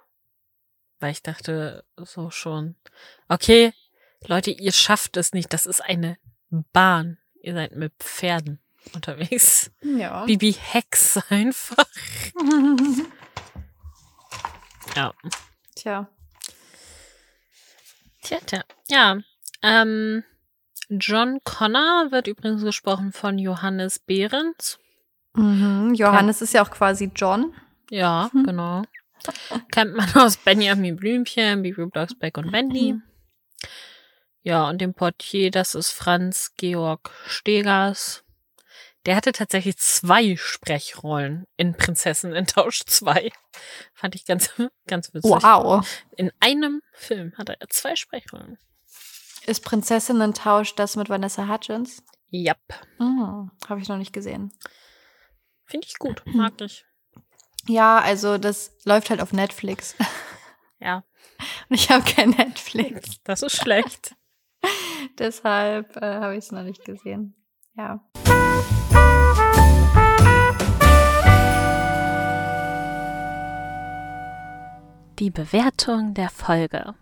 Weil 1.00 1.10
ich 1.10 1.24
dachte 1.24 1.84
so 1.96 2.30
schon, 2.30 2.76
okay, 3.28 3.72
Leute, 4.24 4.52
ihr 4.52 4.72
schafft 4.72 5.16
es 5.16 5.32
nicht. 5.32 5.52
Das 5.52 5.66
ist 5.66 5.80
eine 5.80 6.16
Bahn. 6.72 7.18
Ihr 7.42 7.54
seid 7.54 7.74
mit 7.74 7.92
Pferden 7.98 8.60
unterwegs. 8.94 9.70
Ja. 9.82 10.24
Bibi 10.24 10.52
Hex 10.52 11.18
einfach. 11.30 11.86
Ja. 14.94 15.12
Tja. 15.74 16.08
Tja, 18.22 18.38
tja. 18.46 18.64
Ja. 18.88 19.18
Ähm, 19.62 20.24
John 20.88 21.40
Connor 21.44 22.08
wird 22.12 22.28
übrigens 22.28 22.62
gesprochen 22.62 23.12
von 23.12 23.38
Johannes 23.38 23.98
Behrens. 23.98 24.78
Mhm. 25.34 25.92
Johannes 25.94 26.40
ist 26.40 26.54
ja 26.54 26.62
auch 26.64 26.70
quasi 26.70 27.10
John. 27.14 27.52
Ja, 27.90 28.30
Hm. 28.32 28.44
genau. 28.44 28.82
Kennt 29.70 29.94
man 29.96 30.10
aus 30.14 30.36
Benjamin 30.38 30.96
Blümchen, 30.96 31.62
Bibi 31.62 31.86
Blocksberg 31.86 32.38
und 32.38 32.52
Wendy. 32.52 32.94
Mhm. 32.94 33.02
Ja, 34.42 34.68
und 34.68 34.80
dem 34.80 34.94
Portier, 34.94 35.50
das 35.50 35.74
ist 35.74 35.90
Franz 35.90 36.52
Georg 36.56 37.10
Stegers. 37.26 38.22
Der 39.06 39.14
hatte 39.14 39.30
tatsächlich 39.30 39.78
zwei 39.78 40.36
Sprechrollen 40.36 41.46
in 41.56 41.76
Prinzessin 41.76 42.32
in 42.32 42.46
Tausch 42.46 42.84
2. 42.84 43.30
Fand 43.94 44.16
ich 44.16 44.26
ganz, 44.26 44.50
ganz 44.88 45.14
witzig. 45.14 45.30
Wow. 45.30 45.86
In 46.16 46.32
einem 46.40 46.82
Film 46.92 47.32
hatte 47.38 47.56
er 47.60 47.68
zwei 47.68 47.94
Sprechrollen. 47.94 48.58
Ist 49.46 49.64
Prinzessinnen-Tausch 49.64 50.74
das 50.74 50.96
mit 50.96 51.08
Vanessa 51.08 51.46
Hudgens? 51.48 52.02
Yep. 52.32 52.58
Mhm. 52.98 53.52
Habe 53.68 53.80
ich 53.80 53.88
noch 53.88 53.96
nicht 53.96 54.12
gesehen. 54.12 54.52
Finde 55.64 55.86
ich 55.86 55.98
gut. 55.98 56.22
Mag 56.34 56.60
ich. 56.60 56.84
Ja, 57.68 58.00
also 58.00 58.38
das 58.38 58.76
läuft 58.84 59.10
halt 59.10 59.20
auf 59.20 59.32
Netflix. 59.32 59.94
Ja, 60.78 61.04
Und 61.70 61.76
ich 61.76 61.88
habe 61.88 62.04
kein 62.04 62.30
Netflix. 62.30 63.16
das 63.24 63.40
ist 63.40 63.56
schlecht. 63.56 64.14
Deshalb 65.18 65.96
äh, 65.96 66.16
habe 66.16 66.34
ich 66.34 66.44
es 66.44 66.52
noch 66.52 66.64
nicht 66.64 66.84
gesehen. 66.84 67.34
Ja. 67.78 68.06
Die 75.18 75.30
Bewertung 75.30 76.12
der 76.14 76.28
Folge 76.28 76.94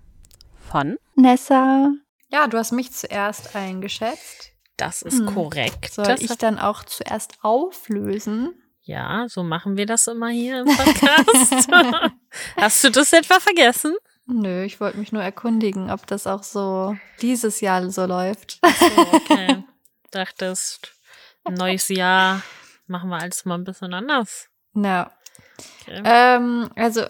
von 0.71 0.97
Nessa. 1.17 1.93
Ja, 2.29 2.47
du 2.47 2.59
hast 2.59 2.73
mich 2.73 2.93
zuerst 2.93 3.57
eingeschätzt. 3.57 4.53
Das 4.77 5.03
ist 5.03 5.19
Hm. 5.19 5.27
korrekt. 5.35 5.93
Soll 5.93 6.05
das 6.07 6.21
ich 6.21 6.37
dann 6.39 6.59
auch 6.59 6.85
zuerst 6.85 7.39
auflösen? 7.43 8.55
ja, 8.87 9.25
so 9.31 9.43
machen 9.43 9.79
wir 9.79 9.87
das 9.87 10.07
immer 10.09 10.29
hier 10.29 10.61
im 10.61 10.67
Podcast. 10.67 11.69
Hast 12.57 12.85
du 12.85 12.91
das 12.91 13.15
etwa 13.15 13.41
vergessen? 13.41 13.95
Nö, 14.27 14.63
ich 14.65 14.79
wollte 14.79 14.99
mich 14.99 15.11
nur 15.11 15.23
erkundigen, 15.23 15.91
ob 15.91 16.07
das 16.07 16.27
auch 16.27 16.43
so 16.43 16.95
dieses 17.23 17.63
Jahr 17.63 17.89
so 17.91 18.05
läuft. 18.05 18.59
So, 18.63 19.03
okay. 19.15 19.65
Dachtest, 20.11 20.93
neues 21.53 21.89
Jahr 21.89 22.43
machen 22.87 23.11
wir 23.11 23.19
alles 23.19 23.45
mal 23.45 23.57
ein 23.57 23.65
bisschen 23.65 23.93
anders. 23.93 24.49
Na, 24.73 25.11
Okay. 25.83 26.03
ähm, 26.05 26.71
also. 26.77 27.03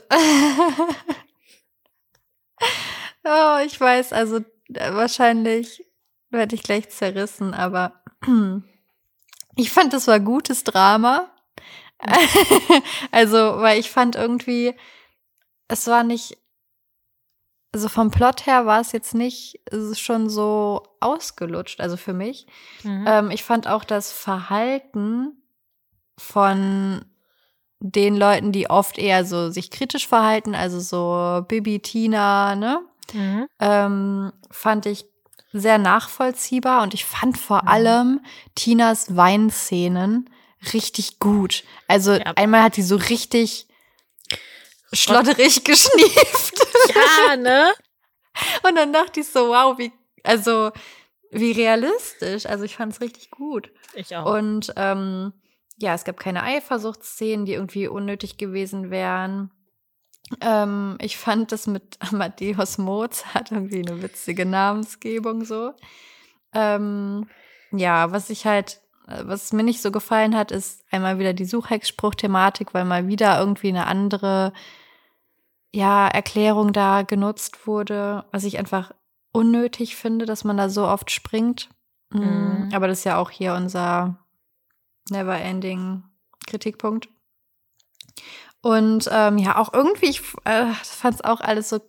oh, 3.25 3.59
ich 3.65 3.81
weiß, 3.81 4.13
also 4.13 4.39
äh, 4.75 4.93
wahrscheinlich 4.93 5.85
werde 6.31 6.55
ich 6.55 6.63
gleich 6.63 6.91
zerrissen, 6.91 7.55
aber 7.55 8.03
ich 9.57 9.71
fand, 9.71 9.93
das 9.93 10.07
war 10.09 10.21
gutes 10.21 10.65
Drama. 10.65 11.31
also, 13.13 13.59
weil 13.61 13.79
ich 13.79 13.91
fand 13.91 14.17
irgendwie, 14.17 14.75
es 15.69 15.87
war 15.87 16.03
nicht, 16.05 16.37
also 17.75 17.89
vom 17.89 18.11
Plot 18.13 18.47
her 18.47 18.67
war 18.67 18.81
es 18.81 18.93
jetzt 18.93 19.15
nicht 19.15 19.61
es 19.71 19.99
schon 19.99 20.31
so 20.31 20.85
ausgelutscht, 21.01 21.81
also 21.81 21.97
für 21.97 22.13
mich. 22.13 22.47
Mhm. 22.85 23.05
Ähm, 23.07 23.31
ich 23.33 23.43
fand 23.43 23.67
auch 23.67 23.83
das 23.83 24.13
Verhalten 24.13 25.43
von 26.17 27.05
den 27.81 28.17
Leuten, 28.17 28.53
die 28.53 28.71
oft 28.71 28.97
eher 28.97 29.25
so 29.25 29.51
sich 29.51 29.71
kritisch 29.73 30.07
verhalten, 30.07 30.55
also 30.55 30.79
so 30.81 31.45
Bibi, 31.47 31.81
Tina, 31.81 32.55
ne, 32.55 32.79
Mhm. 33.13 33.47
ähm, 33.61 34.33
fand 34.51 34.87
ich 34.87 35.05
sehr 35.53 35.79
nachvollziehbar 35.79 36.83
und 36.83 36.95
ich 36.95 37.05
fand 37.05 37.37
vor 37.37 37.63
Mhm. 37.65 37.69
allem 37.69 38.21
Tinas 38.55 39.17
Weinszenen 39.17 40.31
richtig 40.73 41.19
gut. 41.19 41.65
Also 41.89 42.13
Ja. 42.13 42.33
einmal 42.37 42.63
hat 42.63 42.77
die 42.77 42.83
so 42.83 42.97
richtig 42.97 43.67
schlotterig 44.95 45.65
geschnieft 45.65 46.67
Ja, 47.29 47.37
ne? 47.37 47.73
und 48.67 48.77
dann 48.77 48.93
dachte 48.93 49.21
ich 49.21 49.29
so, 49.29 49.49
wow, 49.49 49.79
wie, 49.79 49.93
also 50.23 50.73
wie 51.31 51.53
realistisch. 51.53 52.47
Also 52.47 52.65
ich 52.65 52.77
fand 52.77 52.93
es 52.93 53.01
richtig 53.01 53.31
gut. 53.31 53.71
Ich 53.95 54.17
auch. 54.17 54.35
Und 54.35 54.73
ähm, 54.77 55.33
ja, 55.77 55.95
es 55.95 56.05
gab 56.05 56.19
keine 56.19 56.43
Eifersuchtsszenen, 56.43 57.45
die 57.45 57.55
irgendwie 57.55 57.89
unnötig 57.89 58.37
gewesen 58.37 58.91
wären. 58.91 59.51
Ähm, 60.41 60.97
ich 61.01 61.17
fand 61.17 61.53
das 61.53 61.67
mit 61.67 61.99
Amadeus 62.13 62.79
Mozart 62.79 63.51
irgendwie 63.51 63.87
eine 63.87 64.03
witzige 64.03 64.47
Namensgebung 64.47 65.45
so. 65.45 65.73
Ähm, 66.53 67.29
ja, 67.73 68.13
was 68.13 68.31
ich 68.31 68.47
halt, 68.47 68.81
äh, 69.09 69.23
was 69.25 69.53
mir 69.53 69.65
nicht 69.65 69.83
so 69.83 69.91
gefallen 69.91 70.37
hat, 70.37 70.53
ist 70.53 70.85
einmal 70.91 71.19
wieder 71.19 71.33
die 71.33 71.45
Suchhexspruch-Thematik, 71.45 72.73
weil 72.73 72.85
mal 72.85 73.09
wieder 73.09 73.39
irgendwie 73.39 73.69
eine 73.69 73.87
andere 73.87 74.53
ja, 75.75 76.07
Erklärung 76.07 76.73
da 76.73 77.03
genutzt 77.03 77.67
wurde, 77.67 78.25
was 78.31 78.45
ich 78.45 78.59
einfach 78.59 78.93
unnötig 79.33 79.97
finde, 79.97 80.25
dass 80.25 80.45
man 80.45 80.57
da 80.57 80.69
so 80.69 80.87
oft 80.87 81.11
springt. 81.11 81.69
Mm, 82.11 82.21
Mhm. 82.21 82.71
Aber 82.73 82.87
das 82.87 82.99
ist 82.99 83.05
ja 83.05 83.19
auch 83.19 83.31
hier 83.31 83.55
unser 83.55 84.25
never-ending 85.11 86.05
Kritikpunkt. 86.47 87.09
Und 88.63 89.09
ähm, 89.11 89.37
ja, 89.39 89.59
auch 89.59 89.75
irgendwie, 89.75 90.11
ich 90.11 90.23
äh, 90.45 90.73
fand 90.75 91.17
es 91.17 91.25
auch 91.25 91.41
alles 91.41 91.71
so 91.71 91.81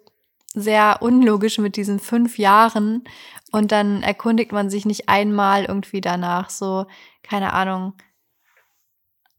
sehr 0.55 0.97
unlogisch 1.01 1.59
mit 1.59 1.75
diesen 1.75 1.99
fünf 1.99 2.39
Jahren. 2.39 3.03
Und 3.51 3.71
dann 3.71 4.01
erkundigt 4.01 4.51
man 4.51 4.71
sich 4.71 4.85
nicht 4.85 5.09
einmal 5.09 5.65
irgendwie 5.65 6.01
danach. 6.01 6.49
So, 6.49 6.87
keine 7.21 7.53
Ahnung. 7.53 7.93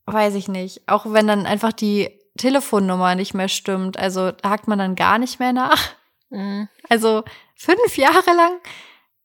Weiß 0.04 0.36
ich 0.36 0.46
nicht. 0.46 0.88
Auch 0.88 1.12
wenn 1.12 1.26
dann 1.26 1.46
einfach 1.46 1.72
die 1.72 2.16
Telefonnummer 2.36 3.14
nicht 3.14 3.34
mehr 3.34 3.48
stimmt. 3.48 3.98
Also 3.98 4.32
hakt 4.44 4.68
man 4.68 4.78
dann 4.78 4.94
gar 4.94 5.18
nicht 5.18 5.38
mehr 5.38 5.52
nach. 5.52 5.94
Mhm. 6.30 6.68
Also 6.88 7.24
fünf 7.54 7.96
Jahre 7.96 8.34
lang? 8.34 8.58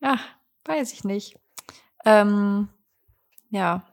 Ja, 0.01 0.19
weiß 0.65 0.93
ich 0.93 1.03
nicht. 1.03 1.37
Ähm, 2.05 2.69
ja, 3.49 3.83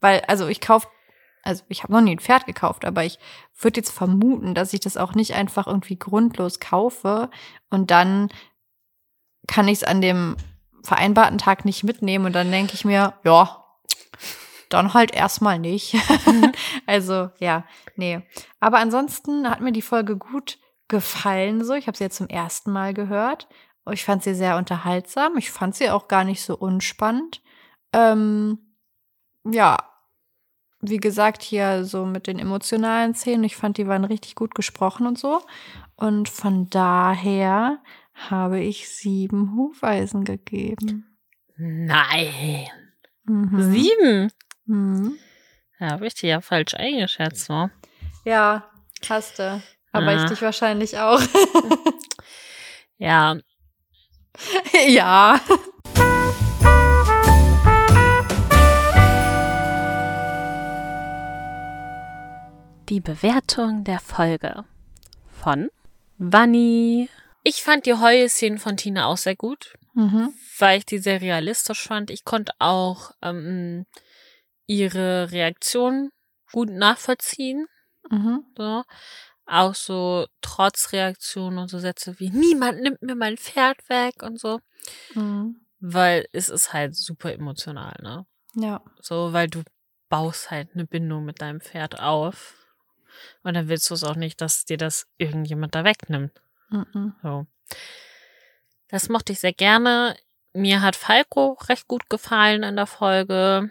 weil, 0.00 0.20
also 0.26 0.48
ich 0.48 0.60
kaufe, 0.60 0.88
also 1.42 1.64
ich 1.68 1.82
habe 1.82 1.92
noch 1.92 2.00
nie 2.00 2.12
ein 2.12 2.20
Pferd 2.20 2.46
gekauft, 2.46 2.84
aber 2.84 3.04
ich 3.04 3.18
würde 3.58 3.80
jetzt 3.80 3.90
vermuten, 3.90 4.54
dass 4.54 4.72
ich 4.72 4.80
das 4.80 4.96
auch 4.96 5.14
nicht 5.14 5.34
einfach 5.34 5.66
irgendwie 5.66 5.98
grundlos 5.98 6.60
kaufe 6.60 7.30
und 7.68 7.90
dann 7.90 8.28
kann 9.46 9.68
ich 9.68 9.78
es 9.78 9.84
an 9.84 10.00
dem 10.00 10.36
vereinbarten 10.82 11.38
Tag 11.38 11.64
nicht 11.64 11.84
mitnehmen 11.84 12.26
und 12.26 12.32
dann 12.32 12.50
denke 12.50 12.74
ich 12.74 12.84
mir, 12.84 13.14
ja, 13.24 13.64
dann 14.72 14.94
halt 14.94 15.14
erstmal 15.14 15.58
nicht. 15.58 15.96
also 16.86 17.30
ja, 17.38 17.64
nee. 17.96 18.22
Aber 18.60 18.78
ansonsten 18.78 19.48
hat 19.48 19.60
mir 19.60 19.72
die 19.72 19.82
Folge 19.82 20.16
gut 20.16 20.58
gefallen 20.88 21.64
so. 21.64 21.74
Ich 21.74 21.86
habe 21.86 21.96
sie 21.96 22.04
jetzt 22.04 22.16
zum 22.16 22.28
ersten 22.28 22.70
Mal 22.70 22.94
gehört. 22.94 23.48
Ich 23.90 24.04
fand 24.04 24.22
sie 24.22 24.34
sehr 24.34 24.56
unterhaltsam. 24.56 25.36
Ich 25.36 25.50
fand 25.50 25.74
sie 25.74 25.90
auch 25.90 26.06
gar 26.06 26.24
nicht 26.24 26.42
so 26.42 26.56
unspannend. 26.56 27.42
Ähm, 27.92 28.58
ja, 29.44 29.78
wie 30.80 30.98
gesagt, 30.98 31.42
hier 31.42 31.84
so 31.84 32.04
mit 32.04 32.26
den 32.26 32.38
emotionalen 32.38 33.14
Szenen, 33.14 33.44
ich 33.44 33.56
fand, 33.56 33.78
die 33.78 33.86
waren 33.86 34.04
richtig 34.04 34.34
gut 34.34 34.54
gesprochen 34.54 35.06
und 35.06 35.18
so. 35.18 35.40
Und 35.96 36.28
von 36.28 36.68
daher 36.70 37.78
habe 38.14 38.60
ich 38.60 38.88
sieben 38.88 39.56
Hufeisen 39.56 40.24
gegeben. 40.24 41.16
Nein. 41.56 42.66
Mhm. 43.24 43.72
Sieben. 43.72 44.32
Mhm. 44.66 45.18
Ja, 45.78 45.92
habe 45.92 46.06
ich 46.06 46.14
dir 46.14 46.28
ja 46.30 46.40
falsch 46.40 46.74
eingeschätzt, 46.74 47.48
ne? 47.48 47.70
Ja, 48.24 48.70
hast 49.08 49.38
du. 49.38 49.62
Aber 49.92 50.14
ich 50.14 50.20
Ah. 50.20 50.26
dich 50.26 50.42
wahrscheinlich 50.42 50.98
auch. 50.98 51.20
Ja. 52.98 53.36
ja. 54.86 55.40
Die 62.88 63.00
Bewertung 63.00 63.84
der 63.84 64.00
Folge 64.00 64.64
von 65.40 65.70
Vanni. 66.18 67.08
Ich 67.42 67.62
fand 67.62 67.86
die 67.86 67.94
Heuszenen 67.94 68.58
von 68.58 68.76
Tina 68.76 69.06
auch 69.06 69.16
sehr 69.16 69.36
gut, 69.36 69.74
Mhm. 69.94 70.32
weil 70.58 70.78
ich 70.78 70.86
die 70.86 70.98
sehr 70.98 71.20
realistisch 71.20 71.82
fand. 71.82 72.10
Ich 72.10 72.24
konnte 72.24 72.52
auch 72.58 73.12
ähm, 73.22 73.86
ihre 74.72 75.30
Reaktion 75.30 76.10
gut 76.50 76.70
nachvollziehen. 76.70 77.66
Mhm. 78.10 78.44
So. 78.56 78.84
Auch 79.46 79.74
so 79.74 80.26
trotz 80.40 80.92
Reaktionen 80.92 81.58
und 81.58 81.68
so 81.68 81.78
Sätze 81.78 82.18
wie 82.20 82.30
niemand 82.30 82.80
nimmt 82.80 83.02
mir 83.02 83.16
mein 83.16 83.36
Pferd 83.36 83.88
weg 83.88 84.22
und 84.22 84.38
so. 84.38 84.60
Mhm. 85.14 85.60
Weil 85.80 86.26
es 86.32 86.48
ist 86.48 86.72
halt 86.72 86.94
super 86.94 87.32
emotional, 87.32 87.96
ne? 88.02 88.24
Ja. 88.54 88.82
So, 89.00 89.32
weil 89.32 89.48
du 89.48 89.62
baust 90.08 90.50
halt 90.50 90.70
eine 90.74 90.86
Bindung 90.86 91.24
mit 91.24 91.40
deinem 91.40 91.60
Pferd 91.60 91.98
auf. 91.98 92.54
Und 93.42 93.54
dann 93.54 93.68
willst 93.68 93.90
du 93.90 93.94
es 93.94 94.04
auch 94.04 94.16
nicht, 94.16 94.40
dass 94.40 94.64
dir 94.64 94.76
das 94.76 95.06
irgendjemand 95.18 95.74
da 95.74 95.84
wegnimmt. 95.84 96.40
Mhm. 96.70 97.14
So. 97.22 97.46
Das 98.88 99.08
mochte 99.08 99.32
ich 99.32 99.40
sehr 99.40 99.52
gerne. 99.52 100.16
Mir 100.52 100.82
hat 100.82 100.96
Falco 100.96 101.58
recht 101.68 101.88
gut 101.88 102.10
gefallen 102.10 102.62
in 102.62 102.76
der 102.76 102.86
Folge, 102.86 103.70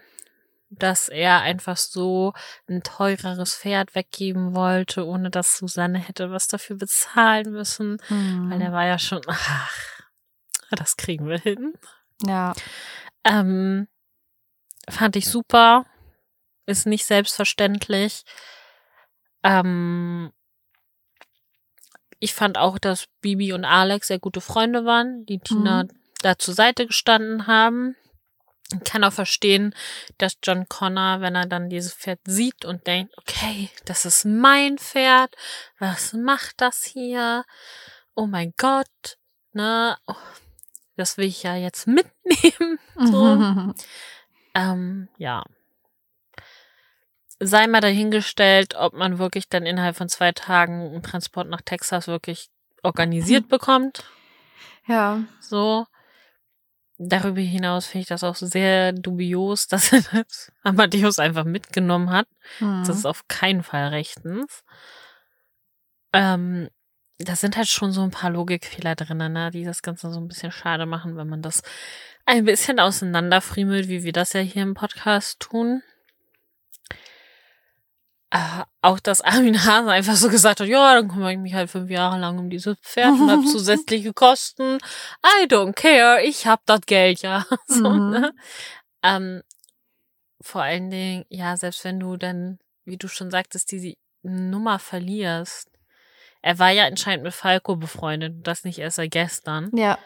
dass 0.72 1.10
er 1.10 1.42
einfach 1.42 1.76
so 1.76 2.34
ein 2.68 2.82
teureres 2.82 3.56
Pferd 3.56 3.94
weggeben 3.94 4.56
wollte, 4.56 5.06
ohne 5.06 5.30
dass 5.30 5.58
Susanne 5.58 6.00
hätte 6.00 6.32
was 6.32 6.48
dafür 6.48 6.78
bezahlen 6.78 7.52
müssen. 7.52 7.98
Mhm. 8.10 8.50
Weil 8.50 8.62
er 8.62 8.72
war 8.72 8.86
ja 8.86 8.98
schon, 8.98 9.22
ach, 9.28 10.02
das 10.72 10.96
kriegen 10.96 11.28
wir 11.28 11.38
hin. 11.38 11.74
Ja. 12.26 12.54
Ähm, 13.26 13.88
fand 14.90 15.18
ich 15.18 15.30
super. 15.30 15.86
Ist 16.66 16.88
nicht 16.88 17.06
selbstverständlich. 17.06 18.24
Ähm, 19.44 20.32
ich 22.20 22.34
fand 22.34 22.58
auch, 22.58 22.78
dass 22.78 23.08
Bibi 23.20 23.52
und 23.52 23.66
Alex 23.66 24.08
sehr 24.08 24.20
gute 24.20 24.42
Freunde 24.42 24.86
waren, 24.86 25.26
die 25.26 25.40
Tina 25.40 25.86
da 26.22 26.38
zur 26.38 26.54
Seite 26.54 26.86
gestanden 26.86 27.48
haben. 27.48 27.96
Ich 28.74 28.84
kann 28.84 29.04
auch 29.04 29.14
verstehen, 29.14 29.76
dass 30.18 30.38
John 30.44 30.68
Connor, 30.70 31.22
wenn 31.22 31.36
er 31.36 31.46
dann 31.46 31.70
dieses 31.70 31.94
Pferd 31.94 32.20
sieht 32.26 32.66
und 32.66 32.88
denkt, 32.88 33.18
okay, 33.18 33.70
das 33.86 34.06
ist 34.06 34.26
mein 34.26 34.78
Pferd, 34.78 35.36
was 35.80 36.14
macht 36.14 36.62
das 36.62 36.84
hier? 36.84 37.46
Oh 38.16 38.28
mein 38.28 38.54
Gott, 38.58 39.18
ne? 39.54 39.98
Oh, 40.08 40.16
das 40.96 41.18
will 41.18 41.26
ich 41.26 41.44
ja 41.44 41.56
jetzt 41.56 41.88
mitnehmen. 41.88 42.80
So. 43.04 43.74
Ähm, 44.54 45.08
ja. 45.18 45.44
Sei 47.40 47.66
mal 47.66 47.82
dahingestellt, 47.82 48.76
ob 48.76 48.94
man 48.94 49.18
wirklich 49.18 49.50
dann 49.50 49.66
innerhalb 49.66 49.96
von 49.96 50.08
zwei 50.08 50.32
Tagen 50.34 50.92
einen 50.92 51.02
Transport 51.02 51.48
nach 51.48 51.62
Texas 51.62 52.08
wirklich 52.08 52.50
organisiert 52.84 53.48
bekommt. 53.50 54.04
Ja. 54.86 55.24
So. 55.40 55.88
Darüber 57.04 57.42
hinaus 57.42 57.88
finde 57.88 58.04
ich 58.04 58.08
das 58.08 58.24
auch 58.24 58.36
sehr 58.36 58.94
dubios, 58.94 59.68
dass 59.68 59.92
er 59.92 60.02
das 60.02 60.52
Amadeus 60.64 61.18
einfach 61.18 61.46
mitgenommen 61.46 62.12
hat. 62.12 62.28
Mhm. 62.60 62.84
Das 62.86 62.98
ist 62.98 63.06
auf 63.06 63.28
keinen 63.28 63.64
Fall 63.64 63.88
rechtens. 63.88 64.64
Ähm, 66.14 66.70
da 67.18 67.36
sind 67.36 67.58
halt 67.58 67.68
schon 67.68 67.92
so 67.92 68.02
ein 68.02 68.12
paar 68.12 68.30
Logikfehler 68.30 68.96
drin, 68.96 69.18
ne, 69.18 69.50
die 69.52 69.64
das 69.64 69.82
Ganze 69.82 70.12
so 70.12 70.20
ein 70.20 70.28
bisschen 70.28 70.52
schade 70.52 70.86
machen, 70.86 71.16
wenn 71.18 71.28
man 71.28 71.42
das 71.42 71.62
ein 72.26 72.46
bisschen 72.46 72.80
auseinanderfriemelt, 72.80 73.88
wie 73.88 74.04
wir 74.04 74.14
das 74.14 74.34
ja 74.34 74.42
hier 74.42 74.64
im 74.64 74.74
Podcast 74.74 75.40
tun. 75.40 75.82
Äh, 78.34 78.64
auch, 78.82 79.00
dass 79.00 79.20
Armin 79.22 79.66
Hase 79.66 79.92
einfach 79.92 80.16
so 80.16 80.30
gesagt 80.30 80.62
hat, 80.62 80.68
ja, 80.68 80.96
dann 80.96 81.10
kümmere 81.10 81.34
ich 81.34 81.38
mich 81.38 81.54
halt 81.54 81.70
fünf 81.70 81.90
Jahre 81.90 82.18
lang 82.18 82.40
um 82.40 82.50
dieses 82.50 82.78
Pferd 82.80 83.12
und 83.20 83.30
habe 83.30 83.44
zusätzliche 83.52 84.14
Kosten. 84.14 84.78
I 85.42 85.46
don't 85.48 85.74
care, 85.74 86.24
ich 86.24 86.48
hab 86.48 86.66
das 86.66 86.82
Geld 86.86 87.22
ja. 87.22 87.46
so, 87.68 87.90
Mhm. 87.90 88.10
ne? 88.12 88.34
ähm, 89.04 89.42
vor 90.40 90.62
allen 90.64 90.90
Dingen, 90.90 91.26
ja, 91.30 91.58
selbst 91.58 91.84
wenn 91.84 92.00
du 92.00 92.16
dann, 92.18 92.58
wie 92.86 92.98
du 92.98 93.08
schon 93.08 93.30
sagtest, 93.32 93.72
diese 93.72 93.94
Nummer 94.24 94.80
verlierst. 94.80 95.68
Er 96.42 96.58
war 96.58 96.72
ja 96.72 96.86
anscheinend 96.86 97.24
mit 97.24 97.34
Falco 97.34 97.76
befreundet, 97.76 98.34
und 98.34 98.48
das 98.48 98.64
nicht 98.64 98.80
erst 98.80 98.96
seit 98.96 99.12
gestern. 99.12 99.70
Ja. 99.76 100.00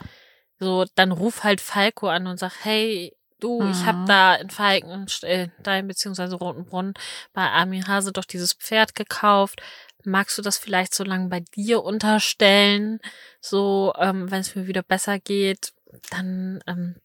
So, 0.59 0.85
dann 0.95 1.11
ruf 1.11 1.43
halt 1.43 1.61
Falco 1.61 2.07
an 2.07 2.27
und 2.27 2.37
sag, 2.37 2.51
hey, 2.63 3.14
du, 3.39 3.67
ich 3.69 3.85
hab 3.85 3.95
Mhm. 3.95 4.05
da 4.05 4.35
in 4.35 4.49
Falkenstein 4.49 5.87
beziehungsweise 5.87 6.35
Rotenbrunn 6.35 6.93
bei 7.33 7.43
Armin 7.49 7.87
Hase 7.87 8.11
doch 8.11 8.25
dieses 8.25 8.53
Pferd 8.53 8.95
gekauft. 8.95 9.61
Magst 10.03 10.37
du 10.37 10.41
das 10.41 10.57
vielleicht 10.57 10.93
so 10.93 11.03
lange 11.03 11.29
bei 11.29 11.39
dir 11.55 11.83
unterstellen? 11.83 12.99
So, 13.41 13.93
ähm, 13.97 14.29
wenn 14.31 14.41
es 14.41 14.55
mir 14.55 14.67
wieder 14.67 14.83
besser 14.83 15.19
geht, 15.19 15.73
dann 16.11 16.61
ähm, 16.67 16.95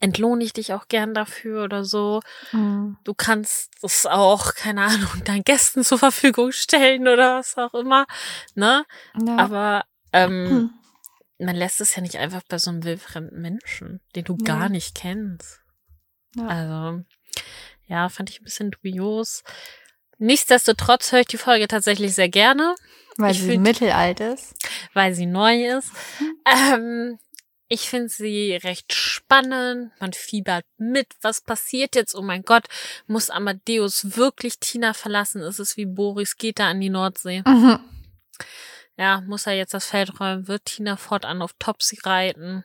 entlohne 0.00 0.42
ich 0.44 0.52
dich 0.52 0.72
auch 0.72 0.88
gern 0.88 1.12
dafür 1.12 1.64
oder 1.64 1.84
so. 1.84 2.20
Mhm. 2.52 2.96
Du 3.04 3.14
kannst 3.14 3.72
es 3.82 4.06
auch, 4.06 4.54
keine 4.54 4.82
Ahnung, 4.84 5.10
deinen 5.24 5.44
Gästen 5.44 5.84
zur 5.84 5.98
Verfügung 5.98 6.52
stellen 6.52 7.08
oder 7.08 7.38
was 7.38 7.56
auch 7.58 7.74
immer. 7.74 8.06
Ne? 8.54 8.84
Ja. 9.26 9.36
Aber 9.36 9.84
ähm, 10.12 10.48
Hm. 10.48 10.70
Man 11.44 11.56
lässt 11.56 11.80
es 11.80 11.94
ja 11.96 12.02
nicht 12.02 12.16
einfach 12.16 12.42
bei 12.48 12.58
so 12.58 12.70
einem 12.70 12.84
wildfremden 12.84 13.40
Menschen, 13.40 14.00
den 14.14 14.24
du 14.24 14.36
Nee. 14.36 14.44
gar 14.44 14.68
nicht 14.68 14.94
kennst. 14.94 15.60
Ja. 16.36 16.46
Also, 16.46 17.04
ja, 17.86 18.08
fand 18.08 18.30
ich 18.30 18.40
ein 18.40 18.44
bisschen 18.44 18.70
dubios. 18.70 19.42
Nichtsdestotrotz 20.18 21.12
höre 21.12 21.20
ich 21.20 21.26
die 21.26 21.38
Folge 21.38 21.66
tatsächlich 21.68 22.14
sehr 22.14 22.28
gerne, 22.28 22.74
Weil 23.16 23.32
ich 23.32 23.40
sie 23.40 23.50
find- 23.50 23.62
mittelalt 23.64 24.20
ist. 24.20 24.54
weil 24.94 25.14
sie 25.14 25.26
neu 25.26 25.76
ist. 25.78 25.90
Ähm, 26.46 27.18
ich 27.68 27.88
finde 27.88 28.08
sie 28.08 28.54
recht 28.62 28.92
spannend. 28.92 29.92
Man 29.98 30.12
fiebert 30.12 30.64
mit. 30.76 31.06
Was 31.22 31.40
passiert 31.40 31.94
jetzt? 31.96 32.14
Oh 32.14 32.22
mein 32.22 32.42
Gott, 32.42 32.66
muss 33.06 33.30
Amadeus 33.30 34.16
wirklich 34.16 34.58
Tina 34.60 34.92
verlassen? 34.92 35.42
Ist 35.42 35.58
es 35.58 35.76
wie 35.76 35.86
Boris 35.86 36.36
geht 36.36 36.58
da 36.58 36.68
an 36.68 36.80
die 36.80 36.90
Nordsee? 36.90 37.42
Mhm. 37.46 37.80
Ja, 39.02 39.20
muss 39.20 39.48
er 39.48 39.54
jetzt 39.54 39.74
das 39.74 39.86
Feld 39.86 40.20
räumen? 40.20 40.46
Wird 40.46 40.64
Tina 40.64 40.96
fortan 40.96 41.42
auf 41.42 41.54
Topsy 41.58 41.98
reiten? 42.04 42.64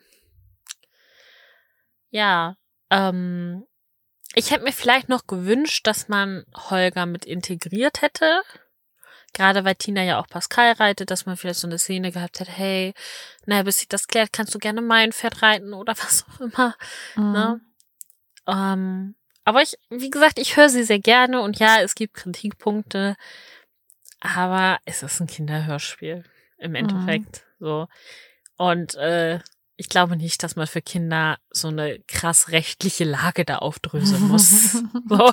Ja, 2.12 2.58
ähm, 2.92 3.66
ich 4.36 4.52
hätte 4.52 4.64
mir 4.64 4.72
vielleicht 4.72 5.10
noch 5.10 5.26
gewünscht, 5.26 5.88
dass 5.88 6.10
man 6.10 6.46
Holger 6.56 7.08
mit 7.08 7.26
integriert 7.26 8.04
hätte. 8.04 8.44
Gerade 9.34 9.66
weil 9.66 9.74
Tina 9.74 10.04
ja 10.04 10.20
auch 10.20 10.28
Pascal 10.28 10.74
reitet, 10.74 11.10
dass 11.10 11.26
man 11.26 11.38
vielleicht 11.38 11.60
so 11.60 11.68
eine 11.68 11.80
Szene 11.80 12.12
gehabt 12.12 12.40
hätte, 12.40 12.52
hey, 12.52 12.94
naja, 13.48 13.64
bis 13.64 13.80
sich 13.80 13.88
das 13.88 14.06
klärt, 14.06 14.32
kannst 14.32 14.54
du 14.54 14.60
gerne 14.60 14.84
mein 14.84 15.14
Pferd 15.14 15.42
reiten 15.42 15.74
oder 15.74 15.94
was 15.98 16.24
auch 16.30 16.40
immer. 16.40 16.76
Mhm. 17.16 17.32
Ne? 17.32 17.62
Ähm, 18.46 19.16
aber 19.44 19.64
ich, 19.64 19.76
wie 19.90 20.12
gesagt, 20.12 20.38
ich 20.38 20.56
höre 20.56 20.70
sie 20.70 20.84
sehr 20.84 21.00
gerne 21.00 21.42
und 21.42 21.58
ja, 21.58 21.82
es 21.82 21.96
gibt 21.96 22.14
Kritikpunkte, 22.14 23.16
aber 24.20 24.78
es 24.86 25.04
ist 25.04 25.20
ein 25.20 25.28
Kinderhörspiel 25.28 26.24
im 26.58 26.76
Endeffekt. 26.76 27.44
So. 27.60 27.88
Und 28.58 28.96
äh, 28.96 29.40
ich 29.76 29.90
glaube 29.90 30.16
nicht, 30.18 30.42
dass 30.44 30.56
man 30.56 30.66
für 30.68 30.82
Kinder 30.82 31.38
so 31.52 31.68
eine 31.68 32.00
krass 32.08 32.50
rechtliche 32.50 33.04
Lage 33.04 33.46
da 33.46 33.58
aufdröseln 33.60 34.22
muss. 34.28 34.72
so. 35.08 35.32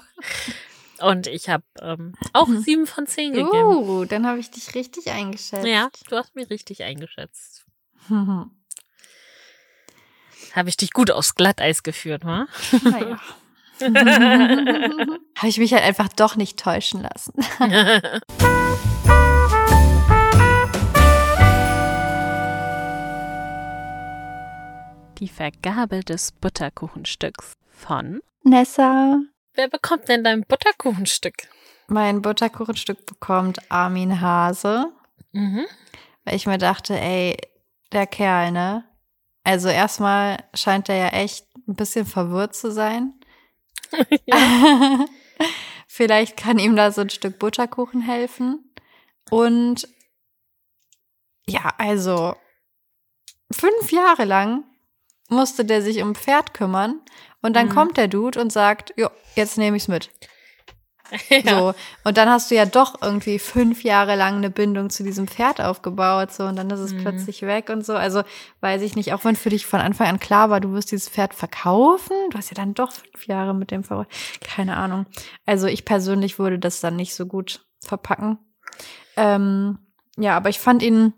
Und 1.00 1.26
ich 1.26 1.48
habe 1.48 1.64
ähm, 1.80 2.14
auch 2.32 2.46
Mhm. 2.46 2.60
sieben 2.62 2.86
von 2.86 3.06
zehn 3.06 3.32
gegeben. 3.32 3.76
Uh, 3.76 4.04
dann 4.04 4.26
habe 4.26 4.38
ich 4.38 4.50
dich 4.50 4.74
richtig 4.74 5.10
eingeschätzt. 5.10 5.66
Ja, 5.66 5.88
du 6.08 6.16
hast 6.16 6.34
mich 6.36 6.50
richtig 6.50 6.82
eingeschätzt. 6.82 7.64
Mhm. 8.08 8.50
Habe 10.52 10.68
ich 10.68 10.76
dich 10.76 10.92
gut 10.92 11.10
aufs 11.10 11.34
Glatteis 11.34 11.82
geführt, 11.82 12.24
wa? 12.26 12.46
Naja. 12.84 13.18
habe 13.80 15.48
ich 15.48 15.58
mich 15.58 15.72
halt 15.72 15.82
einfach 15.84 16.08
doch 16.08 16.36
nicht 16.36 16.58
täuschen 16.60 17.00
lassen. 17.02 17.32
Die 25.18 25.28
Vergabe 25.28 26.00
des 26.00 26.32
Butterkuchenstücks 26.32 27.54
von 27.70 28.20
Nessa. 28.42 29.20
Wer 29.54 29.68
bekommt 29.68 30.08
denn 30.08 30.24
dein 30.24 30.42
Butterkuchenstück? 30.42 31.34
Mein 31.86 32.20
Butterkuchenstück 32.22 33.06
bekommt 33.06 33.70
Armin 33.70 34.20
Hase, 34.20 34.92
Mhm. 35.32 35.66
weil 36.24 36.34
ich 36.36 36.46
mir 36.46 36.58
dachte, 36.58 36.98
ey, 36.98 37.36
der 37.92 38.06
Kerl, 38.06 38.50
ne? 38.52 38.84
Also 39.44 39.68
erstmal 39.68 40.38
scheint 40.54 40.88
er 40.88 40.96
ja 40.96 41.08
echt 41.08 41.46
ein 41.68 41.74
bisschen 41.76 42.06
verwirrt 42.06 42.54
zu 42.56 42.72
sein. 42.72 43.14
Vielleicht 45.86 46.36
kann 46.36 46.58
ihm 46.58 46.74
da 46.76 46.90
so 46.90 47.02
ein 47.02 47.10
Stück 47.10 47.38
Butterkuchen 47.38 48.00
helfen. 48.00 48.74
Und 49.30 49.88
ja, 51.46 51.72
also 51.78 52.34
fünf 53.52 53.92
Jahre 53.92 54.24
lang 54.24 54.64
musste 55.28 55.64
der 55.64 55.82
sich 55.82 56.02
um 56.02 56.14
Pferd 56.14 56.54
kümmern 56.54 57.00
und 57.42 57.54
dann 57.54 57.66
Mhm. 57.66 57.70
kommt 57.74 57.96
der 57.96 58.08
Dude 58.08 58.40
und 58.40 58.52
sagt, 58.52 58.92
jo, 58.96 59.08
jetzt 59.34 59.58
nehme 59.58 59.76
ich's 59.76 59.88
mit. 59.88 60.10
ja. 61.28 61.58
So. 61.58 61.74
Und 62.04 62.16
dann 62.16 62.30
hast 62.30 62.50
du 62.50 62.54
ja 62.54 62.64
doch 62.64 63.02
irgendwie 63.02 63.38
fünf 63.38 63.84
Jahre 63.84 64.16
lang 64.16 64.36
eine 64.36 64.48
Bindung 64.50 64.88
zu 64.88 65.02
diesem 65.02 65.28
Pferd 65.28 65.60
aufgebaut, 65.60 66.32
so, 66.32 66.44
und 66.44 66.56
dann 66.56 66.70
ist 66.70 66.80
es 66.80 66.92
Mhm. 66.94 67.02
plötzlich 67.02 67.42
weg 67.42 67.68
und 67.68 67.84
so. 67.84 67.94
Also, 67.94 68.22
weiß 68.60 68.80
ich 68.82 68.96
nicht, 68.96 69.12
auch 69.12 69.22
wenn 69.24 69.36
für 69.36 69.50
dich 69.50 69.66
von 69.66 69.80
Anfang 69.80 70.08
an 70.08 70.18
klar 70.18 70.48
war, 70.48 70.60
du 70.60 70.72
wirst 70.72 70.90
dieses 70.92 71.10
Pferd 71.10 71.34
verkaufen, 71.34 72.16
du 72.30 72.38
hast 72.38 72.50
ja 72.50 72.54
dann 72.54 72.72
doch 72.74 72.90
fünf 72.92 73.26
Jahre 73.26 73.54
mit 73.54 73.70
dem 73.70 73.84
verbracht. 73.84 74.08
Keine 74.42 74.76
Ahnung. 74.76 75.04
Also, 75.44 75.66
ich 75.66 75.84
persönlich 75.84 76.38
würde 76.38 76.58
das 76.58 76.80
dann 76.80 76.96
nicht 76.96 77.14
so 77.14 77.26
gut 77.26 77.66
verpacken. 77.80 78.38
Ähm, 79.16 79.78
ja, 80.16 80.36
aber 80.36 80.48
ich 80.48 80.58
fand 80.58 80.82
ihn 80.82 81.12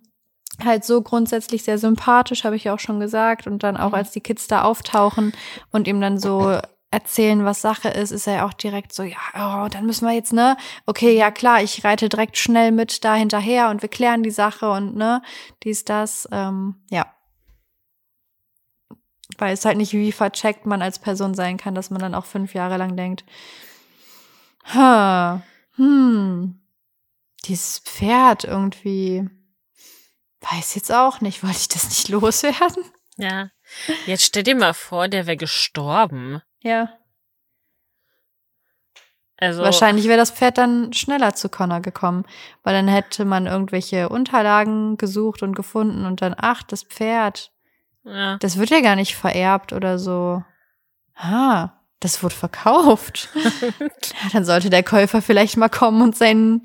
halt 0.64 0.84
so 0.84 1.02
grundsätzlich 1.02 1.64
sehr 1.64 1.78
sympathisch, 1.78 2.44
habe 2.44 2.56
ich 2.56 2.64
ja 2.64 2.74
auch 2.74 2.78
schon 2.78 3.00
gesagt. 3.00 3.46
Und 3.46 3.62
dann 3.62 3.76
auch, 3.76 3.88
Mhm. 3.90 3.94
als 3.94 4.10
die 4.10 4.20
Kids 4.20 4.46
da 4.46 4.62
auftauchen 4.62 5.32
und 5.70 5.86
ihm 5.88 6.00
dann 6.00 6.18
so 6.18 6.58
erzählen, 6.90 7.44
was 7.44 7.60
Sache 7.60 7.88
ist, 7.88 8.10
ist 8.10 8.26
er 8.26 8.34
ja 8.36 8.46
auch 8.46 8.54
direkt 8.54 8.92
so, 8.92 9.02
ja, 9.02 9.18
oh, 9.34 9.68
dann 9.68 9.84
müssen 9.86 10.06
wir 10.06 10.14
jetzt, 10.14 10.32
ne? 10.32 10.56
Okay, 10.86 11.16
ja 11.16 11.30
klar, 11.30 11.62
ich 11.62 11.84
reite 11.84 12.08
direkt 12.08 12.38
schnell 12.38 12.72
mit 12.72 13.04
da 13.04 13.14
hinterher 13.14 13.68
und 13.70 13.82
wir 13.82 13.88
klären 13.88 14.22
die 14.22 14.30
Sache 14.30 14.70
und 14.70 14.96
ne, 14.96 15.20
dies, 15.64 15.84
das, 15.84 16.28
ähm, 16.32 16.76
ja. 16.90 17.06
Weil 19.38 19.52
es 19.52 19.64
halt 19.64 19.76
nicht 19.76 19.92
wie 19.92 20.12
vercheckt 20.12 20.64
man 20.64 20.80
als 20.80 20.98
Person 20.98 21.34
sein 21.34 21.56
kann, 21.58 21.74
dass 21.74 21.90
man 21.90 22.00
dann 22.00 22.14
auch 22.14 22.24
fünf 22.24 22.54
Jahre 22.54 22.78
lang 22.78 22.96
denkt, 22.96 23.24
ha, 24.72 25.42
hm, 25.74 26.60
dieses 27.44 27.80
Pferd 27.80 28.44
irgendwie, 28.44 29.28
weiß 30.40 30.74
jetzt 30.74 30.92
auch 30.92 31.20
nicht, 31.20 31.42
wollte 31.42 31.56
ich 31.58 31.68
das 31.68 31.84
nicht 31.88 32.08
loswerden? 32.10 32.84
ja. 33.16 33.48
Jetzt 34.06 34.24
stell 34.24 34.44
dir 34.44 34.54
mal 34.54 34.74
vor, 34.74 35.08
der 35.08 35.26
wäre 35.26 35.36
gestorben. 35.36 36.40
Ja. 36.60 36.90
Also, 39.38 39.62
Wahrscheinlich 39.62 40.06
wäre 40.06 40.16
das 40.18 40.30
Pferd 40.30 40.56
dann 40.56 40.92
schneller 40.94 41.34
zu 41.34 41.48
Connor 41.48 41.80
gekommen, 41.80 42.24
weil 42.62 42.74
dann 42.74 42.88
hätte 42.88 43.24
man 43.24 43.46
irgendwelche 43.46 44.08
Unterlagen 44.08 44.96
gesucht 44.96 45.42
und 45.42 45.54
gefunden 45.54 46.06
und 46.06 46.22
dann, 46.22 46.34
ach, 46.38 46.62
das 46.62 46.84
Pferd, 46.84 47.52
Ja. 48.04 48.38
das 48.38 48.56
wird 48.56 48.70
ja 48.70 48.80
gar 48.80 48.96
nicht 48.96 49.14
vererbt 49.16 49.72
oder 49.72 49.98
so. 49.98 50.42
Ah, 51.16 51.70
das 52.00 52.22
wurde 52.22 52.34
verkauft. 52.34 53.28
ja, 53.34 54.28
dann 54.32 54.44
sollte 54.44 54.70
der 54.70 54.82
Käufer 54.84 55.20
vielleicht 55.20 55.56
mal 55.56 55.68
kommen 55.68 56.00
und 56.02 56.16
sein 56.16 56.62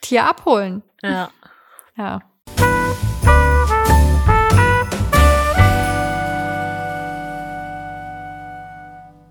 Tier 0.00 0.24
abholen. 0.24 0.82
Ja. 1.02 1.30
Ja. 1.96 2.20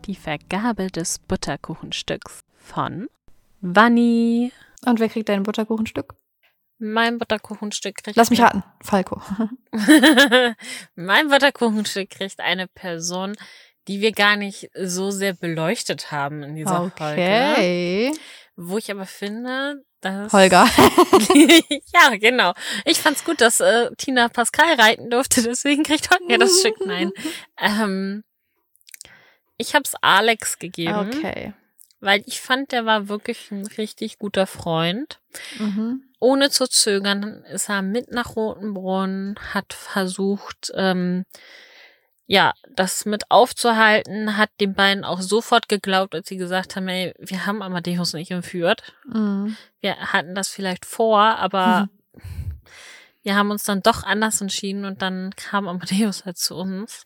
Die 0.07 0.15
Vergabe 0.15 0.87
des 0.87 1.19
Butterkuchenstücks 1.19 2.39
von 2.57 3.09
Vanni. 3.59 4.53
Und 4.85 5.01
wer 5.01 5.09
kriegt 5.09 5.27
dein 5.27 5.43
Butterkuchenstück? 5.43 6.15
Mein 6.79 7.17
Butterkuchenstück 7.17 7.97
kriegt. 8.03 8.15
Lass 8.15 8.29
mich 8.29 8.39
raten. 8.39 8.63
Falco. 8.81 9.21
mein 10.95 11.27
Butterkuchenstück 11.27 12.09
kriegt 12.09 12.39
eine 12.39 12.67
Person, 12.67 13.35
die 13.89 13.99
wir 13.99 14.13
gar 14.13 14.37
nicht 14.37 14.69
so 14.75 15.11
sehr 15.11 15.33
beleuchtet 15.33 16.09
haben 16.09 16.41
in 16.41 16.55
dieser 16.55 16.89
Folge. 16.95 17.21
Okay. 17.21 18.13
Wo 18.55 18.77
ich 18.77 18.89
aber 18.89 19.05
finde, 19.05 19.83
dass. 19.99 20.31
Holger. 20.31 20.67
ja, 21.93 22.15
genau. 22.17 22.53
Ich 22.85 23.01
fand's 23.01 23.25
gut, 23.25 23.41
dass 23.41 23.59
äh, 23.59 23.89
Tina 23.97 24.29
Pascal 24.29 24.79
reiten 24.79 25.09
durfte, 25.09 25.43
deswegen 25.43 25.83
kriegt 25.83 26.09
Holger 26.11 26.37
das 26.37 26.59
Stück. 26.59 26.75
Nein. 26.85 27.11
Ähm, 27.59 28.23
ich 29.57 29.75
hab's 29.75 29.95
Alex 30.01 30.59
gegeben, 30.59 30.95
Okay. 31.09 31.53
weil 31.99 32.23
ich 32.25 32.41
fand, 32.41 32.71
der 32.71 32.85
war 32.85 33.09
wirklich 33.09 33.51
ein 33.51 33.65
richtig 33.65 34.19
guter 34.19 34.47
Freund. 34.47 35.19
Mhm. 35.59 36.03
Ohne 36.19 36.49
zu 36.49 36.67
zögern 36.67 37.43
ist 37.51 37.69
er 37.69 37.81
mit 37.81 38.11
nach 38.11 38.35
Rotenbrunn, 38.35 39.35
hat 39.53 39.73
versucht, 39.73 40.71
ähm, 40.75 41.25
ja, 42.25 42.53
das 42.75 43.05
mit 43.05 43.31
aufzuhalten, 43.31 44.35
hat 44.35 44.49
den 44.59 44.73
beiden 44.73 45.05
auch 45.05 45.21
sofort 45.21 45.69
geglaubt, 45.69 46.13
als 46.13 46.27
sie 46.27 46.35
gesagt 46.37 46.75
haben, 46.75 46.87
ey, 46.89 47.13
wir 47.19 47.45
haben 47.45 47.61
Amadeus 47.61 48.13
nicht 48.13 48.31
entführt. 48.31 48.81
Mhm. 49.05 49.55
Wir 49.79 49.95
hatten 50.11 50.35
das 50.35 50.49
vielleicht 50.49 50.85
vor, 50.85 51.19
aber 51.21 51.87
wir 53.23 53.35
haben 53.35 53.51
uns 53.51 53.63
dann 53.63 53.81
doch 53.81 54.03
anders 54.03 54.41
entschieden 54.41 54.85
und 54.85 55.01
dann 55.01 55.33
kam 55.35 55.67
Amadeus 55.67 56.25
halt 56.25 56.37
zu 56.37 56.55
uns. 56.55 57.03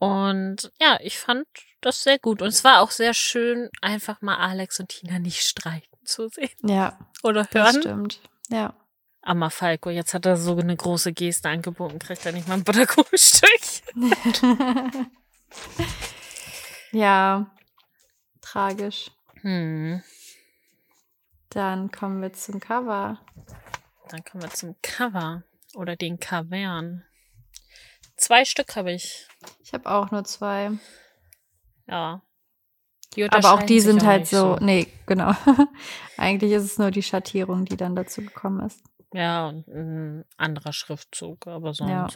Und 0.00 0.72
ja, 0.80 0.98
ich 1.02 1.18
fand 1.18 1.46
das 1.82 2.02
sehr 2.02 2.18
gut. 2.18 2.40
Und 2.40 2.48
es 2.48 2.64
war 2.64 2.80
auch 2.80 2.90
sehr 2.90 3.12
schön, 3.12 3.68
einfach 3.82 4.22
mal 4.22 4.36
Alex 4.38 4.80
und 4.80 4.88
Tina 4.88 5.18
nicht 5.18 5.42
streiten 5.42 5.86
zu 6.04 6.28
sehen 6.28 6.48
Ja, 6.62 6.98
oder 7.22 7.44
das 7.44 7.52
hören. 7.54 7.82
stimmt. 7.82 8.20
Ja. 8.48 8.74
Amma 9.20 9.50
Falco, 9.50 9.90
jetzt 9.90 10.14
hat 10.14 10.24
er 10.24 10.38
so 10.38 10.56
eine 10.56 10.74
große 10.74 11.12
Geste 11.12 11.50
angeboten, 11.50 11.98
kriegt 11.98 12.24
er 12.24 12.32
nicht 12.32 12.48
mal 12.48 12.54
ein 12.54 12.64
Butterkuchenstück. 12.64 13.60
ja, 16.92 17.50
tragisch. 18.40 19.10
Hm. 19.42 20.02
Dann 21.50 21.90
kommen 21.90 22.22
wir 22.22 22.32
zum 22.32 22.58
Cover. 22.58 23.20
Dann 24.08 24.24
kommen 24.24 24.42
wir 24.44 24.50
zum 24.50 24.76
Cover 24.80 25.42
oder 25.74 25.96
den 25.96 26.18
Cavern. 26.18 27.04
Zwei 28.20 28.44
Stück 28.44 28.76
habe 28.76 28.92
ich. 28.92 29.26
Ich 29.62 29.72
habe 29.72 29.90
auch 29.90 30.10
nur 30.10 30.24
zwei. 30.24 30.72
Ja. 31.88 32.20
Die 33.14 33.24
Aber 33.24 33.54
auch 33.54 33.62
die 33.62 33.80
sind 33.80 34.02
auch 34.02 34.06
halt 34.06 34.20
nicht 34.20 34.30
so, 34.30 34.56
nee, 34.60 34.86
genau. 35.06 35.32
Eigentlich 36.18 36.52
ist 36.52 36.64
es 36.64 36.78
nur 36.78 36.90
die 36.90 37.02
Schattierung, 37.02 37.64
die 37.64 37.78
dann 37.78 37.96
dazu 37.96 38.20
gekommen 38.20 38.64
ist. 38.66 38.84
Ja, 39.14 39.48
und 39.48 39.66
ein 39.68 40.24
anderer 40.36 40.74
Schriftzug, 40.74 41.46
aber 41.46 41.72
sonst. 41.72 41.90
Ja. 41.90 42.08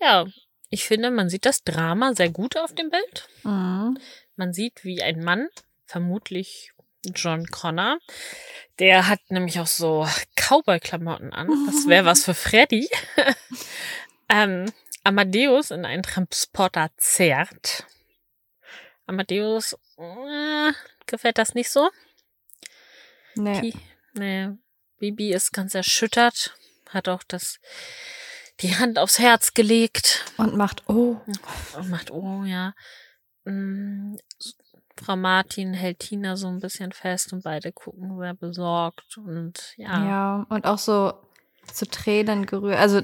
Ja. 0.00 0.26
ich 0.70 0.84
finde, 0.84 1.10
man 1.10 1.28
sieht 1.28 1.44
das 1.44 1.62
Drama 1.62 2.14
sehr 2.14 2.30
gut 2.30 2.56
auf 2.56 2.74
dem 2.74 2.88
Bild. 2.88 3.28
Mhm. 3.44 3.98
Man 4.34 4.54
sieht, 4.54 4.82
wie 4.82 5.02
ein 5.02 5.22
Mann, 5.22 5.48
vermutlich 5.84 6.71
John 7.14 7.46
Connor, 7.46 7.98
der 8.78 9.08
hat 9.08 9.20
nämlich 9.28 9.58
auch 9.60 9.66
so 9.66 10.06
Cowboy-Klamotten 10.36 11.32
an. 11.32 11.48
Das 11.66 11.86
wäre 11.86 12.04
was 12.06 12.24
für 12.24 12.34
Freddy. 12.34 12.88
ähm, 14.28 14.72
Amadeus 15.04 15.70
in 15.70 15.84
einen 15.84 16.02
Transporter 16.02 16.90
zerrt. 16.96 17.86
Amadeus 19.06 19.76
äh, 19.98 20.72
gefällt 21.06 21.38
das 21.38 21.54
nicht 21.54 21.70
so. 21.70 21.90
Nee. 23.34 23.60
Die, 23.60 23.74
nee, 24.14 24.50
Bibi 24.98 25.32
ist 25.32 25.52
ganz 25.52 25.74
erschüttert, 25.74 26.54
hat 26.90 27.08
auch 27.08 27.22
das 27.24 27.58
die 28.60 28.76
Hand 28.76 28.98
aufs 28.98 29.18
Herz 29.18 29.54
gelegt 29.54 30.24
Und 30.36 30.56
macht, 30.56 30.88
oh. 30.88 31.20
und 31.74 31.90
macht, 31.90 32.10
oh 32.10 32.44
ja. 32.44 32.74
Frau 34.96 35.16
Martin 35.16 35.74
hält 35.74 36.00
Tina 36.00 36.36
so 36.36 36.48
ein 36.48 36.60
bisschen 36.60 36.92
fest 36.92 37.32
und 37.32 37.42
beide 37.44 37.72
gucken 37.72 38.18
sehr 38.18 38.34
besorgt 38.34 39.16
und 39.18 39.74
ja. 39.76 40.04
Ja, 40.04 40.46
und 40.48 40.66
auch 40.66 40.78
so 40.78 41.12
zu 41.72 41.86
Tränen 41.86 42.46
gerührt. 42.46 42.78
Also 42.78 43.02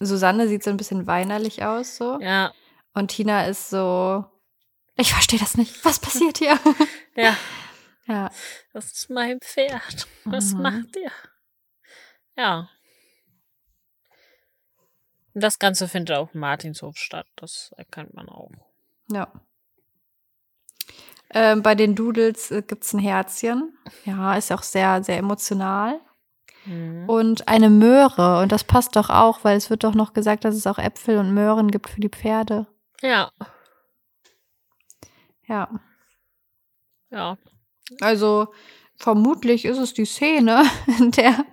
Susanne 0.00 0.48
sieht 0.48 0.62
so 0.62 0.70
ein 0.70 0.76
bisschen 0.76 1.06
weinerlich 1.06 1.62
aus, 1.64 1.96
so. 1.96 2.18
Ja, 2.20 2.52
Und 2.94 3.08
Tina 3.08 3.44
ist 3.46 3.70
so, 3.70 4.24
ich 4.96 5.12
verstehe 5.12 5.38
das 5.38 5.56
nicht. 5.56 5.84
Was 5.84 5.98
passiert 6.00 6.38
hier? 6.38 6.58
ja, 7.16 7.36
ja. 8.06 8.30
das 8.72 8.92
ist 8.92 9.10
mein 9.10 9.40
Pferd. 9.40 10.06
Was 10.24 10.52
Mhm. 10.54 10.62
macht 10.62 10.96
ihr? 10.96 11.10
Ja. 12.36 12.68
Und 15.34 15.42
Das 15.42 15.58
Ganze 15.58 15.86
findet 15.88 16.16
auf 16.16 16.34
Martinshof 16.34 16.96
statt, 16.96 17.26
das 17.36 17.72
erkennt 17.76 18.14
man 18.14 18.28
auch. 18.28 18.50
Ja. 19.10 19.30
Ähm, 21.32 21.62
bei 21.62 21.74
den 21.74 21.94
Doodles 21.94 22.50
äh, 22.50 22.62
gibt 22.62 22.84
es 22.84 22.92
ein 22.92 22.98
Herzchen. 22.98 23.76
Ja, 24.04 24.34
ist 24.36 24.50
auch 24.52 24.62
sehr, 24.62 25.02
sehr 25.04 25.18
emotional. 25.18 26.00
Mhm. 26.66 27.08
Und 27.08 27.48
eine 27.48 27.70
Möhre. 27.70 28.40
Und 28.40 28.52
das 28.52 28.64
passt 28.64 28.96
doch 28.96 29.10
auch, 29.10 29.44
weil 29.44 29.56
es 29.56 29.70
wird 29.70 29.84
doch 29.84 29.94
noch 29.94 30.12
gesagt, 30.12 30.44
dass 30.44 30.54
es 30.54 30.66
auch 30.66 30.78
Äpfel 30.78 31.18
und 31.18 31.32
Möhren 31.32 31.70
gibt 31.70 31.88
für 31.88 32.00
die 32.00 32.08
Pferde. 32.08 32.66
Ja, 33.00 33.30
Ja. 35.46 35.68
ja. 37.10 37.38
Also 38.00 38.52
vermutlich 38.96 39.64
ist 39.64 39.78
es 39.78 39.94
die 39.94 40.04
Szene, 40.04 40.64
in 40.98 41.10
der 41.12 41.44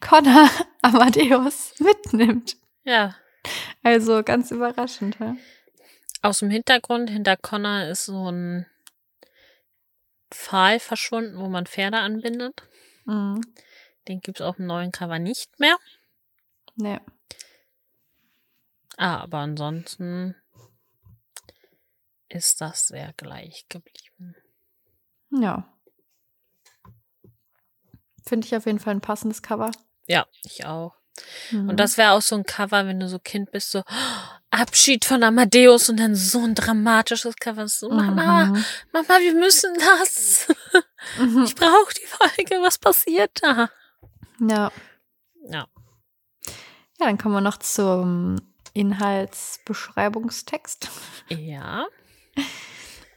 Connor 0.00 0.48
Amadeus 0.82 1.74
mitnimmt. 1.78 2.56
Ja. 2.84 3.14
Also 3.82 4.22
ganz 4.22 4.50
überraschend. 4.50 5.16
Ja? 5.20 5.36
Aus 6.22 6.40
dem 6.40 6.50
Hintergrund, 6.50 7.10
hinter 7.10 7.36
Connor 7.36 7.84
ist 7.84 8.06
so 8.06 8.30
ein 8.30 8.66
Pfahl 10.30 10.80
verschwunden, 10.80 11.38
wo 11.38 11.48
man 11.48 11.66
Pferde 11.66 11.98
anbindet. 11.98 12.62
Mhm. 13.04 13.40
Den 14.06 14.20
gibt 14.20 14.40
es 14.40 14.46
auf 14.46 14.56
dem 14.56 14.66
neuen 14.66 14.92
Cover 14.92 15.18
nicht 15.18 15.58
mehr. 15.58 15.76
Nee. 16.76 16.98
Ah, 18.96 19.20
aber 19.20 19.38
ansonsten 19.38 20.34
ist 22.28 22.60
das 22.60 22.88
sehr 22.88 23.12
gleich 23.14 23.66
geblieben. 23.68 24.36
Ja. 25.30 25.72
Finde 28.26 28.46
ich 28.46 28.56
auf 28.56 28.66
jeden 28.66 28.78
Fall 28.78 28.94
ein 28.94 29.00
passendes 29.00 29.42
Cover. 29.42 29.70
Ja, 30.06 30.26
ich 30.42 30.66
auch. 30.66 30.97
Mhm. 31.50 31.70
Und 31.70 31.76
das 31.78 31.98
wäre 31.98 32.12
auch 32.12 32.22
so 32.22 32.36
ein 32.36 32.44
Cover, 32.44 32.86
wenn 32.86 33.00
du 33.00 33.08
so 33.08 33.18
Kind 33.18 33.50
bist, 33.50 33.70
so 33.70 33.82
Abschied 34.50 35.04
von 35.04 35.22
Amadeus 35.22 35.88
und 35.88 35.98
dann 36.00 36.14
so 36.14 36.42
ein 36.42 36.54
dramatisches 36.54 37.36
Cover. 37.36 37.68
So, 37.68 37.90
Mama, 37.90 38.46
Mhm. 38.46 38.64
Mama, 38.92 39.18
wir 39.20 39.34
müssen 39.34 39.74
das. 39.78 40.48
Mhm. 41.18 41.44
Ich 41.44 41.54
brauche 41.54 41.94
die 41.94 42.06
Folge. 42.06 42.62
Was 42.62 42.78
passiert 42.78 43.30
da? 43.42 43.68
Ja. 44.40 44.72
Ja. 45.50 45.66
Ja, 47.00 47.06
dann 47.06 47.18
kommen 47.18 47.34
wir 47.34 47.40
noch 47.40 47.58
zum 47.58 48.40
Inhaltsbeschreibungstext. 48.72 50.88
Ja. 51.28 51.86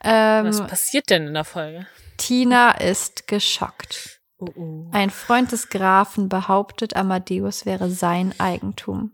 Ähm, 0.03 0.47
Was 0.47 0.67
passiert 0.67 1.09
denn 1.09 1.27
in 1.27 1.33
der 1.33 1.45
Folge? 1.45 1.87
Tina 2.17 2.71
ist 2.71 3.27
geschockt. 3.27 4.20
Uh 4.41 4.45
-uh. 4.45 4.93
Ein 4.93 5.09
Freund 5.09 5.51
des 5.51 5.69
Grafen 5.69 6.27
behauptet, 6.27 6.95
Amadeus 6.95 7.65
wäre 7.65 7.89
sein 7.89 8.33
Eigentum. 8.39 9.11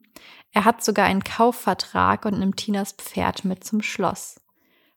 Er 0.51 0.65
hat 0.65 0.83
sogar 0.83 1.05
einen 1.05 1.23
Kaufvertrag 1.23 2.25
und 2.25 2.39
nimmt 2.39 2.57
Tinas 2.57 2.93
Pferd 2.93 3.45
mit 3.45 3.63
zum 3.63 3.81
Schloss. 3.81 4.41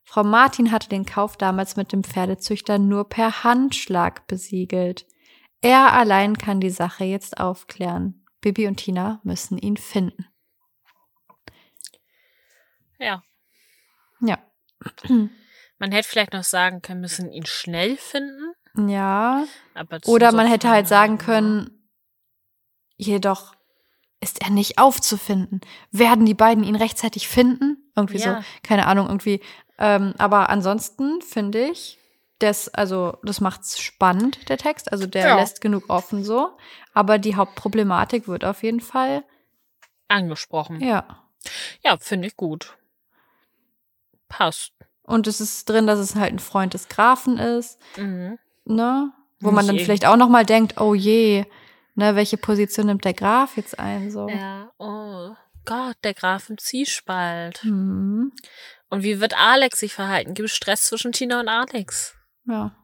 Frau 0.03 0.23
Martin 0.23 0.71
hatte 0.71 0.89
den 0.89 1.05
Kauf 1.05 1.37
damals 1.37 1.75
mit 1.75 1.91
dem 1.91 2.03
Pferdezüchter 2.03 2.79
nur 2.79 3.07
per 3.07 3.43
Handschlag 3.43 4.25
besiegelt. 4.27 5.05
Er 5.61 5.93
allein 5.93 6.37
kann 6.37 6.59
die 6.59 6.71
Sache 6.71 7.03
jetzt 7.03 7.39
aufklären. 7.39 8.25
Bibi 8.41 8.67
und 8.67 8.77
Tina 8.77 9.21
müssen 9.23 9.57
ihn 9.57 9.77
finden. 9.77 10.25
Ja. 12.97 13.21
Ja. 14.21 14.39
Man 15.77 15.91
hätte 15.91 16.07
vielleicht 16.07 16.33
noch 16.33 16.43
sagen 16.43 16.81
können, 16.81 17.01
müssen 17.01 17.31
ihn 17.31 17.45
schnell 17.45 17.97
finden. 17.97 18.53
Ja. 18.75 19.45
Aber 19.73 19.99
Oder 20.05 20.31
man 20.31 20.47
hätte 20.47 20.69
halt 20.69 20.87
sagen 20.87 21.17
Fragen, 21.19 21.25
können, 21.25 21.87
jedoch 22.97 23.53
ist 24.19 24.41
er 24.41 24.49
nicht 24.51 24.77
aufzufinden. 24.77 25.61
Werden 25.91 26.25
die 26.25 26.33
beiden 26.35 26.63
ihn 26.63 26.75
rechtzeitig 26.75 27.27
finden? 27.27 27.91
Irgendwie 27.95 28.17
Ja. 28.19 28.37
so, 28.41 28.45
keine 28.63 28.85
Ahnung, 28.87 29.07
irgendwie. 29.07 29.41
Ähm, 29.79 30.13
aber 30.19 30.49
ansonsten 30.49 31.21
finde 31.21 31.69
ich, 31.69 31.97
das, 32.39 32.69
also, 32.69 33.17
das 33.23 33.41
macht's 33.41 33.79
spannend, 33.79 34.47
der 34.49 34.57
Text. 34.57 34.91
Also 34.91 35.05
der 35.07 35.27
Ja. 35.27 35.35
lässt 35.39 35.61
genug 35.61 35.89
offen 35.89 36.23
so. 36.23 36.55
Aber 36.93 37.17
die 37.19 37.35
Hauptproblematik 37.35 38.27
wird 38.27 38.45
auf 38.45 38.63
jeden 38.63 38.79
Fall, 38.81 39.23
Angesprochen. 40.07 40.79
ja. 40.81 41.05
Ja, 41.83 41.97
finde 41.97 42.27
ich 42.27 42.35
gut. 42.37 42.77
Passt. 44.27 44.73
Und 45.03 45.25
es 45.27 45.41
ist 45.41 45.67
drin, 45.67 45.87
dass 45.87 45.97
es 45.99 46.15
halt 46.15 46.31
ein 46.33 46.39
Freund 46.39 46.73
des 46.75 46.87
Grafen 46.87 47.37
ist, 47.39 47.79
Mhm. 47.97 48.37
Ne? 48.75 49.11
Wo 49.39 49.47
Nicht 49.47 49.55
man 49.55 49.67
dann 49.67 49.75
irgend- 49.75 49.85
vielleicht 49.85 50.05
auch 50.05 50.17
noch 50.17 50.29
mal 50.29 50.45
denkt, 50.45 50.79
oh 50.79 50.93
je, 50.93 51.45
ne, 51.95 52.15
welche 52.15 52.37
Position 52.37 52.85
nimmt 52.87 53.05
der 53.05 53.13
Graf 53.13 53.57
jetzt 53.57 53.79
ein, 53.79 54.11
so. 54.11 54.27
Ja, 54.29 54.71
oh 54.77 55.35
Gott, 55.65 55.97
der 56.03 56.13
Graf 56.13 56.49
im 56.49 56.57
Ziespalt. 56.57 57.63
Mhm. 57.63 58.31
Und 58.89 59.03
wie 59.03 59.19
wird 59.21 59.37
Alex 59.37 59.79
sich 59.79 59.93
verhalten? 59.93 60.33
Gibt 60.33 60.49
es 60.49 60.55
Stress 60.55 60.83
zwischen 60.83 61.11
Tina 61.11 61.39
und 61.39 61.47
Alex? 61.47 62.15
Ja. 62.45 62.75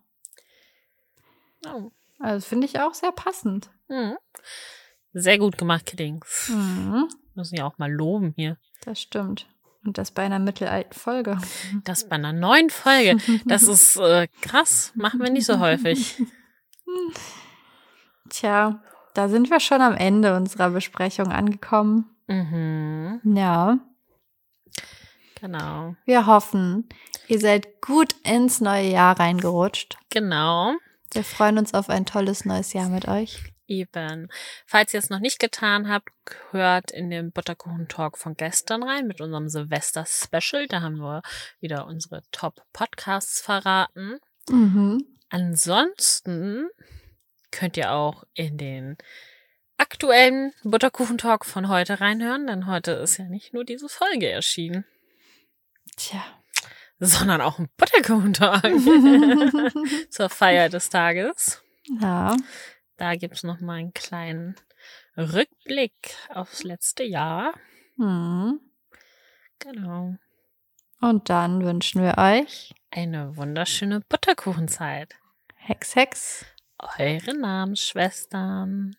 Oh. 1.67 1.91
Also 2.19 2.47
finde 2.47 2.65
ich 2.65 2.79
auch 2.79 2.93
sehr 2.93 3.11
passend. 3.11 3.69
Mhm. 3.89 4.15
Sehr 5.13 5.37
gut 5.37 5.57
gemacht, 5.57 5.85
Kiddings. 5.85 6.49
Mhm. 6.53 7.07
Müssen 7.35 7.55
ja 7.55 7.65
auch 7.65 7.77
mal 7.77 7.91
loben 7.91 8.33
hier. 8.35 8.57
Das 8.83 8.99
stimmt. 9.01 9.47
Und 9.87 9.97
das 9.97 10.11
bei 10.11 10.23
einer 10.23 10.39
mittelalten 10.39 10.91
Folge. 10.99 11.37
Das 11.85 12.09
bei 12.09 12.17
einer 12.17 12.33
neuen 12.33 12.69
Folge. 12.69 13.15
Das 13.45 13.63
ist 13.63 13.95
äh, 13.95 14.27
krass. 14.41 14.91
Machen 14.95 15.21
wir 15.21 15.29
nicht 15.29 15.45
so 15.45 15.59
häufig. 15.59 16.21
Tja, 18.29 18.83
da 19.13 19.29
sind 19.29 19.49
wir 19.49 19.61
schon 19.61 19.79
am 19.79 19.95
Ende 19.95 20.35
unserer 20.35 20.71
Besprechung 20.71 21.27
angekommen. 21.27 22.17
Mhm. 22.27 23.21
Ja. 23.23 23.79
Genau. 25.39 25.95
Wir 26.03 26.25
hoffen, 26.25 26.89
ihr 27.29 27.39
seid 27.39 27.79
gut 27.79 28.13
ins 28.23 28.59
neue 28.59 28.89
Jahr 28.89 29.17
reingerutscht. 29.17 29.97
Genau. 30.09 30.73
Wir 31.13 31.23
freuen 31.23 31.57
uns 31.57 31.73
auf 31.73 31.89
ein 31.89 32.05
tolles 32.05 32.43
neues 32.43 32.73
Jahr 32.73 32.89
mit 32.89 33.07
euch. 33.07 33.53
Eben. 33.67 34.29
Falls 34.65 34.93
ihr 34.93 34.99
es 34.99 35.09
noch 35.09 35.19
nicht 35.19 35.39
getan 35.39 35.89
habt, 35.89 36.09
hört 36.51 36.91
in 36.91 37.09
den 37.09 37.31
Butterkuchen-Talk 37.31 38.17
von 38.17 38.35
gestern 38.35 38.81
rein 38.81 39.07
mit 39.07 39.19
unserem 39.19 39.49
Silvester-Special. 39.49 40.67
Da 40.67 40.81
haben 40.81 40.97
wir 40.97 41.21
wieder 41.59 41.85
unsere 41.85 42.23
Top-Podcasts 42.31 43.41
verraten. 43.41 44.19
Mhm. 44.49 45.05
Ansonsten 45.29 46.69
könnt 47.51 47.75
ihr 47.75 47.91
auch 47.91 48.23
in 48.33 48.57
den 48.57 48.97
aktuellen 49.77 50.53
Butterkuchen-Talk 50.63 51.45
von 51.45 51.67
heute 51.67 51.99
reinhören, 51.99 52.47
denn 52.47 52.67
heute 52.67 52.91
ist 52.93 53.17
ja 53.17 53.25
nicht 53.25 53.53
nur 53.53 53.65
diese 53.65 53.89
Folge 53.89 54.29
erschienen, 54.29 54.85
Tja. 55.97 56.23
sondern 56.99 57.41
auch 57.41 57.59
ein 57.59 57.69
Butterkuchen-Talk 57.77 58.63
zur 60.09 60.29
Feier 60.29 60.69
des 60.69 60.89
Tages. 60.89 61.61
ja. 62.01 62.35
Da 62.97 63.15
gibt's 63.15 63.43
noch 63.43 63.59
mal 63.59 63.75
einen 63.75 63.93
kleinen 63.93 64.55
Rückblick 65.15 66.15
aufs 66.29 66.63
letzte 66.63 67.03
Jahr. 67.03 67.53
Mhm. 67.95 68.59
Genau. 69.59 70.15
Und 70.99 71.29
dann 71.29 71.63
wünschen 71.63 72.01
wir 72.01 72.17
euch 72.17 72.73
Eine 72.91 73.37
wunderschöne 73.37 74.01
Butterkuchenzeit. 74.01 75.15
Hex 75.55 75.95
Hex. 75.95 76.45
Eure 76.97 77.37
Namensschwestern. 77.37 78.95